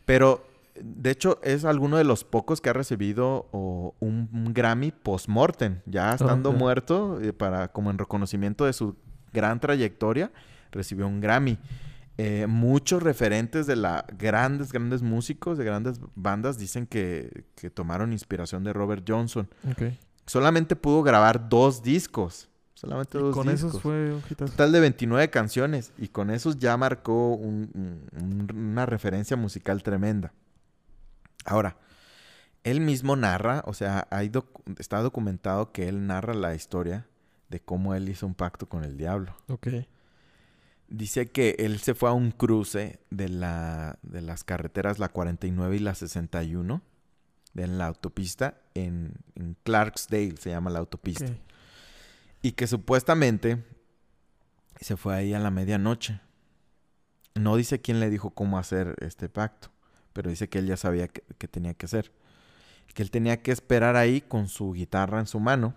Pero, 0.05 0.47
de 0.81 1.11
hecho, 1.11 1.41
es 1.43 1.65
alguno 1.65 1.97
de 1.97 2.05
los 2.05 2.23
pocos 2.25 2.61
que 2.61 2.71
ha 2.71 2.73
recibido 2.73 3.49
un, 3.53 4.29
un 4.33 4.55
Grammy 4.55 4.93
post-mortem. 4.93 5.81
Ya 5.87 6.13
estando 6.15 6.53
muerto, 6.53 7.21
eh, 7.21 7.33
para, 7.33 7.69
como 7.69 7.91
en 7.91 7.99
reconocimiento 7.99 8.65
de 8.65 8.73
su 8.73 8.95
gran 9.33 9.61
trayectoria, 9.61 10.31
recibió 10.73 11.07
un 11.07 11.21
Grammy. 11.21 11.59
Eh, 12.21 12.47
muchos 12.49 13.03
referentes 13.03 13.67
de 13.67 13.77
la 13.77 14.05
grandes, 14.19 14.73
grandes 14.73 15.03
músicos, 15.03 15.57
de 15.57 15.65
grandes 15.65 16.01
bandas, 16.17 16.59
dicen 16.59 16.87
que, 16.87 17.45
que 17.55 17.71
tomaron 17.71 18.13
inspiración 18.13 18.65
de 18.65 18.73
Robert 18.73 19.05
Johnson. 19.09 19.49
Solamente 20.27 20.75
pudo 20.77 21.03
grabar 21.03 21.49
dos 21.49 21.83
discos. 21.83 22.49
Solamente 22.75 23.19
Y 23.19 23.21
dos 23.21 23.35
con 23.35 23.47
discos. 23.49 23.71
esos 23.71 23.83
fue 23.83 24.13
un. 24.13 24.23
Total 24.51 24.71
de 24.73 24.81
29 24.81 25.31
canciones 25.31 25.93
y 25.99 26.09
con 26.09 26.31
esos 26.31 26.59
ya 26.59 26.77
marcó 26.77 27.35
un- 27.35 27.71
un- 27.75 28.49
un- 28.53 28.57
una 28.73 28.87
referencia 28.87 29.37
musical 29.37 29.83
tremenda. 29.83 30.33
Ahora, 31.45 31.77
él 32.65 32.81
mismo 32.81 33.17
narra, 33.17 33.63
o 33.67 33.73
sea, 33.75 34.07
hay 34.11 34.29
doc- 34.29 34.61
está 34.79 35.01
documentado 35.03 35.73
que 35.73 35.89
él 35.89 36.07
narra 36.07 36.35
la 36.35 36.55
historia 36.55 37.07
de 37.49 37.61
cómo 37.61 37.95
él 37.95 38.09
hizo 38.09 38.27
un 38.27 38.35
pacto 38.35 38.69
con 38.69 38.85
el 38.85 38.97
diablo. 38.97 39.35
Ok. 39.49 39.69
Dice 40.89 41.31
que 41.31 41.57
él 41.59 41.81
se 41.81 41.95
fue 41.95 42.09
a 42.09 42.13
un 42.13 42.31
cruce 42.31 43.01
de, 43.11 43.29
la, 43.29 43.99
de 44.03 44.23
las 44.23 44.45
carreteras 44.45 44.99
la 44.99 45.11
49 45.11 45.77
y 45.77 45.79
la 45.81 45.95
61 45.95 46.83
de 47.53 47.67
la 47.67 47.87
autopista 47.87 48.61
en, 48.75 49.15
en 49.35 49.57
Clarksdale, 49.65 50.37
se 50.39 50.51
llama 50.51 50.71
la 50.71 50.79
autopista. 50.79 51.33
Y 52.41 52.53
que 52.53 52.67
supuestamente 52.67 53.65
se 54.81 54.97
fue 54.97 55.15
ahí 55.15 55.35
a 55.35 55.39
la 55.39 55.51
medianoche. 55.51 56.21
No 57.35 57.57
dice 57.57 57.81
quién 57.81 58.01
le 58.01 58.11
dijo 58.11 58.31
cómo 58.31 58.59
hacer 58.59 58.95
este 59.01 59.29
pacto, 59.29 59.71
pero 60.13 60.31
dice 60.31 60.49
que 60.49 60.59
él 60.59 60.67
ya 60.67 60.77
sabía 60.77 61.09
que, 61.09 61.23
que 61.37 61.49
tenía 61.49 61.75
que 61.75 61.87
hacer. 61.87 62.13
Que 62.95 63.03
él 63.03 63.11
tenía 63.11 63.43
que 63.43 63.53
esperar 63.53 63.97
ahí 63.97 64.21
con 64.21 64.49
su 64.49 64.73
guitarra 64.73 65.21
en 65.21 65.27
su 65.27 65.39
mano 65.39 65.75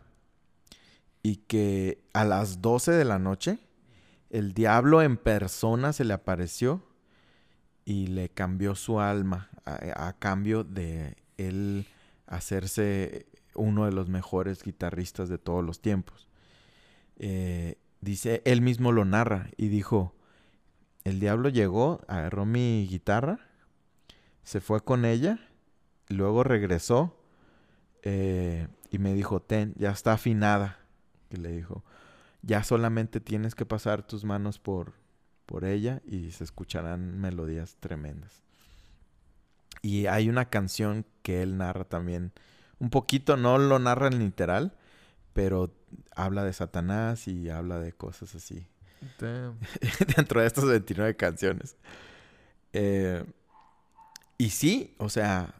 y 1.23 1.37
que 1.37 2.03
a 2.13 2.25
las 2.25 2.61
12 2.61 2.91
de 2.91 3.05
la 3.05 3.19
noche 3.19 3.59
el 4.29 4.53
diablo 4.53 5.01
en 5.01 5.17
persona 5.17 5.93
se 5.93 6.05
le 6.05 6.13
apareció 6.13 6.81
y 7.85 8.07
le 8.07 8.29
cambió 8.29 8.75
su 8.75 8.99
alma 8.99 9.49
a, 9.65 10.13
cambio 10.13 10.63
de 10.63 11.17
él 11.37 11.85
hacerse 12.27 13.27
uno 13.53 13.85
de 13.85 13.91
los 13.91 14.07
mejores 14.07 14.63
guitarristas 14.63 15.29
de 15.29 15.37
todos 15.37 15.63
los 15.63 15.81
tiempos. 15.81 16.29
Eh, 17.17 17.75
dice, 17.99 18.41
él 18.45 18.61
mismo 18.61 18.91
lo 18.91 19.05
narra 19.05 19.49
y 19.57 19.67
dijo, 19.67 20.15
el 21.03 21.19
diablo 21.19 21.49
llegó, 21.49 22.01
agarró 22.07 22.45
mi 22.45 22.87
guitarra, 22.89 23.39
se 24.43 24.61
fue 24.61 24.81
con 24.81 25.05
ella, 25.05 25.39
luego 26.07 26.43
regresó 26.43 27.17
eh, 28.03 28.67
y 28.91 28.99
me 28.99 29.13
dijo, 29.13 29.41
ten, 29.41 29.73
ya 29.77 29.91
está 29.91 30.13
afinada. 30.13 30.80
Y 31.31 31.37
le 31.37 31.51
dijo, 31.51 31.83
ya 32.41 32.63
solamente 32.63 33.19
tienes 33.19 33.55
que 33.55 33.65
pasar 33.65 34.05
tus 34.05 34.23
manos 34.23 34.59
por, 34.59 34.93
por 35.45 35.65
ella 35.65 36.01
y 36.05 36.31
se 36.31 36.43
escucharán 36.43 37.19
melodías 37.19 37.77
tremendas. 37.79 38.43
Y 39.81 40.05
hay 40.07 40.29
una 40.29 40.45
canción 40.45 41.05
que 41.23 41.41
él 41.41 41.57
narra 41.57 41.85
también, 41.85 42.31
un 42.79 42.89
poquito, 42.89 43.37
no 43.37 43.57
lo 43.57 43.79
narra 43.79 44.07
en 44.07 44.19
literal, 44.19 44.75
pero 45.33 45.73
habla 46.15 46.43
de 46.43 46.53
Satanás 46.53 47.27
y 47.27 47.49
habla 47.49 47.79
de 47.79 47.93
cosas 47.93 48.35
así 48.35 48.67
dentro 50.15 50.41
de 50.41 50.47
estas 50.47 50.65
29 50.65 51.15
canciones. 51.15 51.75
Eh, 52.73 53.23
y 54.37 54.49
sí, 54.49 54.95
o 54.97 55.09
sea, 55.09 55.55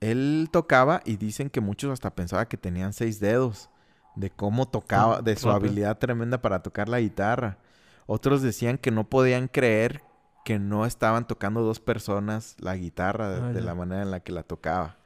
él 0.00 0.48
tocaba 0.50 1.02
y 1.04 1.16
dicen 1.16 1.50
que 1.50 1.60
muchos 1.60 1.92
hasta 1.92 2.14
pensaban 2.14 2.46
que 2.46 2.56
tenían 2.56 2.92
seis 2.92 3.20
dedos, 3.20 3.70
de 4.16 4.30
cómo 4.30 4.68
tocaba, 4.68 5.22
de 5.22 5.36
su 5.36 5.48
habilidad 5.56 5.98
tremenda 5.98 6.40
para 6.42 6.62
tocar 6.62 6.88
la 6.88 7.00
guitarra. 7.00 7.58
Otros 8.06 8.42
decían 8.42 8.76
que 8.78 8.90
no 8.90 9.08
podían 9.08 9.48
creer 9.48 10.02
que 10.44 10.58
no 10.58 10.86
estaban 10.86 11.26
tocando 11.26 11.60
dos 11.62 11.80
personas 11.80 12.56
la 12.58 12.76
guitarra 12.76 13.28
de, 13.30 13.40
Ah, 13.40 13.52
de 13.52 13.60
la 13.62 13.74
manera 13.74 14.02
en 14.02 14.10
la 14.10 14.20
que 14.20 14.32
la 14.32 14.42
tocaba. 14.42 14.96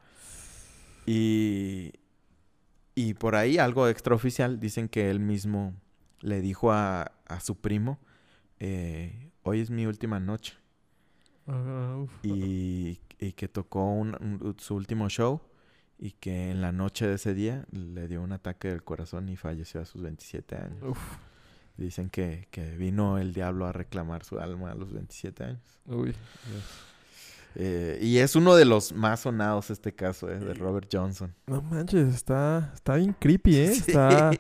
Y, 1.07 1.93
y 2.95 3.15
por 3.15 3.35
ahí 3.37 3.59
algo 3.59 3.89
extraoficial 3.89 4.59
dicen 4.61 4.89
que 4.89 5.11
él 5.11 5.21
mismo 5.21 5.75
le 6.21 6.41
dijo 6.41 6.73
a, 6.73 7.13
a 7.27 7.41
su 7.41 7.57
primo, 7.57 7.99
eh, 8.59 9.31
hoy 9.43 9.61
es 9.61 9.71
mi 9.71 9.87
última 9.87 10.19
noche. 10.21 10.55
Y, 12.23 13.01
y 13.19 13.33
que 13.33 13.49
tocó 13.49 13.85
un- 13.91 14.17
un- 14.21 14.57
su 14.59 14.75
último 14.77 15.09
show 15.11 15.43
y 15.99 16.13
que 16.13 16.51
en 16.51 16.61
la 16.61 16.73
noche 16.73 17.07
de 17.07 17.15
ese 17.15 17.35
día 17.35 17.67
le 17.71 18.09
dio 18.09 18.23
un 18.23 18.33
ataque 18.33 18.69
del 18.69 18.83
corazón 18.83 19.29
y 19.29 19.37
falleció 19.37 19.81
a 19.81 19.85
sus 19.85 20.03
27 20.03 20.57
años. 20.57 20.83
Uf. 20.83 20.99
Dicen 21.77 22.09
que, 22.09 22.47
que 22.51 22.77
vino 22.77 23.19
el 23.19 23.33
diablo 23.33 23.67
a 23.67 23.73
reclamar 23.73 24.25
su 24.25 24.39
alma 24.39 24.71
a 24.71 24.75
los 24.75 24.93
27 24.93 25.45
años. 25.45 25.81
Uy. 25.87 26.15
Eh, 27.57 27.99
y 28.01 28.19
es 28.19 28.37
uno 28.37 28.57
de 28.57 28.65
los 28.65 28.93
más 28.93 29.21
sonados 29.21 29.71
este 29.71 29.93
caso, 29.93 30.31
eh, 30.31 30.39
de 30.39 30.55
Robert 30.55 30.89
Johnson. 30.93 31.35
No 31.47 31.63
manches, 31.63 32.15
está, 32.15 32.73
está 32.75 32.97
bien 32.97 33.15
creepy, 33.19 33.57
¿eh? 33.57 33.75
Sí. 33.75 33.85
Está... 33.89 34.33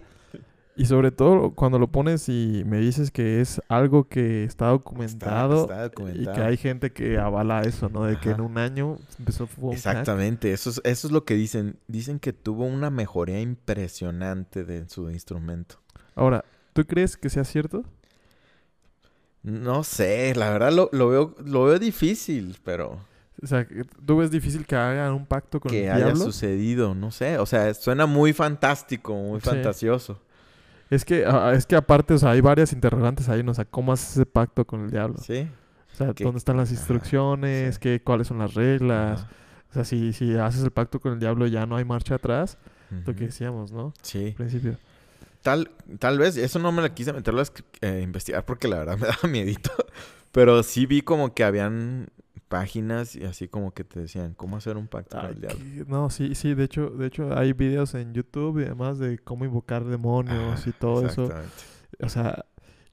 Y 0.76 0.86
sobre 0.86 1.12
todo 1.12 1.52
cuando 1.52 1.78
lo 1.78 1.86
pones 1.86 2.28
y 2.28 2.64
me 2.66 2.78
dices 2.78 3.12
que 3.12 3.40
es 3.40 3.62
algo 3.68 4.08
que 4.08 4.42
está 4.42 4.66
documentado, 4.68 5.62
está 5.62 5.84
documentado. 5.84 6.32
y 6.32 6.34
que 6.34 6.42
hay 6.42 6.56
gente 6.56 6.92
que 6.92 7.16
avala 7.16 7.60
eso, 7.62 7.88
¿no? 7.88 8.04
De 8.04 8.18
que 8.18 8.30
en 8.30 8.40
un 8.40 8.58
año 8.58 8.98
empezó 9.20 9.46
hack. 9.46 9.72
Exactamente, 9.72 10.52
eso 10.52 10.70
es, 10.70 10.80
eso 10.84 11.06
es 11.06 11.12
lo 11.12 11.24
que 11.24 11.34
dicen. 11.34 11.76
Dicen 11.86 12.18
que 12.18 12.32
tuvo 12.32 12.64
una 12.66 12.90
mejoría 12.90 13.40
impresionante 13.40 14.64
de 14.64 14.88
su 14.88 15.10
instrumento. 15.10 15.76
Ahora, 16.16 16.44
¿tú 16.72 16.84
crees 16.84 17.16
que 17.16 17.30
sea 17.30 17.44
cierto? 17.44 17.84
No 19.42 19.84
sé, 19.84 20.34
la 20.34 20.50
verdad 20.50 20.72
lo, 20.72 20.88
lo 20.92 21.08
veo, 21.08 21.36
lo 21.44 21.64
veo 21.66 21.78
difícil, 21.78 22.56
pero 22.64 22.98
O 23.42 23.46
sea, 23.46 23.66
que 23.66 23.84
¿tú 24.06 24.16
ves 24.16 24.30
difícil 24.30 24.64
que 24.66 24.74
hagan 24.74 25.12
un 25.12 25.26
pacto 25.26 25.60
con 25.60 25.70
que 25.70 25.84
el 25.86 25.92
haya 25.92 26.06
diablo? 26.06 26.24
sucedido, 26.24 26.94
no 26.94 27.10
sé. 27.10 27.38
O 27.38 27.46
sea, 27.46 27.72
suena 27.74 28.06
muy 28.06 28.32
fantástico, 28.32 29.14
muy 29.14 29.40
Sí. 29.40 29.46
fantasioso. 29.46 30.18
Es 30.94 31.04
que, 31.04 31.24
ah, 31.26 31.52
es 31.54 31.66
que 31.66 31.76
aparte, 31.76 32.14
o 32.14 32.18
sea, 32.18 32.30
hay 32.30 32.40
varias 32.40 32.72
interrogantes 32.72 33.28
ahí, 33.28 33.42
¿no? 33.42 33.52
O 33.52 33.54
sea, 33.54 33.64
¿cómo 33.64 33.92
haces 33.92 34.12
ese 34.12 34.26
pacto 34.26 34.64
con 34.66 34.84
el 34.84 34.90
diablo? 34.90 35.16
Sí. 35.18 35.48
O 35.92 35.96
sea, 35.96 36.12
¿dónde 36.12 36.38
están 36.38 36.56
las 36.56 36.70
instrucciones? 36.70 37.74
sí. 37.74 37.80
¿Qué, 37.80 38.02
¿Cuáles 38.02 38.26
son 38.26 38.38
las 38.38 38.54
reglas? 38.54 39.22
Ajá. 39.22 39.30
O 39.74 39.74
sea, 39.74 39.84
si, 39.84 40.12
si 40.12 40.36
haces 40.36 40.62
el 40.62 40.70
pacto 40.70 41.00
con 41.00 41.14
el 41.14 41.18
diablo 41.18 41.48
ya 41.48 41.66
no 41.66 41.76
hay 41.76 41.84
marcha 41.84 42.14
atrás. 42.14 42.58
Lo 43.06 43.12
que 43.16 43.24
decíamos, 43.24 43.72
¿no? 43.72 43.92
Sí. 44.02 44.26
Al 44.26 44.34
principio. 44.34 44.78
Tal, 45.42 45.72
tal 45.98 46.16
vez, 46.16 46.36
eso 46.36 46.60
no 46.60 46.70
me 46.70 46.80
la 46.80 46.94
quise 46.94 47.12
meterlo 47.12 47.42
a 47.42 47.44
eh, 47.80 48.00
investigar 48.00 48.44
porque 48.44 48.68
la 48.68 48.78
verdad 48.78 48.96
me 49.00 49.08
daba 49.08 49.28
miedito. 49.28 49.72
Pero 50.30 50.62
sí 50.62 50.86
vi 50.86 51.02
como 51.02 51.34
que 51.34 51.42
habían 51.42 52.06
páginas 52.54 53.16
y 53.16 53.24
así 53.24 53.48
como 53.48 53.72
que 53.72 53.82
te 53.82 53.98
decían 53.98 54.32
cómo 54.34 54.56
hacer 54.56 54.76
un 54.76 54.86
pacto 54.86 55.18
con 55.18 55.26
el 55.26 55.40
diablo. 55.40 55.84
No, 55.88 56.08
sí, 56.08 56.36
sí, 56.36 56.54
de 56.54 56.62
hecho, 56.62 56.90
de 56.90 57.08
hecho 57.08 57.36
hay 57.36 57.52
videos 57.52 57.94
en 57.94 58.14
YouTube 58.14 58.60
y 58.60 58.64
demás 58.64 59.00
de 59.00 59.18
cómo 59.18 59.44
invocar 59.44 59.84
demonios 59.84 60.64
y 60.68 60.70
todo 60.70 61.04
eso. 61.04 61.28
O 62.00 62.08
sea, 62.08 62.44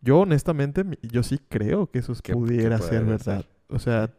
yo 0.01 0.21
honestamente, 0.21 0.83
yo 1.03 1.21
sí 1.21 1.39
creo 1.47 1.91
que 1.91 1.99
eso 1.99 2.15
pudiera 2.33 2.79
ser 2.79 3.05
verdad. 3.05 3.45
O 3.67 3.77
sea, 3.77 4.09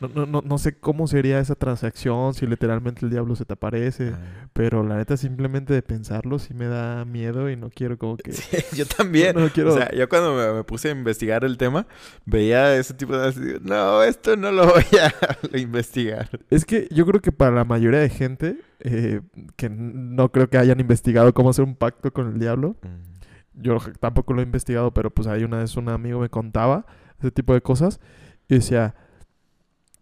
no, 0.00 0.08
no, 0.08 0.26
no, 0.26 0.42
no 0.44 0.58
sé 0.58 0.76
cómo 0.78 1.06
sería 1.06 1.38
esa 1.40 1.54
transacción, 1.54 2.34
si 2.34 2.46
literalmente 2.46 3.04
el 3.04 3.10
diablo 3.10 3.36
se 3.36 3.44
te 3.44 3.52
aparece. 3.52 4.12
Ah. 4.14 4.48
Pero 4.52 4.82
la 4.82 4.96
neta, 4.96 5.16
simplemente 5.16 5.74
de 5.74 5.82
pensarlo 5.82 6.38
sí 6.38 6.54
me 6.54 6.66
da 6.66 7.04
miedo 7.04 7.50
y 7.50 7.56
no 7.56 7.70
quiero 7.70 7.98
como 7.98 8.16
que... 8.16 8.32
Sí, 8.32 8.56
yo 8.76 8.86
también. 8.86 9.36
No 9.40 9.48
quiero... 9.50 9.74
O 9.74 9.76
sea, 9.76 9.90
yo 9.92 10.08
cuando 10.08 10.34
me, 10.34 10.52
me 10.54 10.64
puse 10.64 10.88
a 10.88 10.92
investigar 10.92 11.44
el 11.44 11.56
tema, 11.58 11.86
veía 12.24 12.74
ese 12.76 12.94
tipo 12.94 13.16
de... 13.16 13.28
así, 13.28 13.40
No, 13.62 14.02
esto 14.02 14.36
no 14.36 14.50
lo 14.52 14.66
voy 14.66 14.84
a 15.00 15.56
investigar. 15.58 16.28
Es 16.50 16.64
que 16.64 16.88
yo 16.90 17.04
creo 17.06 17.20
que 17.20 17.32
para 17.32 17.50
la 17.54 17.64
mayoría 17.64 18.00
de 18.00 18.08
gente 18.08 18.58
eh, 18.80 19.20
que 19.56 19.68
no 19.68 20.30
creo 20.32 20.48
que 20.48 20.58
hayan 20.58 20.80
investigado 20.80 21.34
cómo 21.34 21.50
hacer 21.50 21.64
un 21.64 21.74
pacto 21.76 22.12
con 22.12 22.28
el 22.32 22.38
diablo, 22.38 22.76
yo 23.54 23.78
j- 23.78 23.92
tampoco 24.00 24.32
lo 24.32 24.40
he 24.40 24.44
investigado, 24.44 24.92
pero 24.94 25.10
pues 25.10 25.28
ahí 25.28 25.44
una 25.44 25.58
vez 25.58 25.76
un 25.76 25.88
amigo 25.90 26.20
me 26.20 26.30
contaba 26.30 26.86
ese 27.18 27.30
tipo 27.30 27.52
de 27.52 27.60
cosas 27.60 28.00
y 28.48 28.54
decía, 28.54 28.94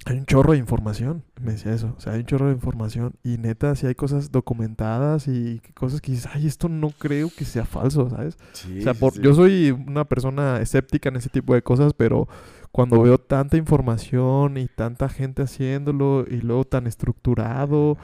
hay 0.06 0.16
un 0.18 0.26
chorro 0.26 0.52
de 0.52 0.58
información, 0.58 1.22
me 1.40 1.52
decía 1.52 1.72
eso, 1.74 1.94
o 1.96 2.00
sea, 2.00 2.14
hay 2.14 2.20
un 2.20 2.26
chorro 2.26 2.46
de 2.46 2.52
información 2.54 3.14
y 3.22 3.36
neta, 3.36 3.74
si 3.74 3.86
hay 3.86 3.94
cosas 3.94 4.30
documentadas 4.32 5.28
y 5.28 5.60
cosas 5.74 6.00
que 6.00 6.12
dices, 6.12 6.30
ay, 6.32 6.46
esto 6.46 6.68
no 6.68 6.90
creo 6.90 7.30
que 7.36 7.44
sea 7.44 7.66
falso, 7.66 8.08
¿sabes? 8.08 8.38
Sí, 8.52 8.78
O 8.78 8.82
sea, 8.82 8.94
por- 8.94 9.12
sí. 9.14 9.20
yo 9.22 9.34
soy 9.34 9.70
una 9.70 10.04
persona 10.06 10.60
escéptica 10.60 11.08
en 11.10 11.16
ese 11.16 11.28
tipo 11.28 11.52
de 11.52 11.62
cosas, 11.62 11.92
pero 11.94 12.26
cuando 12.72 13.02
veo 13.02 13.18
tanta 13.18 13.56
información 13.56 14.56
y 14.56 14.66
tanta 14.68 15.08
gente 15.08 15.42
haciéndolo 15.42 16.24
y 16.30 16.36
luego 16.40 16.64
tan 16.64 16.86
estructurado, 16.86 17.98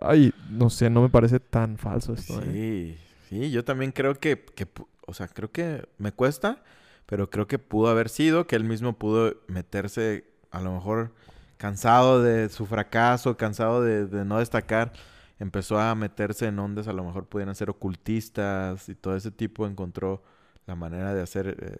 ay, 0.00 0.32
no 0.50 0.70
sé, 0.70 0.90
no 0.90 1.02
me 1.02 1.10
parece 1.10 1.38
tan 1.38 1.76
falso 1.76 2.14
esto. 2.14 2.40
¿eh? 2.42 2.96
Sí, 3.28 3.38
sí, 3.40 3.50
yo 3.50 3.64
también 3.64 3.92
creo 3.92 4.18
que, 4.18 4.42
que 4.54 4.66
o 5.06 5.14
sea, 5.14 5.28
creo 5.28 5.52
que 5.52 5.86
me 5.98 6.12
cuesta, 6.12 6.62
pero 7.04 7.30
creo 7.30 7.46
que 7.46 7.58
pudo 7.58 7.88
haber 7.88 8.08
sido, 8.08 8.46
que 8.46 8.56
él 8.56 8.64
mismo 8.64 8.94
pudo 8.94 9.34
meterse, 9.48 10.24
a 10.50 10.60
lo 10.60 10.72
mejor 10.72 11.12
cansado 11.56 12.22
de 12.22 12.48
su 12.48 12.66
fracaso, 12.66 13.36
cansado 13.36 13.82
de, 13.82 14.06
de 14.06 14.24
no 14.24 14.38
destacar, 14.38 14.92
empezó 15.38 15.78
a 15.78 15.94
meterse 15.94 16.46
en 16.46 16.58
ondas, 16.58 16.88
a 16.88 16.92
lo 16.92 17.04
mejor 17.04 17.26
pudieran 17.26 17.54
ser 17.54 17.70
ocultistas 17.70 18.88
y 18.88 18.94
todo 18.94 19.16
ese 19.16 19.30
tipo, 19.30 19.66
encontró 19.66 20.22
la 20.66 20.74
manera 20.74 21.14
de 21.14 21.22
hacer 21.22 21.56
eh, 21.60 21.76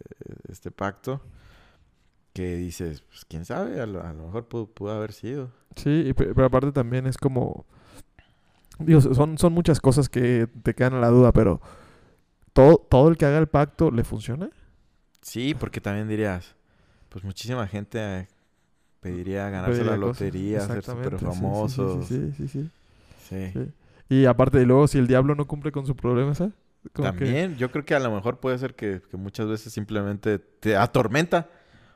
este 0.48 0.70
pacto, 0.70 1.22
que 2.32 2.56
dices, 2.56 3.02
pues 3.02 3.24
quién 3.24 3.44
sabe, 3.44 3.80
a 3.80 3.86
lo, 3.86 4.02
a 4.02 4.12
lo 4.12 4.26
mejor 4.26 4.46
pudo, 4.46 4.66
pudo 4.66 4.92
haber 4.92 5.12
sido. 5.12 5.50
Sí, 5.74 6.04
y 6.06 6.12
pe- 6.12 6.34
pero 6.34 6.46
aparte 6.46 6.72
también 6.72 7.06
es 7.06 7.16
como... 7.16 7.64
Digo, 8.78 9.00
son, 9.00 9.38
son 9.38 9.54
muchas 9.54 9.80
cosas 9.80 10.10
que 10.10 10.48
te 10.62 10.74
quedan 10.74 10.94
a 10.94 11.00
la 11.00 11.08
duda, 11.08 11.32
pero 11.32 11.62
¿todo, 12.52 12.76
todo 12.76 13.08
el 13.08 13.16
que 13.16 13.24
haga 13.24 13.38
el 13.38 13.46
pacto 13.46 13.90
le 13.90 14.04
funciona? 14.04 14.50
Sí, 15.22 15.54
porque 15.58 15.80
también 15.80 16.08
dirías, 16.08 16.54
pues 17.08 17.24
muchísima 17.24 17.66
gente 17.66 17.98
eh, 17.98 18.28
pediría 19.10 19.50
ganarse 19.50 19.78
Pediría 19.78 19.90
la 19.96 20.00
cosas. 20.00 20.20
lotería, 20.20 20.60
ser 20.60 20.84
súper 20.84 21.04
sí, 21.04 21.10
sí, 21.10 21.18
sí, 21.18 21.24
famosos. 21.26 22.06
Sí, 22.06 22.32
sí, 22.36 22.48
sí, 22.48 22.70
sí. 23.52 23.72
Y 24.08 24.24
aparte, 24.26 24.60
y 24.62 24.64
luego 24.64 24.86
si 24.86 24.98
el 24.98 25.06
diablo 25.06 25.34
no 25.34 25.46
cumple 25.46 25.72
con 25.72 25.86
su 25.86 25.96
problema, 25.96 26.34
¿sabes? 26.34 26.54
Como 26.92 27.10
que- 27.12 27.24
También, 27.24 27.56
yo 27.56 27.70
creo 27.70 27.84
que 27.84 27.94
a 27.94 27.98
lo 28.00 28.10
mejor 28.12 28.38
puede 28.38 28.56
ser 28.58 28.74
que, 28.74 29.02
que 29.10 29.16
muchas 29.16 29.48
veces 29.48 29.72
simplemente 29.72 30.38
te 30.38 30.76
atormenta. 30.76 31.48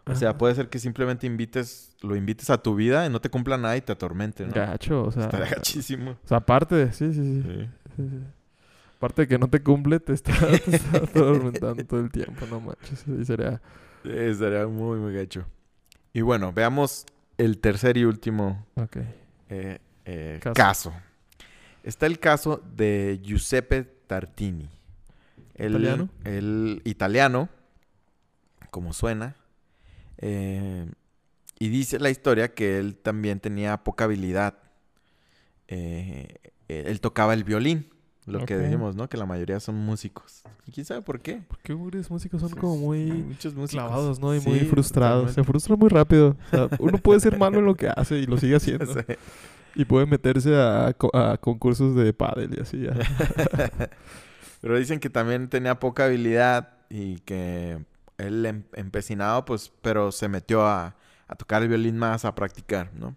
O 0.07 0.15
sea, 0.17 0.37
puede 0.37 0.55
ser 0.57 0.69
que 0.69 0.81
simplemente 0.81 1.27
invites, 1.29 1.95
lo 2.03 2.17
invites 2.17 2.51
a 2.51 2.59
tu 2.61 2.75
vida 2.75 3.07
y 3.07 3.11
no 3.11 3.21
te 3.21 3.29
cumpla 3.31 3.57
nada 3.59 3.77
y 3.77 3.81
te 3.81 3.93
atormente, 3.93 4.45
¿no? 4.45 4.53
Gacho, 4.53 5.05
o 5.05 5.13
sea... 5.13 5.25
Está 5.25 5.39
gachísimo. 5.39 6.13
O 6.13 6.27
sea, 6.27 6.39
aparte, 6.39 6.93
sí, 6.93 7.13
sí, 7.13 7.23
sí. 7.23 7.43
Sí. 7.43 7.69
sí, 7.97 8.09
sí. 8.11 8.19
Aparte 8.97 9.23
de 9.23 9.29
que 9.29 9.39
no 9.39 9.49
te 9.49 9.63
cumple, 9.63 10.01
te 10.01 10.13
está, 10.15 10.33
te 10.65 10.77
está 10.77 10.97
atormentando 10.99 11.85
todo 11.85 12.01
el 12.01 12.11
tiempo, 12.11 12.45
no 12.51 12.61
manches. 12.61 13.05
Y 13.07 13.25
sería... 13.25 13.61
Sí, 14.03 14.11
estaría 14.13 14.67
muy, 14.67 14.99
muy 14.99 15.15
gacho. 15.15 15.45
Y 16.13 16.23
bueno, 16.23 16.53
veamos 16.53 17.07
el 17.39 17.59
tercer 17.59 17.97
y 17.97 18.05
último 18.05 18.67
eh, 19.49 19.79
eh, 20.05 20.39
Caso. 20.43 20.55
caso. 20.55 20.93
Está 21.83 22.07
el 22.07 22.19
caso 22.19 22.63
de 22.77 23.21
Giuseppe 23.23 23.85
Tartini. 24.07 24.69
El, 25.55 25.71
¿Italiano? 25.73 26.09
El 26.25 26.83
italiano, 26.85 27.49
como 28.71 28.93
suena. 28.93 29.37
eh, 30.19 30.87
y 31.59 31.69
dice 31.69 31.99
la 31.99 32.09
historia 32.09 32.55
que 32.55 32.79
él 32.79 32.97
también 32.97 33.39
tenía 33.39 33.77
poca 33.85 34.05
habilidad. 34.05 34.55
Él 35.69 37.01
tocaba 37.03 37.35
el 37.35 37.45
violín, 37.45 37.87
lo 38.27 38.45
que 38.45 38.57
Ok. 38.57 38.62
dijimos, 38.62 38.95
¿no? 38.97 39.09
Que 39.09 39.16
la 39.16 39.27
mayoría 39.27 39.59
son 39.61 39.75
músicos. 39.77 40.43
¿Y 40.66 40.73
quién 40.73 40.85
sabe 40.87 41.03
por 41.03 41.21
qué? 41.21 41.43
Porque 41.49 41.75
muchos 41.75 42.11
músicos 42.11 42.41
son 42.41 42.51
Pues, 42.51 42.61
como 42.61 42.77
muy 42.77 43.07
Muchos 43.07 43.55
músicos. 43.55 43.71
clavados, 43.85 44.21
¿no? 44.21 44.35
Y 44.35 44.41
Sí, 44.41 44.49
muy 44.49 44.61
frustrados. 44.61 45.33
Se 45.33 45.43
frustran 45.43 45.79
muy 45.79 45.89
rápido. 45.89 46.37
O 46.47 46.51
sea, 46.51 46.68
uno 46.79 46.99
puede 46.99 47.21
ser 47.21 47.39
malo 47.39 47.59
en 47.59 47.64
lo 47.64 47.75
que 47.75 47.89
hace 47.89 48.18
y 48.18 48.27
lo 48.27 48.37
sigue 48.37 48.57
haciendo. 48.57 48.87
Sí. 48.87 49.01
Y 49.75 49.85
puede 49.85 50.05
meterse 50.07 50.55
a, 50.61 50.93
co- 50.97 51.14
a 51.16 51.37
concursos 51.39 51.95
de 51.97 52.12
pádel 52.12 52.55
y 52.57 52.61
así. 52.61 52.81
ya. 52.83 52.93
Pero 54.61 54.79
dicen 54.79 55.01
que 55.01 55.09
también 55.09 55.49
tenía 55.49 55.79
poca 55.81 56.05
habilidad 56.05 56.75
y 56.91 57.16
que 57.21 57.83
él 58.18 58.45
em- 58.45 58.64
empecinado, 58.75 59.45
pues, 59.47 59.73
pero 59.81 60.12
se 60.12 60.29
metió 60.29 60.66
a, 60.66 60.95
a 61.27 61.35
tocar 61.37 61.62
el 61.62 61.68
violín 61.68 61.97
más, 61.97 62.25
a 62.27 62.35
practicar, 62.35 62.93
¿no? 62.95 63.16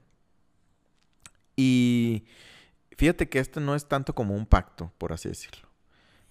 Y 1.56 2.24
fíjate 2.98 3.30
que 3.30 3.40
esto 3.40 3.60
no 3.60 3.76
es 3.76 3.88
tanto 3.88 4.14
como 4.16 4.36
un 4.36 4.46
pacto, 4.46 4.92
por 4.98 5.14
así 5.14 5.30
decirlo. 5.30 5.68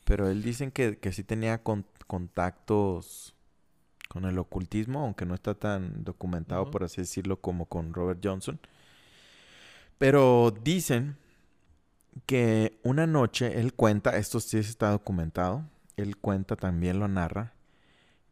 Pero 0.04 0.28
él 0.28 0.42
dicen 0.42 0.70
que, 0.70 0.98
que 0.98 1.12
sí 1.12 1.22
tenía 1.24 1.62
con- 1.62 1.86
contactos 2.06 3.34
con 4.08 4.24
el 4.26 4.38
ocultismo, 4.38 5.00
aunque 5.00 5.24
no 5.24 5.34
está 5.34 5.54
tan 5.54 6.04
documentado, 6.04 6.70
por 6.70 6.84
así 6.84 7.00
decirlo, 7.00 7.40
como 7.40 7.66
con 7.66 7.94
Robert 7.94 8.20
Johnson. 8.22 8.60
Pero 9.98 10.50
dicen 10.50 11.16
que 12.26 12.78
una 12.82 13.06
noche 13.06 13.58
él 13.60 13.72
cuenta, 13.72 14.16
esto 14.18 14.40
sí 14.40 14.58
está 14.58 14.90
documentado, 14.90 15.64
él 15.96 16.16
cuenta, 16.16 16.56
también 16.56 16.98
lo 16.98 17.08
narra, 17.08 17.54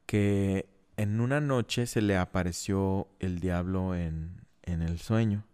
que 0.07 0.69
en 0.97 1.21
una 1.21 1.41
noche 1.41 1.87
se 1.87 2.03
le 2.03 2.17
apareció 2.17 3.09
el 3.21 3.41
diablo 3.41 3.95
en, 3.95 4.43
en 4.63 4.83
el 4.83 4.99
sueño 4.99 5.45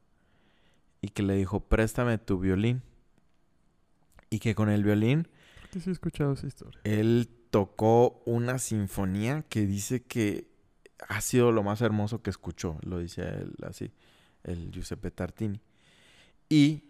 y 1.06 1.08
que 1.08 1.22
le 1.22 1.34
dijo, 1.36 1.60
préstame 1.60 2.18
tu 2.18 2.40
violín. 2.40 2.82
Y 4.28 4.40
que 4.40 4.56
con 4.56 4.68
el 4.68 4.82
violín 4.82 5.28
que 5.70 5.80
sí 5.80 5.90
he 5.90 5.92
escuchado 5.92 6.32
esa 6.32 6.46
historia. 6.46 6.80
él 6.84 7.28
tocó 7.50 8.22
una 8.26 8.58
sinfonía 8.58 9.44
que 9.48 9.66
dice 9.66 10.02
que 10.02 10.48
ha 11.08 11.20
sido 11.20 11.52
lo 11.52 11.62
más 11.62 11.80
hermoso 11.80 12.22
que 12.22 12.30
escuchó, 12.30 12.78
lo 12.82 12.98
dice 12.98 13.22
él 13.22 13.54
así, 13.62 13.92
el 14.42 14.72
Giuseppe 14.72 15.10
Tartini. 15.12 15.60
Y 16.48 16.84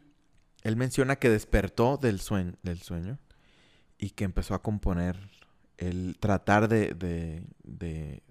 él 0.62 0.76
menciona 0.76 1.16
que 1.16 1.28
despertó 1.28 1.98
del 1.98 2.20
sueño, 2.20 2.54
del 2.62 2.80
sueño 2.80 3.18
y 3.98 4.10
que 4.10 4.24
empezó 4.24 4.54
a 4.54 4.62
componer, 4.62 5.18
el 5.76 6.16
tratar 6.18 6.68
de, 6.68 6.94
de, 6.94 7.42
de 7.62 8.22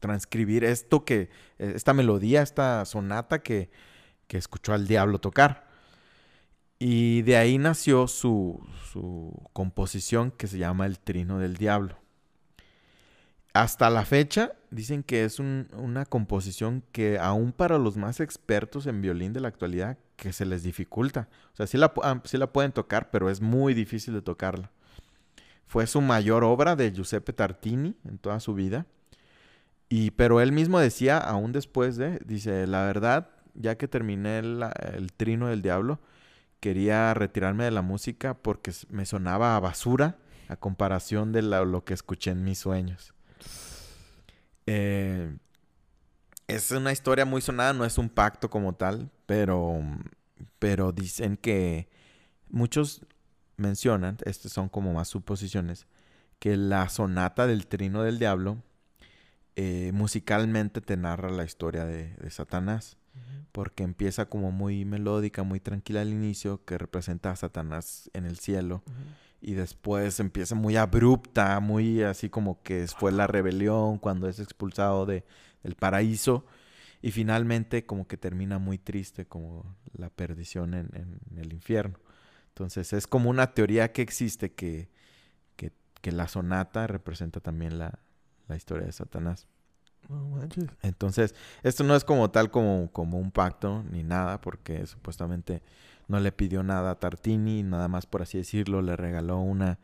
transcribir 0.00 0.64
esto 0.64 1.04
que, 1.04 1.30
esta 1.58 1.94
melodía, 1.94 2.42
esta 2.42 2.84
sonata 2.84 3.40
que, 3.40 3.70
que 4.28 4.38
escuchó 4.38 4.72
al 4.72 4.86
diablo 4.86 5.18
tocar. 5.18 5.66
Y 6.78 7.22
de 7.22 7.36
ahí 7.36 7.58
nació 7.58 8.06
su, 8.06 8.64
su 8.92 9.32
composición 9.52 10.30
que 10.30 10.46
se 10.46 10.58
llama 10.58 10.86
El 10.86 11.00
Trino 11.00 11.38
del 11.40 11.56
Diablo. 11.56 11.96
Hasta 13.52 13.90
la 13.90 14.04
fecha 14.04 14.52
dicen 14.70 15.02
que 15.02 15.24
es 15.24 15.40
una 15.40 16.04
composición 16.06 16.84
que 16.92 17.18
aún 17.18 17.52
para 17.52 17.78
los 17.78 17.96
más 17.96 18.20
expertos 18.20 18.86
en 18.86 19.00
violín 19.00 19.32
de 19.32 19.40
la 19.40 19.48
actualidad 19.48 19.98
que 20.16 20.32
se 20.32 20.44
les 20.44 20.62
dificulta. 20.62 21.28
O 21.54 21.56
sea, 21.56 21.66
sí 21.66 21.78
la, 21.78 21.92
ah, 22.02 22.20
sí 22.24 22.36
la 22.36 22.52
pueden 22.52 22.72
tocar, 22.72 23.10
pero 23.10 23.30
es 23.30 23.40
muy 23.40 23.74
difícil 23.74 24.14
de 24.14 24.22
tocarla. 24.22 24.70
Fue 25.66 25.86
su 25.86 26.00
mayor 26.00 26.44
obra 26.44 26.76
de 26.76 26.92
Giuseppe 26.92 27.32
Tartini 27.32 27.96
en 28.04 28.18
toda 28.18 28.38
su 28.40 28.54
vida. 28.54 28.86
Y, 29.88 30.10
pero 30.12 30.40
él 30.40 30.52
mismo 30.52 30.78
decía, 30.78 31.18
aún 31.18 31.52
después 31.52 31.96
de, 31.96 32.20
dice, 32.24 32.66
la 32.66 32.84
verdad, 32.84 33.30
ya 33.58 33.76
que 33.76 33.88
terminé 33.88 34.38
el 34.38 35.12
trino 35.16 35.48
del 35.48 35.62
diablo, 35.62 36.00
quería 36.60 37.14
retirarme 37.14 37.64
de 37.64 37.70
la 37.70 37.82
música 37.82 38.34
porque 38.34 38.72
me 38.88 39.06
sonaba 39.06 39.56
a 39.56 39.60
basura 39.60 40.16
a 40.48 40.56
comparación 40.56 41.32
de 41.32 41.42
lo 41.42 41.84
que 41.84 41.94
escuché 41.94 42.30
en 42.30 42.44
mis 42.44 42.58
sueños. 42.58 43.14
Eh, 44.66 45.36
es 46.46 46.70
una 46.70 46.92
historia 46.92 47.24
muy 47.24 47.40
sonada, 47.40 47.72
no 47.72 47.84
es 47.84 47.98
un 47.98 48.08
pacto 48.08 48.50
como 48.50 48.74
tal, 48.74 49.10
pero, 49.26 49.80
pero 50.58 50.92
dicen 50.92 51.36
que 51.36 51.88
muchos 52.48 53.02
mencionan, 53.56 54.18
estas 54.24 54.52
son 54.52 54.68
como 54.68 54.92
más 54.92 55.08
suposiciones, 55.08 55.86
que 56.38 56.56
la 56.56 56.88
sonata 56.88 57.46
del 57.46 57.66
trino 57.66 58.02
del 58.02 58.18
diablo 58.18 58.62
eh, 59.56 59.90
musicalmente 59.92 60.80
te 60.80 60.96
narra 60.96 61.30
la 61.30 61.44
historia 61.44 61.84
de, 61.84 62.14
Satanás 62.30 62.97
porque 63.52 63.82
empieza 63.82 64.26
como 64.26 64.52
muy 64.52 64.84
melódica, 64.84 65.42
muy 65.42 65.60
tranquila 65.60 66.02
al 66.02 66.10
inicio, 66.10 66.64
que 66.64 66.78
representa 66.78 67.30
a 67.30 67.36
Satanás 67.36 68.10
en 68.14 68.24
el 68.24 68.38
cielo. 68.38 68.82
Y 69.40 69.54
después 69.54 70.20
empieza 70.20 70.54
muy 70.54 70.76
abrupta, 70.76 71.58
muy 71.60 72.02
así 72.02 72.28
como 72.28 72.62
que 72.62 72.86
fue 72.88 73.12
la 73.12 73.26
rebelión 73.26 73.98
cuando 73.98 74.28
es 74.28 74.40
expulsado 74.40 75.06
de, 75.06 75.24
del 75.62 75.74
paraíso. 75.74 76.44
Y 77.00 77.12
finalmente 77.12 77.86
como 77.86 78.08
que 78.08 78.16
termina 78.16 78.58
muy 78.58 78.78
triste, 78.78 79.26
como 79.26 79.76
la 79.92 80.10
perdición 80.10 80.74
en, 80.74 81.20
el 81.36 81.52
infierno. 81.52 81.98
Entonces 82.48 82.92
es 82.92 83.06
como 83.06 83.30
una 83.30 83.54
teoría 83.54 83.92
que 83.92 84.02
existe 84.02 84.52
que, 84.52 84.88
que, 85.56 86.12
la 86.12 86.26
sonata 86.26 86.86
representa 86.86 87.40
también 87.40 87.78
la, 87.78 87.98
la 88.46 88.56
historia 88.56 88.86
de 88.86 88.92
Satanás. 88.92 89.46
Entonces, 90.82 91.34
esto 91.62 91.84
no 91.84 91.94
es 91.94 92.04
como 92.04 92.30
tal 92.30 92.50
como, 92.50 92.90
como 92.92 93.18
un 93.18 93.30
pacto 93.30 93.84
ni 93.90 94.02
nada, 94.02 94.40
porque 94.40 94.86
supuestamente 94.86 95.62
no 96.06 96.18
le 96.20 96.32
pidió 96.32 96.62
nada 96.62 96.92
a 96.92 96.98
Tartini, 96.98 97.62
nada 97.62 97.88
más 97.88 98.06
por 98.06 98.22
así 98.22 98.38
decirlo, 98.38 98.80
le 98.80 98.96
regaló 98.96 99.38
una, 99.38 99.78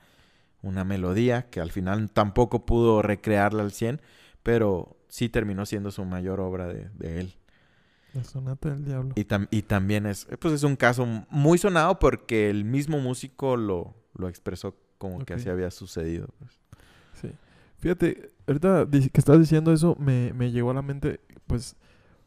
una 0.63 0.85
melodía 0.85 1.51
que 1.51 1.61
al 1.61 1.71
final 1.71 2.11
tampoco 2.11 2.65
pudo 2.65 3.03
recrearla 3.03 3.63
al 3.63 3.73
100, 3.73 4.01
pero 4.43 4.97
sí 5.09 5.29
terminó 5.29 5.67
siendo 5.67 5.91
su 5.91 6.05
mayor 6.05 6.41
obra 6.41 6.67
de, 6.67 7.21
él. 7.21 7.35
La 8.15 8.25
sonata 8.25 8.71
del 8.71 8.85
diablo. 8.85 9.13
Y, 9.17 9.27
y, 9.51 9.63
también 9.63 10.07
es, 10.07 10.27
pues 10.41 10.55
es 10.55 10.63
un 10.63 10.77
caso 10.77 11.07
muy 11.29 11.59
sonado 11.59 11.99
porque 11.99 12.49
el 12.49 12.65
mismo 12.65 12.99
músico 12.99 13.57
lo, 13.57 13.95
lo 14.15 14.29
expresó 14.29 14.77
como 14.99 15.25
que 15.25 15.35
así 15.35 15.51
había 15.51 15.71
sucedido. 15.71 16.29
Pues. 16.39 16.59
Fíjate, 17.85 18.31
ahorita 18.47 18.89
que 18.91 19.21
estás 19.21 19.39
diciendo 19.39 19.71
eso, 19.71 19.95
me, 20.01 20.33
me 20.33 20.51
llegó 20.51 20.71
a 20.71 20.75
la 20.75 20.81
mente, 20.81 21.21
pues, 21.47 21.77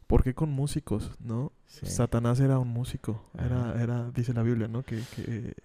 ¿por 0.05 0.23
qué 0.23 0.35
con 0.35 0.51
músicos, 0.51 1.09
no? 1.19 1.51
Satanás 1.65 2.39
era 2.39 2.59
un 2.59 2.67
músico, 2.67 3.25
era, 3.33 3.81
era, 3.81 4.11
dice 4.11 4.35
la 4.35 4.43
Biblia, 4.43 4.67
¿no? 4.67 4.83
Que, 4.83 5.01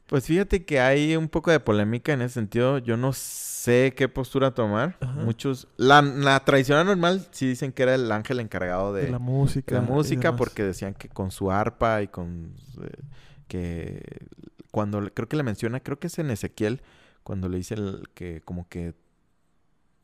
Pues 0.07 0.25
fíjate 0.25 0.65
que 0.65 0.81
hay 0.81 1.15
un 1.15 1.29
poco 1.29 1.51
de 1.51 1.61
polémica 1.61 2.15
en 2.15 2.23
ese 2.23 2.33
sentido. 2.33 2.79
Yo 2.79 2.97
no 2.97 3.13
sé 3.13 3.93
qué 3.95 4.09
postura 4.09 4.53
tomar. 4.53 4.97
Muchos, 5.17 5.69
la, 5.77 6.01
la 6.01 6.43
tradicional 6.43 6.87
normal 6.87 7.29
sí 7.31 7.47
dicen 7.47 7.71
que 7.71 7.83
era 7.83 7.95
el 7.95 8.11
ángel 8.11 8.41
encargado 8.41 8.95
de, 8.95 9.11
la 9.11 9.19
música. 9.19 9.75
la 9.75 9.83
música, 9.83 10.37
porque 10.37 10.63
decían 10.63 10.95
que 10.95 11.11
con 11.11 11.31
su 11.31 11.51
arpa 11.51 12.01
y 12.01 12.09
con 12.09 12.55
eh, 12.83 13.03
que 13.47 14.27
cuando 14.71 15.03
creo 15.13 15.29
que 15.29 15.37
le 15.37 15.43
menciona, 15.43 15.81
creo 15.81 15.99
que 15.99 16.07
es 16.07 16.19
en 16.19 16.31
Ezequiel, 16.31 16.81
cuando 17.25 17.51
le 17.51 17.59
dice 17.59 17.75
el, 17.75 18.09
que 18.15 18.41
como 18.41 18.67
que 18.71 18.95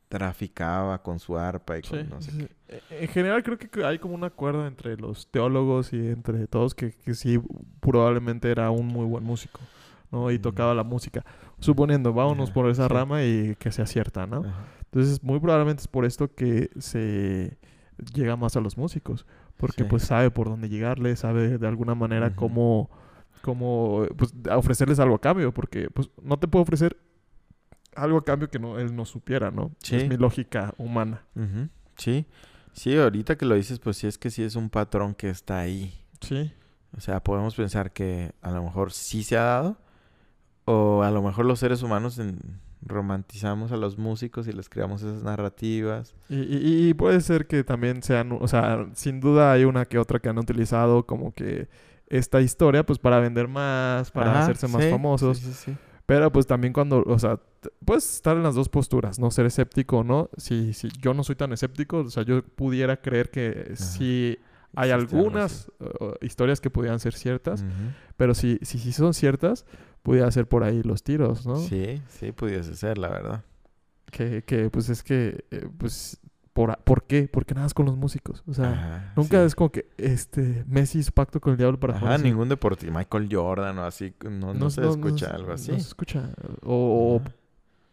traficaba 0.09 1.01
con 1.01 1.19
su 1.19 1.37
arpa 1.37 1.77
y 1.77 1.81
con 1.83 2.09
no 2.09 2.21
sé 2.21 2.31
qué. 2.35 2.49
E, 2.67 3.03
en 3.03 3.07
general 3.07 3.43
creo 3.43 3.57
que 3.57 3.85
hay 3.85 3.99
como 3.99 4.15
un 4.15 4.23
acuerdo 4.23 4.67
entre 4.67 4.97
los 4.97 5.27
teólogos 5.27 5.93
y 5.93 6.07
entre 6.07 6.47
todos 6.47 6.73
que, 6.73 6.91
que 6.91 7.13
sí 7.13 7.39
probablemente 7.79 8.49
era 8.49 8.71
un 8.71 8.87
muy 8.87 9.05
buen 9.05 9.23
músico, 9.23 9.61
¿no? 10.11 10.31
Y 10.31 10.39
tocaba 10.39 10.73
la 10.73 10.83
música. 10.83 11.23
Suponiendo, 11.59 12.11
vámonos 12.11 12.49
por 12.49 12.69
esa 12.69 12.87
rama 12.87 13.23
y 13.23 13.55
que 13.59 13.71
sea 13.71 13.85
cierta, 13.85 14.25
¿no? 14.25 14.43
Entonces, 14.85 15.23
muy 15.23 15.39
probablemente 15.39 15.81
es 15.81 15.87
por 15.87 16.05
esto 16.05 16.33
que 16.33 16.71
se 16.79 17.59
llega 18.13 18.35
más 18.35 18.57
a 18.57 18.61
los 18.61 18.77
músicos, 18.77 19.27
porque 19.57 19.85
pues 19.85 20.03
sabe 20.03 20.31
por 20.31 20.49
dónde 20.49 20.69
llegarle, 20.69 21.15
sabe 21.15 21.59
de 21.59 21.67
alguna 21.67 21.93
manera 21.93 22.35
cómo, 22.35 22.89
cómo 23.43 24.07
pues, 24.17 24.33
ofrecerles 24.51 24.99
algo 24.99 25.15
a 25.15 25.21
cambio, 25.21 25.53
porque 25.53 25.89
pues 25.91 26.09
no 26.23 26.39
te 26.39 26.47
puedo 26.47 26.63
ofrecer 26.63 26.97
algo 28.01 28.17
a 28.17 28.23
cambio 28.23 28.49
que 28.49 28.59
no, 28.59 28.79
él 28.79 28.95
no 28.95 29.05
supiera, 29.05 29.51
¿no? 29.51 29.71
Sí. 29.79 29.95
Es 29.95 30.09
mi 30.09 30.17
lógica 30.17 30.73
humana. 30.77 31.23
Sí. 31.97 32.25
Sí, 32.73 32.97
ahorita 32.97 33.37
que 33.37 33.45
lo 33.45 33.55
dices, 33.55 33.79
pues 33.79 33.97
sí 33.97 34.07
es 34.07 34.17
que 34.17 34.29
sí 34.29 34.43
es 34.43 34.55
un 34.55 34.69
patrón 34.69 35.15
que 35.15 35.29
está 35.29 35.59
ahí. 35.59 35.93
Sí. 36.21 36.51
O 36.97 37.01
sea, 37.01 37.23
podemos 37.23 37.55
pensar 37.55 37.91
que 37.91 38.31
a 38.41 38.51
lo 38.51 38.63
mejor 38.63 38.91
sí 38.91 39.23
se 39.23 39.37
ha 39.37 39.43
dado, 39.43 39.77
o 40.65 41.03
a 41.03 41.11
lo 41.11 41.21
mejor 41.21 41.45
los 41.45 41.59
seres 41.59 41.83
humanos 41.83 42.19
romantizamos 42.81 43.71
a 43.71 43.77
los 43.77 43.97
músicos 43.97 44.47
y 44.47 44.53
les 44.53 44.69
creamos 44.69 45.01
esas 45.01 45.23
narrativas. 45.23 46.15
Y, 46.29 46.93
puede 46.93 47.21
ser 47.21 47.47
que 47.47 47.63
también 47.63 48.01
sean, 48.01 48.31
o 48.31 48.47
sea, 48.47 48.87
sin 48.93 49.19
duda 49.19 49.51
hay 49.51 49.65
una 49.65 49.85
que 49.85 49.99
otra 49.99 50.19
que 50.19 50.29
han 50.29 50.37
utilizado 50.37 51.05
como 51.05 51.33
que 51.33 51.67
esta 52.07 52.41
historia, 52.41 52.85
pues 52.85 52.97
para 52.97 53.19
vender 53.19 53.47
más, 53.47 54.11
para 54.11 54.41
hacerse 54.41 54.67
más 54.67 54.85
famosos. 54.85 55.37
Sí, 55.37 55.45
sí, 55.45 55.53
sí. 55.53 55.77
Pero 56.09 56.31
pues 56.31 56.47
también 56.47 56.73
cuando, 56.73 57.03
o 57.05 57.19
sea, 57.19 57.39
puedes 57.85 58.15
estar 58.15 58.35
en 58.35 58.41
las 58.41 58.55
dos 58.55 58.67
posturas, 58.67 59.19
¿no? 59.19 59.29
Ser 59.29 59.45
escéptico 59.45 59.99
o 59.99 60.03
no. 60.03 60.31
Si, 60.37 60.73
si 60.73 60.89
yo 60.99 61.13
no 61.13 61.23
soy 61.23 61.35
tan 61.35 61.53
escéptico, 61.53 61.97
o 61.99 62.09
sea, 62.09 62.23
yo 62.23 62.41
pudiera 62.43 62.99
creer 62.99 63.29
que 63.29 63.73
sí 63.75 64.39
hay 64.75 64.89
algunas 64.89 65.71
historias 66.21 66.61
que 66.61 66.71
pudieran 66.71 66.99
ser 66.99 67.13
ciertas, 67.13 67.63
pero 68.17 68.33
si, 68.33 68.57
si, 68.63 68.79
si 68.79 68.91
son 68.91 69.13
ciertas, 69.13 69.67
pudiera 70.01 70.31
ser 70.31 70.47
por 70.47 70.63
ahí 70.63 70.81
los 70.81 71.03
tiros, 71.03 71.45
¿no? 71.45 71.57
Sí, 71.57 72.01
sí, 72.07 72.31
pudiese 72.31 72.73
ser, 72.73 72.97
la 72.97 73.09
verdad. 73.09 73.43
Que, 74.11 74.41
que 74.43 74.71
pues 74.71 74.89
es 74.89 75.03
que, 75.03 75.45
eh, 75.51 75.69
pues 75.77 76.19
¿Por, 76.65 77.03
qué? 77.03 77.29
Porque 77.31 77.53
nada 77.53 77.67
es 77.67 77.73
con 77.73 77.85
los 77.85 77.95
músicos. 77.95 78.43
O 78.47 78.53
sea, 78.53 79.13
nunca 79.15 79.43
es 79.43 79.55
como 79.55 79.71
que 79.71 79.87
este 79.97 80.65
Messi 80.67 80.99
hizo 80.99 81.11
pacto 81.11 81.39
con 81.39 81.51
el 81.51 81.57
diablo 81.57 81.79
para 81.79 81.95
Ajá, 81.95 82.17
ningún 82.17 82.49
deportista. 82.49 82.93
Michael 82.93 83.29
Jordan 83.31 83.77
o 83.79 83.83
así. 83.85 84.13
No, 84.29 84.69
se 84.69 84.85
escucha 84.87 85.27
algo 85.27 85.53
así. 85.53 85.71
No 85.71 85.79
se 85.79 85.87
escucha. 85.87 86.29
O, 86.63 87.21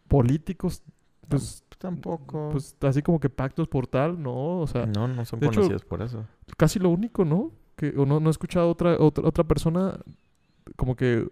políticos. 0.07 0.83
Pues 1.29 1.63
tampoco. 1.77 2.49
Pues 2.51 2.75
así 2.81 3.01
como 3.01 3.19
que 3.19 3.29
pactos 3.29 3.67
por 3.67 3.87
tal, 3.87 4.21
no. 4.21 4.59
O 4.59 4.67
sea. 4.67 4.85
No, 4.85 5.07
no 5.07 5.23
son 5.23 5.39
conocidos 5.39 5.85
por 5.85 6.01
eso. 6.01 6.25
Casi 6.57 6.79
lo 6.79 6.89
único, 6.89 7.23
¿no? 7.23 7.51
Que 7.75 7.93
o 7.97 8.05
no, 8.05 8.19
no 8.19 8.29
he 8.29 8.31
escuchado 8.31 8.69
otra, 8.69 8.97
otra, 8.99 9.25
otra 9.25 9.43
persona 9.45 9.97
como 10.75 10.95
que. 10.95 11.29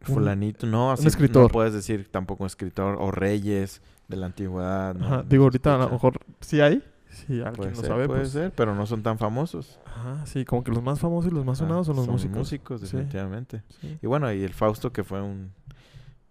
Fulanito, 0.00 0.64
no, 0.64 0.92
así 0.92 1.02
un 1.02 1.08
escritor. 1.08 1.42
no 1.42 1.48
puedes 1.48 1.72
decir 1.72 2.08
tampoco 2.08 2.46
escritor 2.46 2.96
o 3.00 3.10
reyes 3.10 3.82
de 4.08 4.16
la 4.16 4.26
antigüedad. 4.26 4.96
Ajá, 5.00 5.24
digo, 5.28 5.44
ahorita 5.44 5.74
a 5.74 5.78
lo 5.78 5.90
mejor 5.90 6.18
sí 6.40 6.60
hay. 6.60 6.82
Sí, 7.10 7.40
alguien 7.40 7.70
lo 7.70 7.82
sabe. 7.82 8.06
Puede 8.06 8.20
pues. 8.20 8.32
ser, 8.32 8.52
pero 8.52 8.74
no 8.74 8.86
son 8.86 9.02
tan 9.02 9.18
famosos. 9.18 9.78
Ajá, 9.86 10.26
sí, 10.26 10.44
como 10.44 10.64
que 10.64 10.70
los 10.70 10.82
más 10.82 10.98
famosos 10.98 11.30
y 11.30 11.34
los 11.34 11.44
más 11.44 11.58
sonados 11.58 11.86
son 11.86 11.96
los 11.96 12.08
músicos. 12.08 12.38
músicos, 12.38 12.80
definitivamente. 12.80 13.62
Y 14.02 14.06
bueno, 14.06 14.32
y 14.32 14.42
el 14.42 14.52
Fausto 14.52 14.92
que 14.92 15.04
fue 15.04 15.20
un, 15.22 15.52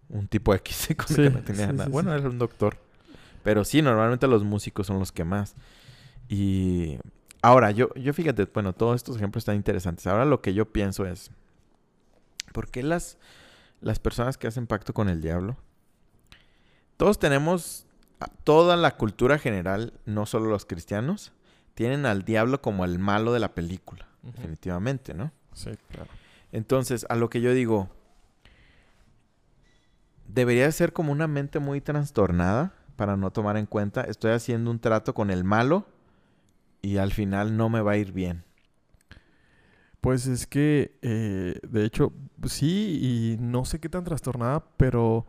un 0.08 0.28
tipo 0.28 0.54
X 0.54 0.88
con 0.96 1.16
que 1.16 1.30
no 1.30 1.40
tenía 1.40 1.72
nada. 1.72 1.88
bueno, 1.88 2.12
era 2.12 2.28
un 2.28 2.38
doctor. 2.38 2.76
Pero 3.42 3.64
sí, 3.64 3.80
normalmente 3.80 4.26
los 4.26 4.44
músicos 4.44 4.86
son 4.86 4.98
los 4.98 5.12
que 5.12 5.24
más. 5.24 5.54
Y 6.28 6.98
ahora, 7.42 7.70
yo, 7.70 7.94
yo 7.94 8.12
fíjate, 8.12 8.46
bueno, 8.52 8.72
todos 8.72 8.96
estos 8.96 9.16
ejemplos 9.16 9.42
están 9.42 9.56
interesantes. 9.56 10.06
Ahora 10.06 10.24
lo 10.24 10.40
que 10.40 10.52
yo 10.52 10.66
pienso 10.66 11.06
es, 11.06 11.30
¿por 12.52 12.68
qué 12.68 12.82
las, 12.82 13.18
las 13.80 13.98
personas 13.98 14.36
que 14.36 14.48
hacen 14.48 14.66
pacto 14.66 14.92
con 14.92 15.08
el 15.08 15.20
diablo 15.20 15.56
todos 16.98 17.18
tenemos, 17.18 17.86
toda 18.44 18.76
la 18.76 18.96
cultura 18.96 19.38
general, 19.38 19.94
no 20.04 20.26
solo 20.26 20.50
los 20.50 20.66
cristianos, 20.66 21.32
tienen 21.74 22.04
al 22.04 22.24
diablo 22.24 22.60
como 22.60 22.84
el 22.84 22.98
malo 22.98 23.32
de 23.32 23.38
la 23.38 23.54
película, 23.54 24.08
definitivamente, 24.22 25.14
¿no? 25.14 25.30
Sí, 25.54 25.70
claro. 25.90 26.10
Entonces, 26.50 27.06
a 27.08 27.14
lo 27.14 27.30
que 27.30 27.40
yo 27.40 27.54
digo, 27.54 27.88
debería 30.26 30.70
ser 30.72 30.92
como 30.92 31.12
una 31.12 31.28
mente 31.28 31.60
muy 31.60 31.80
trastornada 31.80 32.74
para 32.96 33.16
no 33.16 33.30
tomar 33.30 33.56
en 33.56 33.66
cuenta, 33.66 34.02
estoy 34.02 34.32
haciendo 34.32 34.72
un 34.72 34.80
trato 34.80 35.14
con 35.14 35.30
el 35.30 35.44
malo 35.44 35.86
y 36.82 36.96
al 36.96 37.12
final 37.12 37.56
no 37.56 37.68
me 37.68 37.80
va 37.80 37.92
a 37.92 37.96
ir 37.96 38.10
bien. 38.10 38.42
Pues 40.00 40.26
es 40.26 40.48
que, 40.48 40.98
eh, 41.02 41.60
de 41.62 41.84
hecho, 41.84 42.12
sí, 42.44 43.36
y 43.36 43.36
no 43.40 43.64
sé 43.64 43.78
qué 43.78 43.88
tan 43.88 44.02
trastornada, 44.02 44.64
pero 44.76 45.26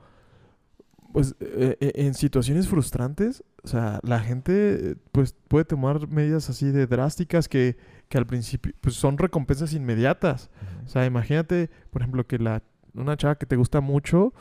pues 1.11 1.35
eh, 1.39 1.77
eh, 1.79 1.91
en 1.95 2.13
situaciones 2.13 2.67
frustrantes, 2.67 3.43
o 3.63 3.67
sea, 3.67 3.99
la 4.03 4.19
gente 4.19 4.95
pues 5.11 5.35
puede 5.47 5.65
tomar 5.65 6.07
medidas 6.07 6.49
así 6.49 6.71
de 6.71 6.87
drásticas 6.87 7.47
que, 7.47 7.77
que 8.07 8.17
al 8.17 8.27
principio 8.27 8.73
pues 8.81 8.95
son 8.95 9.17
recompensas 9.17 9.73
inmediatas. 9.73 10.49
O 10.85 10.89
sea, 10.89 11.05
imagínate, 11.05 11.69
por 11.89 12.01
ejemplo, 12.01 12.25
que 12.27 12.39
la 12.39 12.63
una 12.93 13.17
chava 13.17 13.35
que 13.35 13.45
te 13.45 13.55
gusta 13.55 13.81
mucho, 13.81 14.33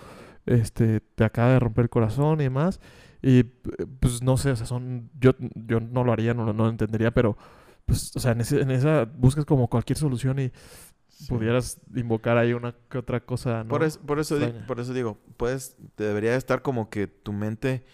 este, 0.47 1.01
te 1.01 1.25
acaba 1.25 1.53
de 1.53 1.61
romper 1.61 1.85
el 1.85 1.91
corazón 1.91 2.41
y 2.41 2.45
demás, 2.45 2.81
y 3.23 3.43
pues 3.45 4.23
no 4.23 4.37
sé, 4.37 4.51
o 4.51 4.57
sea, 4.57 4.67
son, 4.67 5.11
yo, 5.21 5.33
yo 5.55 5.81
no 5.81 6.05
lo 6.05 6.13
haría, 6.13 6.35
no, 6.35 6.53
no 6.53 6.65
lo 6.65 6.71
entendería, 6.71 7.13
pero 7.13 7.37
pues, 7.85 8.15
o 8.17 8.21
sea, 8.21 8.33
en, 8.33 8.43
ese, 8.43 8.61
en 8.61 8.71
esa 8.71 9.05
buscas 9.05 9.45
como 9.45 9.69
cualquier 9.69 9.99
solución 9.99 10.39
y 10.39 10.53
pudieras 11.29 11.79
invocar 11.95 12.39
ahí 12.39 12.53
una 12.53 12.75
que 12.89 12.99
otra 12.99 13.21
cosa. 13.21 13.65
¿no? 13.65 13.71
Por, 13.71 13.83
eso, 13.83 14.01
por, 14.01 14.19
eso 14.19 14.39
por 14.67 14.81
eso 14.81 14.93
digo, 14.93 15.19
puedes, 15.37 15.77
debería 15.97 16.37
estar 16.37 16.63
como 16.63 16.91
que 16.91 17.07
tu 17.07 17.33
mente, 17.33 17.85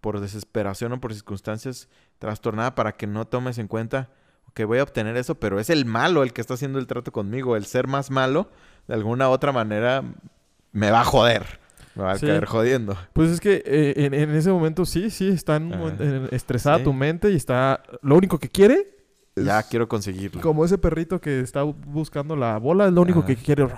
por 0.00 0.20
desesperación 0.20 0.92
o 0.92 1.00
por 1.00 1.14
circunstancias, 1.14 1.88
trastornada 2.18 2.74
para 2.74 2.92
que 2.92 3.06
no 3.06 3.26
tomes 3.26 3.58
en 3.58 3.68
cuenta 3.68 4.10
que 4.56 4.64
voy 4.64 4.78
a 4.78 4.82
obtener 4.82 5.18
eso, 5.18 5.34
pero 5.34 5.60
es 5.60 5.68
el 5.68 5.84
malo 5.84 6.22
el 6.22 6.32
que 6.32 6.40
está 6.40 6.54
haciendo 6.54 6.78
el 6.78 6.86
trato 6.86 7.12
conmigo. 7.12 7.56
El 7.56 7.66
ser 7.66 7.86
más 7.86 8.10
malo, 8.10 8.50
de 8.88 8.94
alguna 8.94 9.28
otra 9.28 9.52
manera, 9.52 10.02
me 10.72 10.90
va 10.90 11.02
a 11.02 11.04
joder. 11.04 11.60
Me 11.94 12.04
va 12.04 12.12
a 12.12 12.18
caer 12.18 12.46
jodiendo. 12.46 12.96
Pues 13.12 13.30
es 13.30 13.40
que 13.40 13.62
eh, 13.66 13.92
en, 13.96 14.14
ese 14.14 14.50
momento 14.50 14.86
sí, 14.86 15.10
sí, 15.10 15.28
está 15.28 15.60
estresada 16.30 16.82
tu 16.82 16.94
mente 16.94 17.30
y 17.30 17.36
está... 17.36 17.82
Lo 18.00 18.16
único 18.16 18.38
que 18.38 18.48
quiere 18.48 18.95
ya 19.36 19.62
quiero 19.62 19.88
conseguirlo. 19.88 20.40
Como 20.40 20.64
ese 20.64 20.78
perrito 20.78 21.20
que 21.20 21.40
está 21.40 21.62
buscando 21.62 22.36
la 22.36 22.58
bola, 22.58 22.86
es 22.86 22.92
lo 22.92 23.02
único 23.02 23.24
que 23.24 23.36
quiere. 23.36 23.68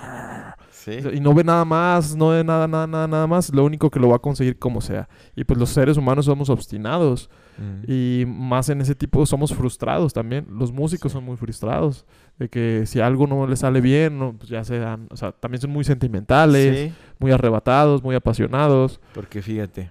Sí. 0.70 0.98
Y 1.12 1.20
no 1.20 1.34
ve 1.34 1.44
nada 1.44 1.64
más, 1.64 2.14
no 2.16 2.28
ve 2.28 2.44
nada, 2.44 2.68
nada, 2.68 2.86
nada, 2.86 3.08
nada 3.08 3.26
más. 3.26 3.52
Lo 3.52 3.64
único 3.64 3.90
que 3.90 3.98
lo 3.98 4.08
va 4.08 4.16
a 4.16 4.20
conseguir 4.20 4.58
como 4.58 4.80
sea. 4.80 5.08
Y 5.34 5.44
pues 5.44 5.58
los 5.58 5.70
seres 5.70 5.96
humanos 5.96 6.26
somos 6.26 6.48
obstinados. 6.48 7.28
Mm. 7.58 7.90
Y 7.90 8.24
más 8.26 8.68
en 8.68 8.80
ese 8.80 8.94
tipo 8.94 9.26
somos 9.26 9.52
frustrados 9.52 10.12
también. 10.12 10.46
Los 10.48 10.72
músicos 10.72 11.12
son 11.12 11.24
muy 11.24 11.36
frustrados. 11.36 12.06
De 12.38 12.48
que 12.48 12.84
si 12.86 13.00
algo 13.00 13.26
no 13.26 13.46
les 13.46 13.58
sale 13.58 13.80
bien, 13.80 14.36
pues 14.38 14.48
ya 14.48 14.62
se 14.62 14.78
dan. 14.78 15.08
O 15.10 15.16
sea, 15.16 15.32
también 15.32 15.60
son 15.60 15.70
muy 15.70 15.84
sentimentales, 15.84 16.92
muy 17.18 17.32
arrebatados, 17.32 18.02
muy 18.02 18.14
apasionados. 18.14 19.00
Porque 19.12 19.42
fíjate, 19.42 19.90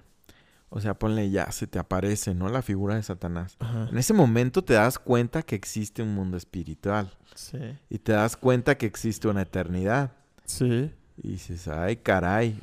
o 0.70 0.80
sea, 0.80 0.94
ponle 0.94 1.30
ya, 1.30 1.50
se 1.50 1.66
te 1.66 1.78
aparece, 1.78 2.34
¿no? 2.34 2.48
La 2.48 2.62
figura 2.62 2.94
de 2.94 3.02
Satanás. 3.02 3.56
En 3.90 3.96
ese 3.96 4.12
momento 4.12 4.62
te 4.62 4.74
das 4.74 4.98
cuenta 4.98 5.42
que 5.42 5.54
existe 5.54 6.02
un 6.02 6.14
mundo 6.14 6.36
espiritual. 6.36 7.10
Sí. 7.34 7.58
Y 7.88 7.98
te 7.98 8.12
das 8.12 8.36
cuenta 8.36 8.76
que 8.76 8.86
existe 8.86 9.28
una 9.28 9.42
eternidad. 9.42 10.12
Sí. 10.44 10.92
Y 11.16 11.28
dices, 11.32 11.68
ay, 11.68 11.96
caray, 11.96 12.58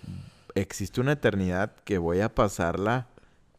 existe 0.53 1.01
una 1.01 1.13
eternidad 1.13 1.75
que 1.83 1.97
voy 1.97 2.21
a 2.21 2.33
pasarla 2.33 3.07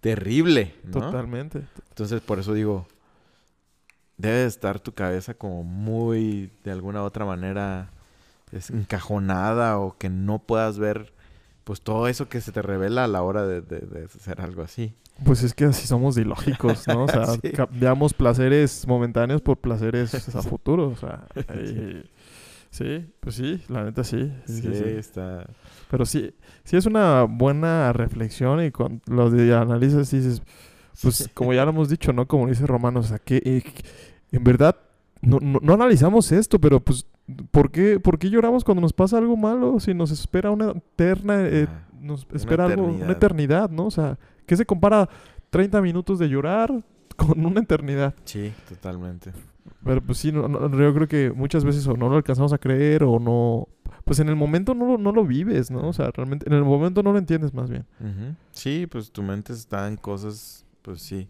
terrible, 0.01 0.75
¿no? 0.85 1.01
Totalmente. 1.01 1.67
Entonces, 1.89 2.21
por 2.21 2.39
eso 2.39 2.55
digo, 2.55 2.87
debe 4.17 4.47
estar 4.47 4.79
tu 4.79 4.93
cabeza 4.93 5.35
como 5.35 5.65
muy, 5.65 6.53
de 6.63 6.71
alguna 6.71 7.03
otra 7.03 7.25
manera, 7.25 7.91
encajonada 8.71 9.79
o 9.79 9.99
que 9.99 10.09
no 10.09 10.39
puedas 10.39 10.79
ver 10.79 11.16
pues 11.67 11.81
todo 11.81 12.07
eso 12.07 12.29
que 12.29 12.41
se 12.41 12.53
te 12.53 12.63
revela 12.63 13.03
a 13.03 13.09
la 13.09 13.23
hora 13.23 13.45
de, 13.45 14.05
hacer 14.05 14.41
algo 14.41 14.63
así. 14.63 14.95
Pues 15.25 15.43
es 15.43 15.53
que 15.53 15.65
así 15.65 15.85
somos 15.89 16.17
ilógicos, 16.17 16.87
¿no? 16.87 17.07
O 17.07 17.09
sea, 17.09 17.27
cambiamos 17.57 18.15
placeres 18.15 18.87
momentáneos 18.87 19.43
por 19.43 19.57
placeres 19.57 20.15
a 20.15 20.43
futuro, 20.43 20.91
o 20.91 20.95
sea. 20.95 21.27
sí, 22.71 23.13
pues 23.19 23.35
sí, 23.35 23.61
la 23.67 23.83
neta 23.83 24.05
sí. 24.05 24.33
Sí, 24.47 24.71
está... 24.97 25.45
Pero 25.91 26.07
sí, 26.07 26.33
sí 26.63 26.77
es 26.77 26.87
una 26.87 27.25
buena 27.25 27.93
reflexión 27.93 28.65
y 28.65 28.71
con 28.71 29.03
lo 29.07 29.29
de 29.29 29.53
analizas 29.53 30.13
dices, 30.13 30.43
pues 31.03 31.29
como 31.35 31.53
ya 31.53 31.65
lo 31.65 31.73
hemos 31.73 31.89
dicho, 31.89 32.13
¿no? 32.13 32.29
Como 32.29 32.47
dice 32.47 32.65
Romano, 32.65 33.01
o 33.01 33.03
sea, 33.03 33.19
que 33.19 33.43
eh, 33.45 33.65
en 34.31 34.45
verdad 34.45 34.77
no, 35.21 35.41
no 35.41 35.75
analizamos 35.75 36.31
esto, 36.31 36.61
pero 36.61 36.79
pues 36.79 37.07
¿Por 37.51 37.71
qué, 37.73 37.99
¿Por 37.99 38.19
qué 38.19 38.31
lloramos 38.31 38.63
cuando 38.63 38.81
nos 38.81 38.93
pasa 38.93 39.19
algo 39.19 39.37
malo? 39.37 39.81
Si 39.81 39.93
nos 39.95 40.13
espera 40.13 40.51
una 40.51 40.71
eterna, 40.71 41.41
eh, 41.41 41.67
nos 42.01 42.27
espera 42.33 42.67
algo, 42.67 42.85
una 42.85 43.13
eternidad, 43.13 43.69
¿no? 43.71 43.87
O 43.87 43.91
sea, 43.91 44.19
¿qué 44.47 44.57
se 44.57 44.65
compara 44.65 45.09
30 45.51 45.81
minutos 45.83 46.21
de 46.21 46.29
llorar 46.29 46.73
con 47.17 47.45
una 47.45 47.61
eternidad? 47.61 48.15
Sí, 48.25 48.53
totalmente. 48.69 49.33
Pero 49.85 50.01
pues 50.01 50.19
sí, 50.19 50.31
no, 50.31 50.49
yo 50.71 50.95
creo 50.95 51.09
que 51.09 51.33
muchas 51.33 51.65
veces 51.65 51.85
o 51.89 51.97
no 51.97 52.09
lo 52.09 52.17
alcanzamos 52.17 52.53
a 52.53 52.59
creer 52.59 53.03
o 53.03 53.19
no... 53.19 53.69
Pues 54.05 54.21
en 54.21 54.29
el 54.29 54.37
momento 54.37 54.75
no, 54.75 54.97
no 54.97 55.11
lo 55.11 55.25
vives, 55.25 55.69
¿no? 55.73 55.89
O 55.89 55.93
sea, 55.93 56.13
realmente 56.13 56.47
en 56.47 56.53
el 56.53 56.63
momento 56.63 57.03
no 57.03 57.13
lo 57.13 57.19
entiendes 57.19 57.53
más 57.53 57.69
bien. 57.69 57.85
Sí, 58.53 58.87
pues 58.89 59.11
tu 59.11 59.25
mente 59.25 59.53
está 59.53 59.89
en 59.89 59.97
cosas, 59.97 60.65
pues 60.83 61.03
sí, 61.03 61.29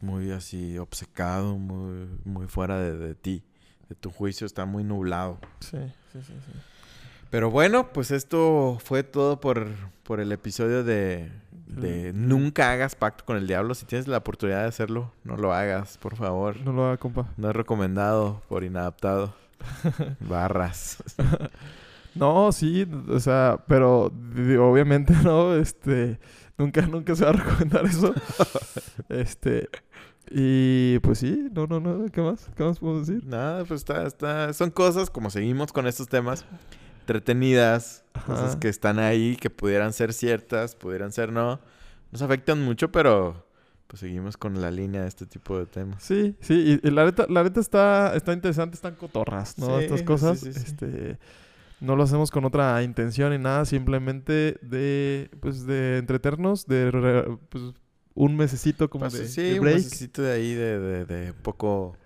muy 0.00 0.30
así 0.30 0.78
obcecado, 0.78 1.58
muy, 1.58 2.08
muy 2.24 2.46
fuera 2.46 2.78
de 2.78 3.14
ti 3.14 3.42
tu 3.94 4.10
juicio 4.10 4.46
está 4.46 4.66
muy 4.66 4.84
nublado. 4.84 5.38
Sí, 5.60 5.78
sí, 6.12 6.20
sí, 6.22 6.34
sí. 6.46 6.52
Pero 7.30 7.50
bueno, 7.50 7.92
pues 7.92 8.10
esto 8.10 8.78
fue 8.82 9.04
todo 9.04 9.40
por, 9.40 9.68
por 10.02 10.18
el 10.18 10.32
episodio 10.32 10.82
de, 10.82 11.30
de 11.66 12.12
Nunca 12.12 12.72
hagas 12.72 12.96
pacto 12.96 13.24
con 13.24 13.36
el 13.36 13.46
diablo. 13.46 13.74
Si 13.74 13.86
tienes 13.86 14.08
la 14.08 14.18
oportunidad 14.18 14.62
de 14.62 14.68
hacerlo, 14.68 15.12
no 15.22 15.36
lo 15.36 15.52
hagas, 15.52 15.96
por 15.98 16.16
favor. 16.16 16.60
No 16.60 16.72
lo 16.72 16.86
hagas, 16.86 16.98
compa. 16.98 17.28
No 17.36 17.50
es 17.50 17.56
recomendado 17.56 18.42
por 18.48 18.64
inadaptado. 18.64 19.34
Barras. 20.20 21.02
no, 22.14 22.50
sí, 22.50 22.86
o 23.08 23.20
sea, 23.20 23.58
pero 23.68 24.12
obviamente 24.60 25.12
no, 25.22 25.54
este, 25.54 26.18
nunca, 26.58 26.82
nunca 26.82 27.14
se 27.14 27.24
va 27.24 27.30
a 27.30 27.34
recomendar 27.34 27.84
eso. 27.84 28.12
este, 29.08 29.68
y 30.28 30.98
pues 31.00 31.18
sí, 31.18 31.48
no, 31.52 31.66
no, 31.66 31.80
no, 31.80 32.06
¿qué 32.10 32.20
más? 32.20 32.48
¿Qué 32.56 32.62
más 32.62 32.78
puedo 32.78 33.00
decir? 33.00 33.24
Nada, 33.24 33.64
pues 33.64 33.80
está, 33.80 34.06
está, 34.06 34.52
son 34.52 34.70
cosas, 34.70 35.10
como 35.10 35.30
seguimos 35.30 35.72
con 35.72 35.86
estos 35.86 36.08
temas, 36.08 36.44
entretenidas, 37.00 38.04
cosas 38.26 38.56
que 38.56 38.68
están 38.68 38.98
ahí, 38.98 39.36
que 39.36 39.50
pudieran 39.50 39.92
ser 39.92 40.12
ciertas, 40.12 40.74
pudieran 40.74 41.12
ser 41.12 41.32
no. 41.32 41.60
Nos 42.12 42.22
afectan 42.22 42.62
mucho, 42.62 42.90
pero 42.90 43.46
pues 43.86 44.00
seguimos 44.00 44.36
con 44.36 44.60
la 44.60 44.70
línea 44.70 45.02
de 45.02 45.08
este 45.08 45.26
tipo 45.26 45.58
de 45.58 45.66
temas. 45.66 46.02
Sí, 46.02 46.36
sí, 46.40 46.80
y, 46.82 46.90
la 46.90 47.04
neta, 47.04 47.26
la 47.28 47.42
neta 47.42 47.60
está, 47.60 48.14
está 48.14 48.32
interesante, 48.32 48.76
están 48.76 48.94
cotorras, 48.94 49.58
¿no? 49.58 49.80
Estas 49.80 50.02
cosas, 50.02 50.44
este 50.44 51.18
no 51.80 51.96
lo 51.96 52.02
hacemos 52.02 52.30
con 52.30 52.44
otra 52.44 52.82
intención 52.82 53.32
ni 53.32 53.38
nada, 53.38 53.64
simplemente 53.64 54.58
de, 54.60 55.30
pues, 55.40 55.66
de 55.66 55.98
entretenernos, 55.98 56.66
de, 56.66 57.38
pues, 57.48 57.64
un 58.14 58.36
mesecito 58.36 58.90
como 58.90 59.08
pues 59.08 59.14
de, 59.14 59.28
sí, 59.28 59.58
un 59.58 59.64
mesecito 59.64 60.22
de 60.22 60.32
ahí 60.32 60.54
de, 60.54 61.04
de, 61.04 61.32
poco 61.32 61.96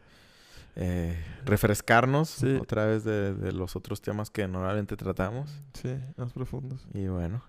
eh, 0.76 1.16
refrescarnos 1.44 2.42
otra 2.60 2.86
vez 2.86 3.04
de, 3.04 3.52
los 3.52 3.76
otros 3.76 4.00
temas 4.00 4.30
que 4.30 4.46
normalmente 4.46 4.96
tratamos. 4.96 5.50
Sí, 5.74 5.94
más 6.16 6.32
profundos. 6.32 6.86
Y 6.92 7.06
bueno, 7.06 7.42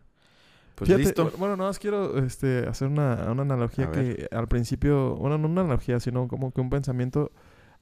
pues 0.76 0.89
listo. 0.89 1.32
Bueno, 1.38 1.58
nada 1.58 1.70
más 1.70 1.80
quiero 1.80 2.18
este, 2.18 2.68
hacer 2.68 2.88
una, 2.88 3.32
una 3.32 3.41
analogía 3.41 3.91
que 3.91 4.28
al 4.32 4.47
principio, 4.47 5.16
bueno, 5.16 5.38
no 5.38 5.47
una 5.47 5.62
analogía, 5.62 5.99
sino 5.99 6.28
como 6.28 6.51
que 6.51 6.62
un 6.62 6.70
pensamiento 6.70 7.32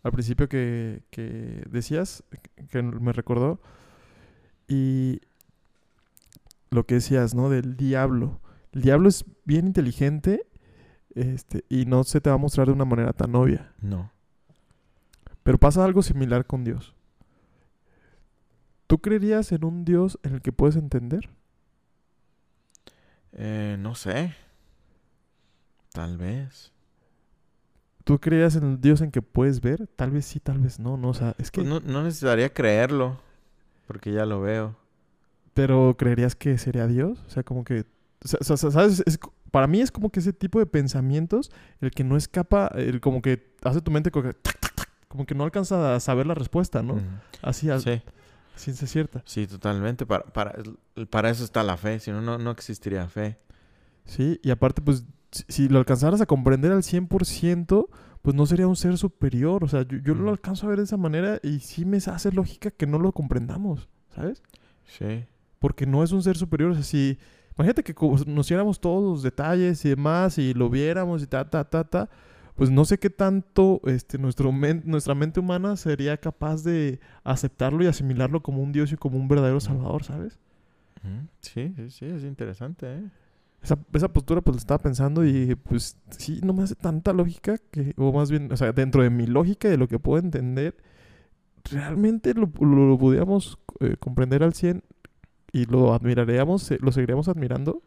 al 0.03 0.11
principio 0.11 0.49
que, 0.49 1.03
que 1.09 1.63
decías, 1.69 2.23
que 2.69 2.81
me 2.81 3.13
recordó, 3.13 3.61
y 4.67 5.21
lo 6.71 6.85
que 6.85 6.95
decías, 6.95 7.35
¿no? 7.35 7.49
Del 7.49 7.77
diablo. 7.77 8.41
El 8.73 8.81
diablo 8.81 9.07
es 9.07 9.23
bien 9.45 9.67
inteligente 9.67 10.45
este, 11.15 11.65
y 11.69 11.85
no 11.85 12.03
se 12.03 12.21
te 12.21 12.29
va 12.29 12.35
a 12.35 12.39
mostrar 12.39 12.67
de 12.67 12.73
una 12.73 12.85
manera 12.85 13.13
tan 13.13 13.35
obvia. 13.35 13.71
No. 13.81 14.11
Pero 15.43 15.57
pasa 15.57 15.83
algo 15.83 16.01
similar 16.01 16.45
con 16.45 16.63
Dios. 16.63 16.93
¿Tú 18.87 18.99
creerías 18.99 19.51
en 19.51 19.65
un 19.65 19.85
Dios 19.85 20.19
en 20.23 20.35
el 20.35 20.41
que 20.41 20.51
puedes 20.51 20.75
entender? 20.75 21.29
Eh, 23.33 23.75
no 23.79 23.95
sé. 23.95 24.35
Tal 25.91 26.17
vez. 26.17 26.71
¿Tú 28.03 28.19
creerías 28.19 28.55
en 28.55 28.65
un 28.65 28.81
Dios 28.81 29.01
en 29.01 29.11
que 29.11 29.21
puedes 29.21 29.61
ver? 29.61 29.87
Tal 29.87 30.11
vez 30.11 30.25
sí, 30.25 30.39
tal 30.39 30.59
vez 30.59 30.79
no. 30.79 30.97
no 30.97 31.09
o 31.09 31.13
sea, 31.13 31.35
es 31.37 31.51
que... 31.51 31.61
Pues 31.61 31.69
no, 31.69 31.79
no 31.79 32.03
necesitaría 32.03 32.53
creerlo. 32.53 33.19
Porque 33.87 34.11
ya 34.11 34.25
lo 34.25 34.41
veo. 34.41 34.75
Pero 35.53 35.95
¿creerías 35.97 36.35
que 36.35 36.57
sería 36.57 36.87
Dios? 36.87 37.23
O 37.27 37.29
sea, 37.29 37.43
como 37.43 37.63
que... 37.63 37.85
O 38.23 38.43
sea, 38.43 38.57
¿sabes? 38.57 39.03
Es, 39.05 39.19
para 39.53 39.67
mí 39.67 39.81
es 39.81 39.91
como 39.91 40.09
que 40.09 40.19
ese 40.19 40.33
tipo 40.33 40.57
de 40.57 40.65
pensamientos, 40.65 41.51
el 41.79 41.91
que 41.91 42.03
no 42.03 42.17
escapa, 42.17 42.71
el 42.73 42.99
como 43.01 43.21
que 43.21 43.53
hace 43.61 43.81
tu 43.81 43.91
mente 43.91 44.09
como 44.09 44.31
que, 44.31 44.35
como 45.07 45.27
que 45.27 45.35
no 45.35 45.43
alcanza 45.43 45.93
a 45.93 45.99
saber 45.99 46.25
la 46.25 46.33
respuesta, 46.33 46.81
¿no? 46.81 46.99
Así, 47.43 47.69
sí. 47.77 48.01
ciencia 48.55 48.87
cierta. 48.87 49.21
Sí, 49.27 49.45
totalmente. 49.45 50.07
Para, 50.07 50.23
para, 50.23 50.55
para 51.07 51.29
eso 51.29 51.43
está 51.43 51.61
la 51.61 51.77
fe, 51.77 51.99
si 51.99 52.09
no, 52.09 52.39
no 52.39 52.49
existiría 52.49 53.07
fe. 53.07 53.37
Sí, 54.05 54.39
y 54.41 54.49
aparte, 54.49 54.81
pues, 54.81 55.05
si, 55.29 55.69
lo 55.69 55.77
alcanzaras 55.77 56.19
a 56.19 56.25
comprender 56.25 56.71
al 56.71 56.81
100%, 56.81 57.89
pues 58.23 58.35
no 58.35 58.47
sería 58.47 58.67
un 58.67 58.75
ser 58.75 58.97
superior. 58.97 59.63
O 59.63 59.67
sea, 59.67 59.83
yo, 59.83 59.99
yo 59.99 60.15
lo 60.15 60.31
alcanzo 60.31 60.65
a 60.65 60.69
ver 60.69 60.79
de 60.79 60.85
esa 60.85 60.97
manera 60.97 61.39
y 61.43 61.59
sí 61.59 61.85
me 61.85 61.97
hace 61.97 62.31
lógica 62.31 62.71
que 62.71 62.87
no 62.87 62.97
lo 62.97 63.11
comprendamos, 63.11 63.87
¿sabes? 64.15 64.41
Sí. 64.87 65.25
Porque 65.59 65.85
no 65.85 66.03
es 66.03 66.11
un 66.11 66.23
ser 66.23 66.37
superior. 66.37 66.71
O 66.71 66.73
sea, 66.73 66.83
si... 66.83 67.19
Imagínate 67.57 67.83
que 67.83 67.93
co- 67.93 68.15
conociéramos 68.17 68.79
todos 68.79 69.03
los 69.03 69.23
detalles 69.23 69.83
y 69.85 69.89
demás 69.89 70.37
y 70.37 70.53
lo 70.53 70.69
viéramos 70.69 71.21
y 71.23 71.27
ta, 71.27 71.49
ta, 71.49 71.63
ta, 71.69 71.83
ta. 71.83 72.09
Pues 72.55 72.69
no 72.69 72.85
sé 72.85 72.99
qué 72.99 73.09
tanto 73.09 73.81
este, 73.85 74.17
nuestro 74.19 74.51
men- 74.51 74.83
nuestra 74.85 75.15
mente 75.15 75.39
humana 75.39 75.75
sería 75.75 76.17
capaz 76.17 76.63
de 76.63 76.99
aceptarlo 77.23 77.83
y 77.83 77.87
asimilarlo 77.87 78.43
como 78.43 78.61
un 78.61 78.71
Dios 78.71 78.91
y 78.91 78.95
como 78.97 79.17
un 79.17 79.27
verdadero 79.27 79.59
Salvador, 79.59 80.03
¿sabes? 80.03 80.39
Sí, 81.41 81.73
sí, 81.75 81.89
sí, 81.89 82.05
es 82.05 82.23
interesante, 82.23 82.85
¿eh? 82.95 83.03
Esa, 83.61 83.77
esa 83.93 84.11
postura 84.11 84.41
pues 84.41 84.55
la 84.55 84.59
estaba 84.59 84.77
pensando 84.79 85.25
y 85.25 85.55
pues 85.55 85.97
sí, 86.17 86.39
no 86.43 86.53
me 86.53 86.63
hace 86.63 86.75
tanta 86.75 87.13
lógica 87.13 87.57
que, 87.71 87.93
o 87.97 88.11
más 88.11 88.29
bien, 88.29 88.51
o 88.51 88.57
sea, 88.57 88.71
dentro 88.73 89.03
de 89.03 89.09
mi 89.09 89.25
lógica 89.25 89.67
y 89.67 89.71
de 89.71 89.77
lo 89.77 89.87
que 89.87 89.99
puedo 89.99 90.21
entender, 90.21 90.75
realmente 91.71 92.33
lo, 92.33 92.51
lo, 92.59 92.87
lo 92.89 92.97
pudiéramos 92.97 93.57
eh, 93.79 93.95
comprender 93.99 94.43
al 94.43 94.53
100 94.53 94.83
y 95.53 95.65
lo 95.67 95.93
admiraríamos, 95.95 96.71
eh, 96.71 96.79
lo 96.81 96.91
seguiríamos 96.93 97.29
admirando. 97.29 97.83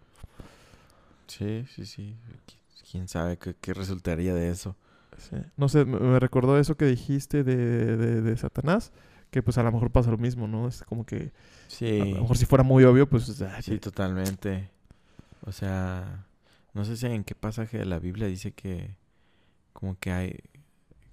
Sí, 1.27 1.67
sí, 1.75 1.87
sí. 1.87 2.17
Qui- 2.47 2.59
¿Quién 2.91 3.09
sabe 3.09 3.37
qué, 3.39 3.55
qué 3.61 3.75
resultaría 3.75 4.35
de 4.35 4.51
eso? 4.51 4.77
Sí. 5.19 5.37
No 5.57 5.69
sé, 5.69 5.85
me, 5.85 5.99
me 5.99 6.21
recordó 6.21 6.59
eso 6.59 6.77
que 6.77 6.85
dijiste 6.87 7.45
de, 7.45 7.57
de, 7.97 8.23
de 8.23 8.37
Satanás, 8.37 8.93
que 9.31 9.43
pues 9.43 9.59
a 9.59 9.63
lo 9.63 9.73
mejor 9.73 9.91
pasa 9.91 10.11
lo 10.11 10.19
mismo, 10.19 10.47
¿no? 10.49 10.69
Es 10.69 10.83
como 10.85 11.05
que 11.07 11.33
a 11.99 12.07
Sí, 12.07 12.15
lo 12.17 12.23
mejor 12.23 12.39
si 12.39 12.47
fuera 12.47 12.65
muy 12.65 12.85
obvio, 12.85 13.09
pues... 13.09 13.27
sí, 13.61 13.79
totalmente. 13.79 14.71
O 15.43 15.53
sea, 15.53 16.27
no 16.75 16.85
sé 16.85 16.97
si 16.97 17.07
en 17.07 17.25
qué 17.25 17.35
pasaje 17.35 17.79
de 17.79 17.85
la 17.87 17.99
Biblia 17.99 18.27
dice 18.29 18.53
que 18.53 18.97
como 19.73 19.99
que 19.99 20.13
hay 20.13 20.33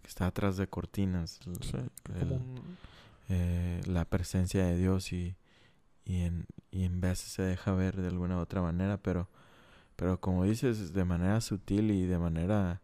que 0.01 0.07
está 0.09 0.27
atrás 0.27 0.57
de 0.57 0.67
cortinas 0.67 1.41
sí, 1.61 1.77
el- 2.15 2.19
como 2.19 2.35
un- 2.35 2.77
eh, 3.29 3.81
la 3.87 4.05
presencia 4.05 4.65
de 4.65 4.77
Dios 4.77 5.13
y, 5.13 5.35
y 6.05 6.21
en 6.23 6.45
y 6.71 6.85
en 6.85 7.01
veces 7.01 7.31
se 7.31 7.43
deja 7.43 7.73
ver 7.73 7.97
de 7.97 8.07
alguna 8.07 8.39
otra 8.39 8.61
manera, 8.61 8.97
pero 8.97 9.29
pero 9.95 10.19
como 10.21 10.45
dices 10.45 10.93
de 10.93 11.05
manera 11.05 11.41
sutil 11.41 11.91
y 11.91 12.05
de 12.05 12.19
manera 12.19 12.81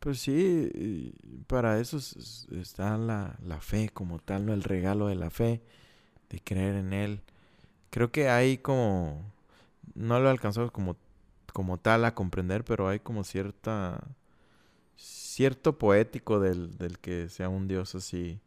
pues 0.00 0.20
sí, 0.20 1.14
para 1.48 1.80
eso 1.80 1.98
es- 1.98 2.16
es- 2.16 2.48
está 2.52 2.98
la, 2.98 3.38
la 3.44 3.60
fe 3.60 3.90
como 3.90 4.18
tal, 4.20 4.46
¿no? 4.46 4.54
El 4.54 4.62
regalo 4.64 5.08
de 5.08 5.14
la 5.16 5.30
fe, 5.30 5.62
de 6.30 6.40
creer 6.40 6.76
en 6.76 6.92
Él. 6.94 7.22
Creo 7.90 8.12
que 8.12 8.28
hay 8.30 8.58
como, 8.58 9.22
no 9.94 10.20
lo 10.20 10.30
alcanzamos 10.30 10.72
como, 10.72 10.96
como 11.54 11.78
tal 11.78 12.04
a 12.06 12.14
comprender, 12.14 12.64
pero 12.64 12.88
hay 12.88 13.00
como 13.00 13.24
cierta, 13.24 14.02
cierto 14.96 15.78
poético 15.78 16.40
del, 16.40 16.76
del 16.78 16.98
que 16.98 17.28
sea 17.28 17.48
un 17.48 17.68
Dios 17.68 17.94
así, 17.94 18.40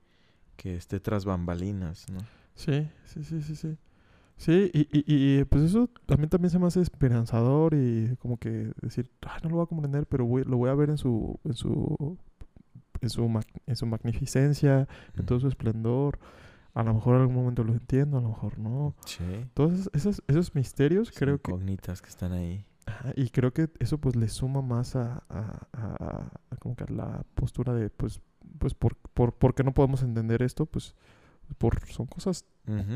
que 0.58 0.76
esté 0.78 1.00
tras 1.00 1.26
bambalinas, 1.26 2.10
¿no? 2.12 2.20
Sí, 2.56 2.90
sí, 3.06 3.24
sí, 3.24 3.42
sí, 3.44 3.56
sí. 3.56 3.78
Sí, 4.38 4.70
y, 4.74 4.82
y, 4.92 5.04
y, 5.40 5.44
pues 5.46 5.64
eso 5.64 5.90
también 6.06 6.30
también 6.30 6.52
se 6.52 6.60
me 6.60 6.68
hace 6.68 6.80
esperanzador 6.82 7.74
y 7.74 8.16
como 8.20 8.38
que 8.38 8.72
decir, 8.82 9.10
"Ay, 9.22 9.40
no 9.44 9.50
lo 9.50 9.56
voy 9.58 9.64
a 9.64 9.68
comprender, 9.68 10.06
pero 10.06 10.26
voy- 10.26 10.44
lo 10.44 10.58
voy 10.58 10.70
a 10.70 10.76
ver 10.76 10.90
en 10.92 10.98
su, 10.98 11.40
en 11.44 11.54
su, 11.54 12.18
en 13.02 13.10
su, 13.10 13.42
en 13.66 13.76
su 13.76 13.86
magnificencia, 13.88 14.88
en 15.16 15.26
todo 15.26 15.40
su 15.40 15.48
esplendor. 15.48 16.20
A 16.76 16.84
lo 16.84 16.94
mejor 16.94 17.16
en 17.16 17.22
algún 17.22 17.36
momento 17.38 17.64
lo 17.64 17.74
entiendo, 17.74 18.20
a 18.20 18.22
lo 18.22 18.30
mejor 18.30 18.60
no. 18.60 18.94
Sí. 19.06 19.24
Todos 19.56 19.90
esos, 19.94 20.22
esos, 20.28 20.54
misterios 20.54 21.08
Son 21.08 21.16
creo 21.18 21.42
que... 21.42 21.52
incógnitas 21.52 22.04
que 22.04 22.10
están 22.10 22.32
ahí. 22.34 22.64
Ajá, 22.86 23.14
y 23.16 23.30
creo 23.32 23.52
que 23.52 23.70
eso 23.80 23.98
pues 23.98 24.16
le 24.16 24.30
suma 24.30 24.62
más 24.62 24.96
a, 24.96 25.24
a, 25.30 25.68
a- 25.74 26.32
a 26.52 26.56
como 26.58 26.76
que 26.76 26.84
a 26.84 26.92
la 26.92 27.26
postura 27.34 27.74
de 27.74 27.90
pues, 27.90 28.22
pues 28.60 28.76
por, 28.76 28.96
por, 29.16 29.34
¿por 29.34 29.56
qué 29.56 29.64
no 29.64 29.74
podemos 29.74 30.04
entender 30.04 30.44
esto? 30.44 30.68
Pues 30.68 30.94
por, 31.58 31.80
son 31.88 32.06
cosas 32.06 32.46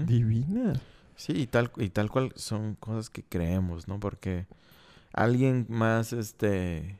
divinas. 0.05 0.79
Sí, 1.15 1.33
y 1.35 1.47
tal, 1.47 1.71
y 1.77 1.89
tal 1.89 2.09
cual 2.09 2.33
son 2.35 2.75
cosas 2.75 3.09
que 3.09 3.23
creemos, 3.23 3.87
¿no? 3.87 3.99
Porque 3.99 4.47
alguien 5.13 5.65
más, 5.69 6.13
este, 6.13 6.99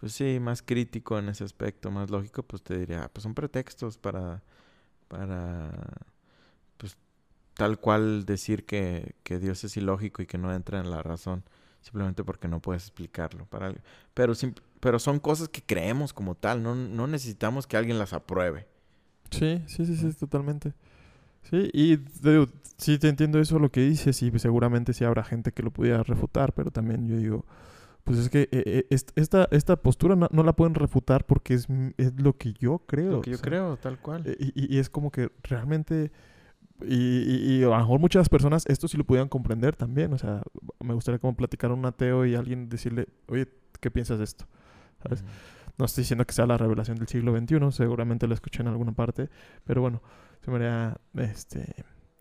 pues 0.00 0.12
sí, 0.14 0.40
más 0.40 0.62
crítico 0.62 1.18
en 1.18 1.28
ese 1.30 1.44
aspecto, 1.44 1.90
más 1.90 2.10
lógico, 2.10 2.42
pues 2.44 2.62
te 2.62 2.78
diría, 2.78 3.10
pues 3.12 3.24
son 3.24 3.34
pretextos 3.34 3.98
para, 3.98 4.42
para, 5.08 5.72
pues 6.78 6.96
tal 7.54 7.78
cual 7.80 8.26
decir 8.26 8.66
que, 8.66 9.14
que 9.24 9.38
Dios 9.40 9.64
es 9.64 9.76
ilógico 9.76 10.22
y 10.22 10.26
que 10.26 10.38
no 10.38 10.52
entra 10.54 10.80
en 10.80 10.90
la 10.90 11.02
razón, 11.02 11.44
simplemente 11.82 12.24
porque 12.24 12.48
no 12.48 12.60
puedes 12.60 12.84
explicarlo. 12.84 13.46
Para, 13.46 13.68
al- 13.68 13.82
pero, 14.14 14.34
pero 14.80 14.98
son 15.00 15.20
cosas 15.20 15.48
que 15.48 15.62
creemos 15.62 16.12
como 16.14 16.34
tal, 16.36 16.62
no, 16.62 16.74
no 16.76 17.06
necesitamos 17.08 17.66
que 17.66 17.76
alguien 17.78 17.98
las 17.98 18.12
apruebe. 18.14 18.66
Sí, 19.30 19.62
sí, 19.66 19.84
sí, 19.86 19.96
sí, 19.96 20.12
totalmente. 20.14 20.72
Sí, 21.50 21.70
y 21.74 21.96
digo, 22.22 22.48
sí 22.76 22.98
te 22.98 23.08
entiendo 23.08 23.38
eso 23.40 23.58
lo 23.58 23.70
que 23.70 23.80
dices 23.82 24.22
y 24.22 24.36
seguramente 24.38 24.92
sí 24.92 25.04
habrá 25.04 25.24
gente 25.24 25.52
que 25.52 25.62
lo 25.62 25.70
pudiera 25.72 26.02
refutar, 26.02 26.52
pero 26.54 26.70
también 26.70 27.06
yo 27.08 27.16
digo, 27.16 27.46
pues 28.04 28.18
es 28.18 28.28
que 28.28 28.42
eh, 28.52 28.62
eh, 28.66 28.86
est- 28.90 29.12
esta, 29.16 29.48
esta 29.50 29.76
postura 29.76 30.14
no, 30.16 30.28
no 30.30 30.42
la 30.42 30.52
pueden 30.54 30.74
refutar 30.74 31.24
porque 31.24 31.54
es, 31.54 31.70
m- 31.70 31.94
es 31.96 32.12
lo 32.20 32.36
que 32.36 32.52
yo 32.52 32.80
creo. 32.86 33.12
Lo 33.12 33.20
que 33.22 33.30
yo 33.32 33.36
sea, 33.38 33.44
creo, 33.44 33.76
tal 33.78 33.98
cual. 33.98 34.22
eh, 34.26 34.36
Y, 34.38 34.46
y- 34.64 34.76
y 34.76 34.78
es 34.78 34.90
como 34.90 35.10
que 35.10 35.30
realmente, 35.42 36.12
y, 36.82 37.58
y- 37.60 37.62
a 37.62 37.68
lo 37.68 37.78
mejor 37.78 38.00
muchas 38.00 38.28
personas 38.28 38.64
esto 38.66 38.88
sí 38.88 38.96
lo 38.98 39.04
pudieran 39.04 39.28
comprender 39.28 39.76
también, 39.76 40.12
o 40.12 40.18
sea, 40.18 40.42
me 40.80 40.92
gustaría 40.94 41.18
como 41.18 41.34
platicar 41.36 41.70
a 41.70 41.74
un 41.74 41.86
ateo 41.86 42.26
y 42.26 42.34
alguien 42.34 42.68
decirle, 42.68 43.06
oye, 43.28 43.48
¿qué 43.80 43.90
piensas 43.90 44.18
de 44.18 44.24
esto? 44.24 44.46
¿Sabes? 45.02 45.24
No 45.78 45.86
estoy 45.86 46.02
diciendo 46.02 46.24
que 46.26 46.34
sea 46.34 46.46
la 46.46 46.56
revelación 46.58 46.98
del 46.98 47.08
siglo 47.08 47.32
XXI, 47.36 47.72
seguramente 47.72 48.26
lo 48.26 48.34
escuché 48.34 48.62
en 48.62 48.68
alguna 48.68 48.92
parte, 48.92 49.28
pero 49.64 49.80
bueno, 49.80 50.02
se 50.44 50.50
me 50.50 50.56
haría, 50.58 50.96
este, 51.14 51.74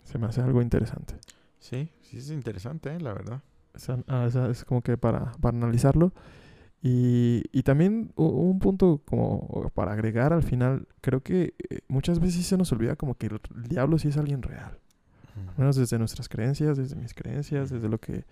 se 0.03 0.17
me 0.17 0.27
hace 0.27 0.41
algo 0.41 0.61
interesante. 0.61 1.15
Sí, 1.59 1.89
sí 2.01 2.17
es 2.17 2.29
interesante, 2.29 2.93
¿eh? 2.93 2.99
la 2.99 3.13
verdad. 3.13 3.41
Sea, 3.75 3.97
ah, 4.07 4.29
sea, 4.31 4.49
es 4.49 4.65
como 4.65 4.81
que 4.81 4.97
para, 4.97 5.31
para 5.33 5.57
analizarlo. 5.57 6.13
Y, 6.81 7.43
y 7.53 7.63
también 7.63 8.11
un 8.17 8.59
punto 8.59 9.01
como 9.05 9.71
para 9.73 9.93
agregar 9.93 10.33
al 10.33 10.43
final, 10.43 10.87
creo 10.99 11.21
que 11.21 11.55
eh, 11.69 11.79
muchas 11.87 12.19
veces 12.19 12.45
se 12.45 12.57
nos 12.57 12.71
olvida 12.73 12.97
como 12.97 13.15
que 13.15 13.27
el, 13.27 13.39
el 13.55 13.63
diablo 13.63 13.97
sí 13.97 14.09
es 14.09 14.17
alguien 14.17 14.41
real. 14.41 14.79
Al 15.35 15.57
menos 15.57 15.75
desde 15.75 15.97
nuestras 15.97 16.29
creencias, 16.29 16.77
desde 16.77 16.95
mis 16.95 17.13
creencias, 17.13 17.69
desde 17.69 17.89
lo 17.89 17.99
que 17.99 18.25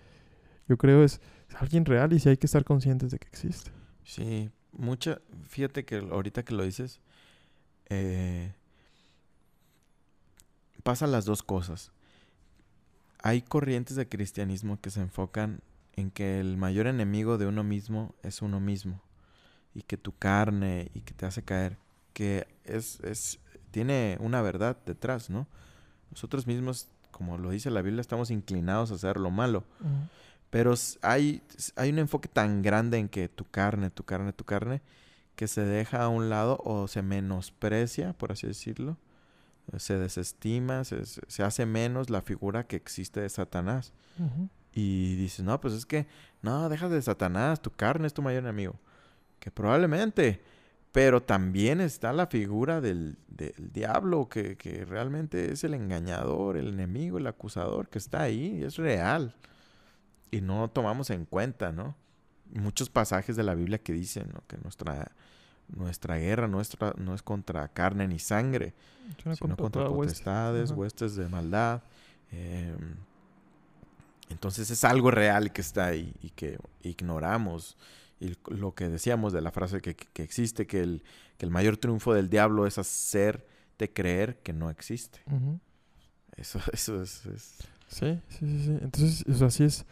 yo 0.68 0.76
creo 0.76 1.02
es, 1.02 1.20
es 1.48 1.56
alguien 1.56 1.84
real 1.84 2.12
y 2.12 2.20
sí 2.20 2.28
hay 2.28 2.36
que 2.36 2.46
estar 2.46 2.64
conscientes 2.64 3.10
de 3.10 3.18
que 3.18 3.28
existe. 3.28 3.70
Sí, 4.04 4.50
mucha, 4.72 5.20
fíjate 5.48 5.84
que 5.84 5.96
ahorita 5.96 6.44
que 6.44 6.54
lo 6.54 6.62
dices, 6.62 7.00
eh, 7.88 8.52
pasan 10.82 11.12
las 11.12 11.24
dos 11.24 11.42
cosas. 11.42 11.92
Hay 13.22 13.42
corrientes 13.42 13.96
de 13.96 14.08
cristianismo 14.08 14.80
que 14.80 14.90
se 14.90 15.00
enfocan 15.00 15.60
en 15.94 16.10
que 16.10 16.40
el 16.40 16.56
mayor 16.56 16.86
enemigo 16.86 17.38
de 17.38 17.46
uno 17.46 17.62
mismo 17.62 18.14
es 18.22 18.42
uno 18.42 18.60
mismo 18.60 19.00
y 19.74 19.82
que 19.82 19.96
tu 19.96 20.12
carne 20.16 20.90
y 20.94 21.00
que 21.00 21.14
te 21.14 21.26
hace 21.26 21.42
caer, 21.42 21.78
que 22.12 22.46
es, 22.64 23.00
es 23.00 23.38
tiene 23.70 24.16
una 24.20 24.42
verdad 24.42 24.76
detrás, 24.86 25.30
¿no? 25.30 25.46
Nosotros 26.10 26.46
mismos, 26.46 26.88
como 27.10 27.38
lo 27.38 27.50
dice 27.50 27.70
la 27.70 27.82
Biblia, 27.82 28.00
estamos 28.00 28.30
inclinados 28.30 28.90
a 28.90 28.94
hacer 28.94 29.16
lo 29.16 29.30
malo. 29.30 29.64
Pero 30.50 30.74
hay, 31.00 31.42
hay 31.76 31.90
un 31.90 31.98
enfoque 31.98 32.28
tan 32.28 32.60
grande 32.60 32.98
en 32.98 33.08
que 33.08 33.28
tu 33.28 33.46
carne, 33.46 33.88
tu 33.88 34.04
carne, 34.04 34.34
tu 34.34 34.44
carne, 34.44 34.82
que 35.34 35.48
se 35.48 35.62
deja 35.62 36.02
a 36.02 36.08
un 36.08 36.28
lado 36.28 36.58
o 36.62 36.86
se 36.88 37.00
menosprecia, 37.00 38.12
por 38.12 38.32
así 38.32 38.46
decirlo. 38.46 38.98
Se 39.78 39.96
desestima, 39.98 40.84
se, 40.84 41.04
se- 41.06 41.42
hace 41.42 41.66
menos 41.66 42.10
la 42.10 42.22
figura 42.22 42.66
que 42.66 42.76
existe 42.76 43.20
de 43.20 43.28
Satanás. 43.28 43.92
Y 44.74 45.16
dices, 45.16 45.44
no, 45.44 45.60
pues 45.60 45.74
es 45.74 45.86
que, 45.86 46.06
no, 46.42 46.68
deja 46.68 46.88
de 46.88 47.00
Satanás, 47.02 47.60
tu 47.62 47.70
carne 47.70 48.06
es 48.06 48.14
tu 48.14 48.22
mayor 48.22 48.42
enemigo. 48.42 48.78
Que 49.38 49.50
probablemente, 49.50 50.40
pero 50.92 51.22
también 51.22 51.80
está 51.80 52.12
la 52.12 52.26
figura 52.26 52.80
del, 52.80 53.18
del 53.28 53.70
diablo, 53.72 54.28
que, 54.28 54.56
que 54.56 54.84
realmente 54.84 55.52
es 55.52 55.64
el 55.64 55.74
engañador, 55.74 56.56
el 56.56 56.68
enemigo, 56.68 57.18
el 57.18 57.26
acusador, 57.26 57.88
que 57.88 57.98
está 57.98 58.22
ahí, 58.22 58.62
es 58.62 58.76
real. 58.76 59.34
Y 60.30 60.40
no 60.40 60.70
tomamos 60.70 61.10
en 61.10 61.24
cuenta, 61.26 61.72
¿no? 61.72 61.96
Muchos 62.54 62.88
pasajes 62.90 63.36
de 63.36 63.42
la 63.42 63.54
Biblia 63.54 63.78
que 63.78 63.92
dicen 63.92 64.30
¿no? 64.32 64.42
que 64.46 64.56
nuestra, 64.58 65.12
nuestra 65.76 66.16
guerra 66.18 66.48
nuestra, 66.48 66.94
no 66.98 67.14
es 67.14 67.22
contra 67.22 67.68
carne 67.68 68.06
ni 68.08 68.18
sangre, 68.18 68.74
sino 69.36 69.56
contra 69.56 69.56
contra 69.56 69.82
potestades, 69.96 70.70
huestes 70.78 71.16
de 71.16 71.28
maldad. 71.28 71.82
em, 72.30 72.94
entonces 74.30 74.70
es 74.70 74.84
algo 74.84 75.10
real 75.10 75.52
que 75.52 75.60
está 75.60 75.86
ahí 75.86 76.14
y 76.22 76.30
que 76.30 76.58
ignoramos. 76.82 77.76
Y 78.20 78.36
lo 78.48 78.72
que 78.74 78.88
decíamos 78.88 79.32
de 79.32 79.40
la 79.40 79.50
frase 79.50 79.80
que, 79.80 79.94
que 79.96 80.22
existe, 80.22 80.66
que 80.66 80.80
el, 80.80 81.02
que 81.36 81.44
el 81.44 81.50
mayor 81.50 81.76
triunfo 81.76 82.14
del 82.14 82.30
diablo 82.30 82.66
es 82.66 82.78
hacerte 82.78 83.92
creer 83.92 84.38
que 84.38 84.52
no 84.52 84.70
existe. 84.70 85.20
Eso, 86.36 86.60
eso 86.72 87.02
es... 87.02 87.26
es- 87.26 87.58
Sí, 87.88 88.18
sí, 88.30 88.38
sí, 88.38 88.62
sí. 88.64 88.78
Entonces, 88.80 89.24
o 89.28 89.34
sea, 89.34 89.50
sí 89.50 89.64
es... 89.64 89.84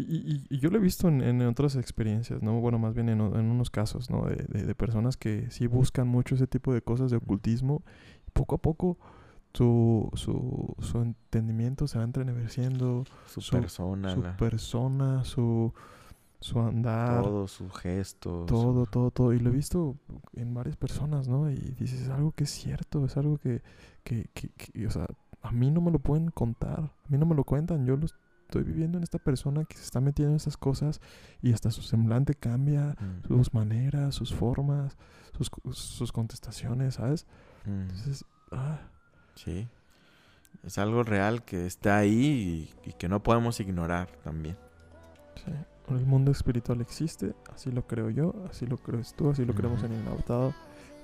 Y, 0.00 0.16
y- 0.16 0.46
y 0.48 0.58
yo 0.58 0.70
lo 0.70 0.78
he 0.78 0.80
visto 0.80 1.08
en, 1.08 1.22
en 1.22 1.42
otras 1.42 1.76
experiencias, 1.76 2.42
¿no? 2.42 2.60
Bueno, 2.60 2.78
más 2.78 2.94
bien 2.94 3.08
en, 3.08 3.20
unos 3.20 3.70
casos, 3.70 4.10
¿no? 4.10 4.26
De, 4.26 4.36
de- 4.36 4.64
de 4.64 4.74
personas 4.74 5.16
que 5.16 5.50
sí 5.50 5.66
buscan 5.66 6.06
mucho 6.08 6.34
ese 6.34 6.46
tipo 6.46 6.72
de 6.72 6.82
cosas 6.82 7.10
de 7.10 7.16
ocultismo. 7.16 7.82
Poco 8.32 8.54
a 8.56 8.58
poco 8.58 8.98
su, 9.54 10.08
su, 10.14 10.74
su 10.78 10.98
entendimiento 11.00 11.86
se 11.88 11.98
va 11.98 12.04
entreneversiendo, 12.04 13.04
Su, 13.26 13.40
su- 13.40 13.50
persona, 13.56 14.14
su 14.14 14.22
la- 14.22 14.36
persona, 14.36 15.24
su, 15.24 15.72
su 16.40 16.60
andar, 16.60 17.22
todo, 17.22 17.30
todo, 17.32 17.48
su 17.48 17.68
gesto. 17.70 18.46
su- 18.84 18.86
todo, 18.90 19.10
todo, 19.10 19.32
Y 19.32 19.40
lo 19.40 19.48
he 19.50 19.52
visto 19.52 19.96
en 20.34 20.54
varias 20.54 20.76
personas, 20.76 21.26
¿no? 21.28 21.50
Y 21.50 21.56
dices, 21.56 22.02
es 22.02 22.08
algo 22.10 22.30
que 22.32 22.44
es 22.44 22.50
cierto, 22.50 23.04
es 23.04 23.16
algo 23.16 23.38
que, 23.38 23.62
que, 24.04 24.26
que, 24.32 24.50
que, 24.50 24.86
o 24.86 24.90
sea, 24.90 25.06
a 25.42 25.50
mí 25.50 25.70
no 25.72 25.80
me 25.80 25.90
lo 25.90 25.98
pueden 25.98 26.30
contar, 26.30 26.78
a 26.80 27.08
mí 27.08 27.18
no 27.18 27.26
me 27.26 27.34
lo 27.34 27.42
cuentan, 27.44 27.84
yo 27.84 27.96
lo 27.96 28.06
estoy 28.48 28.62
viviendo 28.64 28.96
en 28.96 29.04
esta 29.04 29.18
persona 29.18 29.64
que 29.66 29.76
se 29.76 29.82
está 29.84 30.00
metiendo 30.00 30.32
en 30.32 30.36
estas 30.36 30.56
cosas 30.56 31.00
y 31.42 31.52
hasta 31.52 31.70
su 31.70 31.82
semblante 31.82 32.34
cambia, 32.34 32.96
Mm, 32.98 33.26
sus 33.28 33.52
maneras, 33.52 34.14
sus 34.14 34.34
formas, 34.34 34.96
sus, 35.36 35.50
sus 35.76 36.12
contestaciones, 36.12 36.94
¿sabes? 36.94 37.26
mm, 37.66 37.80
Entonces, 37.82 38.24
ah, 38.52 38.78
Sí. 39.34 39.68
Es 40.64 40.78
algo 40.78 41.02
real 41.04 41.44
que 41.44 41.66
está 41.66 41.98
ahí 41.98 42.70
y, 42.84 42.88
y 42.88 42.92
que 42.94 43.08
no 43.08 43.22
podemos 43.22 43.60
ignorar 43.60 44.08
también. 44.24 44.56
sí. 45.36 45.52
El 45.94 46.04
mundo 46.04 46.30
espiritual 46.32 46.80
existe, 46.82 47.34
así 47.54 47.70
lo 47.70 47.86
creo 47.86 48.10
yo, 48.10 48.34
así 48.50 48.66
lo 48.66 48.76
crees 48.78 49.14
tú, 49.14 49.30
así 49.30 49.44
lo 49.46 49.54
creemos 49.54 49.82
Ujú. 49.82 49.92
en 49.92 50.00
Inauditado. 50.00 50.54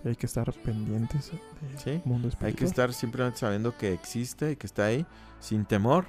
Y 0.05 0.09
hay 0.09 0.16
que 0.16 0.26
estar 0.26 0.53
pendientes 0.62 1.30
del 1.30 1.78
Sí, 1.78 2.03
mundo 2.05 2.28
espiritual. 2.28 2.49
Hay 2.49 2.53
que 2.55 2.64
estar 2.66 2.92
simplemente 2.92 3.38
sabiendo 3.38 3.74
que 3.78 3.92
existe 3.95 4.53
y 4.53 4.57
que 4.57 4.66
está 4.66 4.84
ahí, 4.86 5.07
sin 5.40 5.64
temor. 5.64 6.05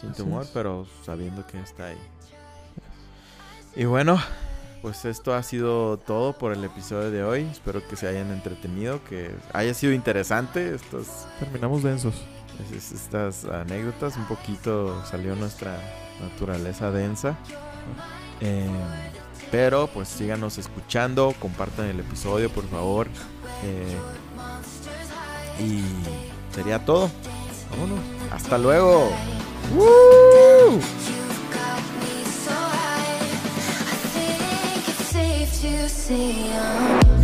Sin 0.00 0.10
Así 0.10 0.22
temor, 0.22 0.42
es. 0.42 0.48
pero 0.50 0.86
sabiendo 1.04 1.46
que 1.46 1.60
está 1.60 1.86
ahí. 1.86 1.98
Y 3.76 3.84
bueno, 3.86 4.20
pues 4.82 5.04
esto 5.04 5.34
ha 5.34 5.42
sido 5.42 5.98
todo 5.98 6.32
por 6.38 6.52
el 6.52 6.62
episodio 6.64 7.10
de 7.10 7.24
hoy. 7.24 7.42
Espero 7.50 7.86
que 7.86 7.96
se 7.96 8.06
hayan 8.06 8.30
entretenido, 8.30 9.02
que 9.04 9.34
haya 9.52 9.74
sido 9.74 9.92
interesante 9.92 10.74
estas, 10.74 11.26
Terminamos 11.40 11.82
densos. 11.82 12.14
es- 12.76 12.92
estas 12.92 13.44
anécdotas. 13.46 14.16
Un 14.16 14.26
poquito 14.26 15.04
salió 15.06 15.34
nuestra 15.36 15.78
naturaleza 16.20 16.90
densa. 16.90 17.36
Eh, 18.40 18.68
pero 19.50 19.86
pues 19.88 20.08
síganos 20.08 20.58
escuchando, 20.58 21.34
compartan 21.40 21.86
el 21.86 22.00
episodio 22.00 22.50
por 22.50 22.68
favor. 22.68 23.08
Eh, 23.64 23.96
y 25.60 25.82
sería 26.54 26.84
todo. 26.84 27.10
Vámonos. 27.70 27.98
Hasta 28.32 28.58
luego. 28.58 29.10
Woo! 29.72 30.80
So 30.80 32.52
I, 32.52 33.18
I 37.18 37.23